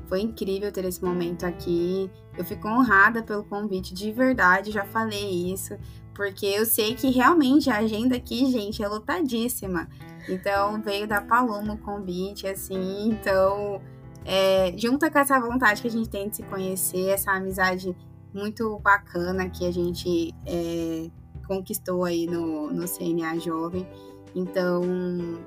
Foi 0.08 0.22
incrível 0.22 0.72
ter 0.72 0.84
esse 0.86 1.04
momento 1.04 1.46
aqui. 1.46 2.10
Eu 2.36 2.44
fico 2.44 2.68
honrada 2.68 3.22
pelo 3.22 3.44
convite, 3.44 3.94
de 3.94 4.12
verdade, 4.12 4.72
já 4.72 4.84
falei 4.84 5.54
isso, 5.54 5.78
porque 6.16 6.46
eu 6.48 6.66
sei 6.66 6.96
que 6.96 7.12
realmente 7.12 7.70
a 7.70 7.78
agenda 7.78 8.16
aqui, 8.16 8.52
gente, 8.52 8.84
é 8.84 8.88
lotadíssima. 8.88 9.88
Então, 10.28 10.82
veio 10.82 11.08
da 11.08 11.22
Paloma 11.22 11.76
o 11.76 11.78
convite, 11.78 12.48
assim, 12.48 13.10
então, 13.10 13.80
é, 14.26 14.74
junta 14.78 15.12
com 15.12 15.20
essa 15.20 15.40
vontade 15.40 15.82
que 15.82 15.88
a 15.88 15.92
gente 15.92 16.10
tem 16.10 16.30
de 16.30 16.38
se 16.38 16.44
conhecer, 16.44 17.10
essa 17.10 17.32
amizade 17.32 17.96
muito 18.34 18.80
bacana 18.80 19.50
que 19.50 19.68
a 19.68 19.72
gente 19.72 20.34
é, 20.46 21.10
conquistou 21.46 22.04
aí 22.04 22.26
no, 22.26 22.72
no 22.72 22.88
CNA 22.88 23.40
Jovem. 23.40 23.88
Então, 24.36 24.82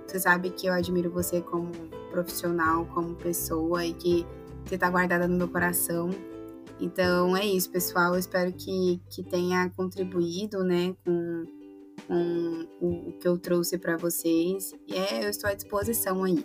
você 0.06 0.20
sabe 0.20 0.50
que 0.50 0.66
eu 0.66 0.72
admiro 0.72 1.10
você 1.10 1.40
como 1.40 1.70
profissional, 2.10 2.86
como 2.86 3.14
pessoa 3.16 3.84
e 3.84 3.92
que 3.92 4.26
você 4.64 4.76
está 4.76 4.88
guardada 4.88 5.26
no 5.26 5.36
meu 5.36 5.48
coração. 5.48 6.10
Então, 6.80 7.36
é 7.36 7.44
isso, 7.44 7.70
pessoal. 7.70 8.14
Eu 8.14 8.18
espero 8.18 8.52
que, 8.52 9.00
que 9.10 9.22
tenha 9.22 9.70
contribuído, 9.70 10.62
né, 10.62 10.94
com, 11.04 11.44
com 12.06 12.66
o, 12.80 13.08
o 13.08 13.12
que 13.12 13.26
eu 13.26 13.38
trouxe 13.38 13.78
para 13.78 13.96
vocês. 13.96 14.72
E 14.86 14.94
é, 14.94 15.24
eu 15.24 15.30
estou 15.30 15.50
à 15.50 15.54
disposição 15.54 16.22
aí. 16.22 16.44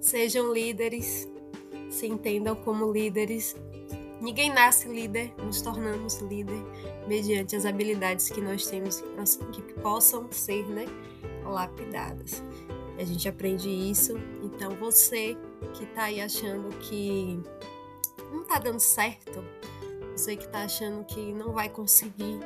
Sejam 0.00 0.52
líderes, 0.52 1.28
se 1.90 2.06
entendam 2.06 2.54
como 2.54 2.90
líderes 2.90 3.54
Ninguém 4.20 4.52
nasce 4.52 4.86
líder, 4.86 5.34
nos 5.38 5.62
tornamos 5.62 6.18
líder 6.18 6.62
mediante 7.08 7.56
as 7.56 7.64
habilidades 7.64 8.28
que 8.28 8.40
nós 8.40 8.66
temos 8.66 9.02
que, 9.50 9.62
possam 9.80 10.30
ser 10.30 10.66
né, 10.66 10.84
lapidadas. 11.42 12.42
A 12.98 13.04
gente 13.04 13.26
aprende 13.26 13.70
isso, 13.70 14.12
então 14.42 14.72
você 14.76 15.38
que 15.72 15.84
está 15.84 16.04
aí 16.04 16.20
achando 16.20 16.68
que 16.80 17.40
não 18.30 18.42
está 18.42 18.58
dando 18.58 18.78
certo, 18.78 19.42
você 20.12 20.36
que 20.36 20.44
está 20.44 20.64
achando 20.64 21.02
que 21.04 21.32
não 21.32 21.52
vai 21.52 21.70
conseguir, 21.70 22.40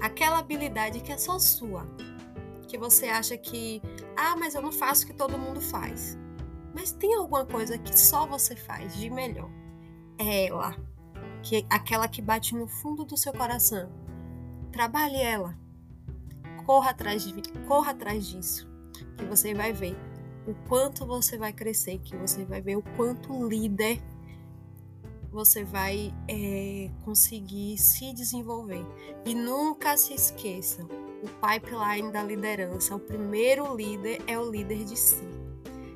aquela 0.00 0.38
habilidade 0.38 1.00
que 1.00 1.10
é 1.10 1.18
só 1.18 1.36
sua, 1.40 1.84
que 2.68 2.78
você 2.78 3.06
acha 3.06 3.36
que, 3.36 3.82
ah, 4.16 4.36
mas 4.36 4.54
eu 4.54 4.62
não 4.62 4.70
faço 4.70 5.02
o 5.02 5.08
que 5.08 5.14
todo 5.14 5.36
mundo 5.36 5.60
faz. 5.60 6.16
Mas 6.72 6.92
tem 6.92 7.12
alguma 7.16 7.44
coisa 7.44 7.76
que 7.76 7.98
só 7.98 8.24
você 8.24 8.54
faz 8.54 8.94
de 8.94 9.10
melhor 9.10 9.50
é 10.20 10.48
ela, 10.48 10.76
que 11.42 11.64
aquela 11.70 12.06
que 12.06 12.20
bate 12.20 12.54
no 12.54 12.66
fundo 12.66 13.04
do 13.04 13.16
seu 13.16 13.32
coração. 13.32 13.90
Trabalhe 14.70 15.16
ela. 15.16 15.58
Corra 16.66 16.90
atrás, 16.90 17.24
de, 17.24 17.42
corra 17.66 17.92
atrás 17.92 18.26
disso, 18.26 18.70
que 19.16 19.24
você 19.24 19.54
vai 19.54 19.72
ver 19.72 19.96
o 20.46 20.54
quanto 20.68 21.06
você 21.06 21.38
vai 21.38 21.52
crescer, 21.52 21.98
que 21.98 22.14
você 22.16 22.44
vai 22.44 22.60
ver 22.60 22.76
o 22.76 22.82
quanto 22.96 23.48
líder 23.48 24.00
você 25.32 25.64
vai 25.64 26.14
é, 26.28 26.90
conseguir 27.04 27.78
se 27.78 28.12
desenvolver. 28.12 28.84
E 29.24 29.34
nunca 29.34 29.96
se 29.96 30.12
esqueça, 30.12 30.84
o 30.84 31.28
pipeline 31.40 32.12
da 32.12 32.22
liderança, 32.22 32.94
o 32.94 33.00
primeiro 33.00 33.74
líder 33.74 34.22
é 34.26 34.38
o 34.38 34.50
líder 34.50 34.84
de 34.84 34.96
si. 34.96 35.24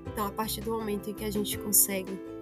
Então, 0.07 0.27
a 0.27 0.33
partir 0.33 0.63
do 0.63 0.73
momento 0.73 1.11
em 1.11 1.15
que 1.15 1.25
a 1.25 1.31
gente 1.31 1.59
consegue 1.59 2.34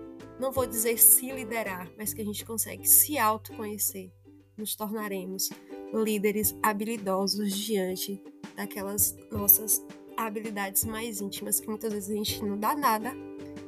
não 0.42 0.50
vou 0.50 0.66
dizer 0.66 0.98
se 0.98 1.30
liderar, 1.30 1.88
mas 1.96 2.12
que 2.12 2.20
a 2.20 2.24
gente 2.24 2.44
consegue 2.44 2.84
se 2.84 3.16
autoconhecer, 3.16 4.10
nos 4.56 4.74
tornaremos 4.74 5.50
líderes 5.94 6.52
habilidosos 6.60 7.56
diante 7.56 8.20
daquelas 8.56 9.16
nossas 9.30 9.80
habilidades 10.16 10.84
mais 10.84 11.20
íntimas 11.20 11.60
que 11.60 11.68
muitas 11.68 11.92
vezes 11.92 12.10
a 12.10 12.14
gente 12.14 12.44
não 12.44 12.58
dá 12.58 12.74
nada 12.74 13.14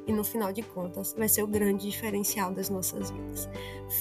e 0.07 0.13
no 0.13 0.23
final 0.23 0.51
de 0.51 0.61
contas 0.61 1.13
vai 1.17 1.27
ser 1.27 1.43
o 1.43 1.47
grande 1.47 1.89
diferencial 1.89 2.51
das 2.51 2.69
nossas 2.69 3.11
vidas. 3.11 3.49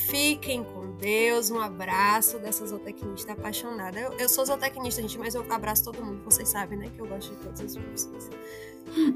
Fiquem 0.09 0.63
com 0.63 0.97
Deus, 0.97 1.51
um 1.51 1.59
abraço 1.59 2.39
dessa 2.39 2.67
zootecnista 2.67 3.33
apaixonada. 3.33 3.99
Eu, 3.99 4.13
eu 4.15 4.29
sou 4.29 4.45
zootecnista, 4.45 5.01
gente, 5.03 5.19
mas 5.19 5.35
eu 5.35 5.45
abraço 5.53 5.85
todo 5.85 6.05
mundo, 6.05 6.23
vocês 6.25 6.49
sabem, 6.49 6.79
né, 6.79 6.91
que 6.95 7.01
eu 7.01 7.07
gosto 7.07 7.35
de 7.35 7.37
todas 7.43 7.61
as 7.61 7.77
pessoas. 7.77 8.31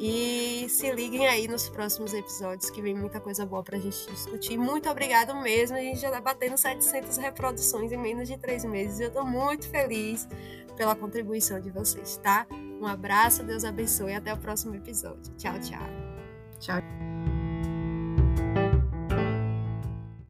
E 0.01 0.66
se 0.68 0.91
liguem 0.93 1.26
aí 1.26 1.47
nos 1.47 1.68
próximos 1.68 2.12
episódios, 2.14 2.70
que 2.70 2.80
vem 2.80 2.95
muita 2.95 3.20
coisa 3.20 3.45
boa 3.45 3.62
pra 3.62 3.78
gente 3.78 4.11
discutir. 4.11 4.57
Muito 4.59 4.89
obrigada 4.89 5.34
mesmo. 5.34 5.76
A 5.76 5.80
gente 5.80 6.01
já 6.01 6.11
tá 6.11 6.20
batendo 6.20 6.57
700 6.57 7.16
reproduções 7.18 7.93
em 7.93 7.97
menos 7.97 8.28
de 8.28 8.36
três 8.39 8.64
meses. 8.64 8.99
Eu 8.99 9.11
tô 9.11 9.24
muito 9.24 9.68
feliz 9.68 10.26
pela 10.76 10.95
contribuição 10.95 11.61
de 11.61 11.70
vocês, 11.70 12.16
tá? 12.18 12.47
Um 12.80 12.86
abraço, 12.86 13.43
Deus 13.43 13.64
abençoe 13.64 14.12
e 14.12 14.14
até 14.14 14.32
o 14.32 14.39
próximo 14.39 14.74
episódio. 14.74 15.34
Tchau, 15.36 15.59
tchau. 15.61 16.17
加 16.59 16.82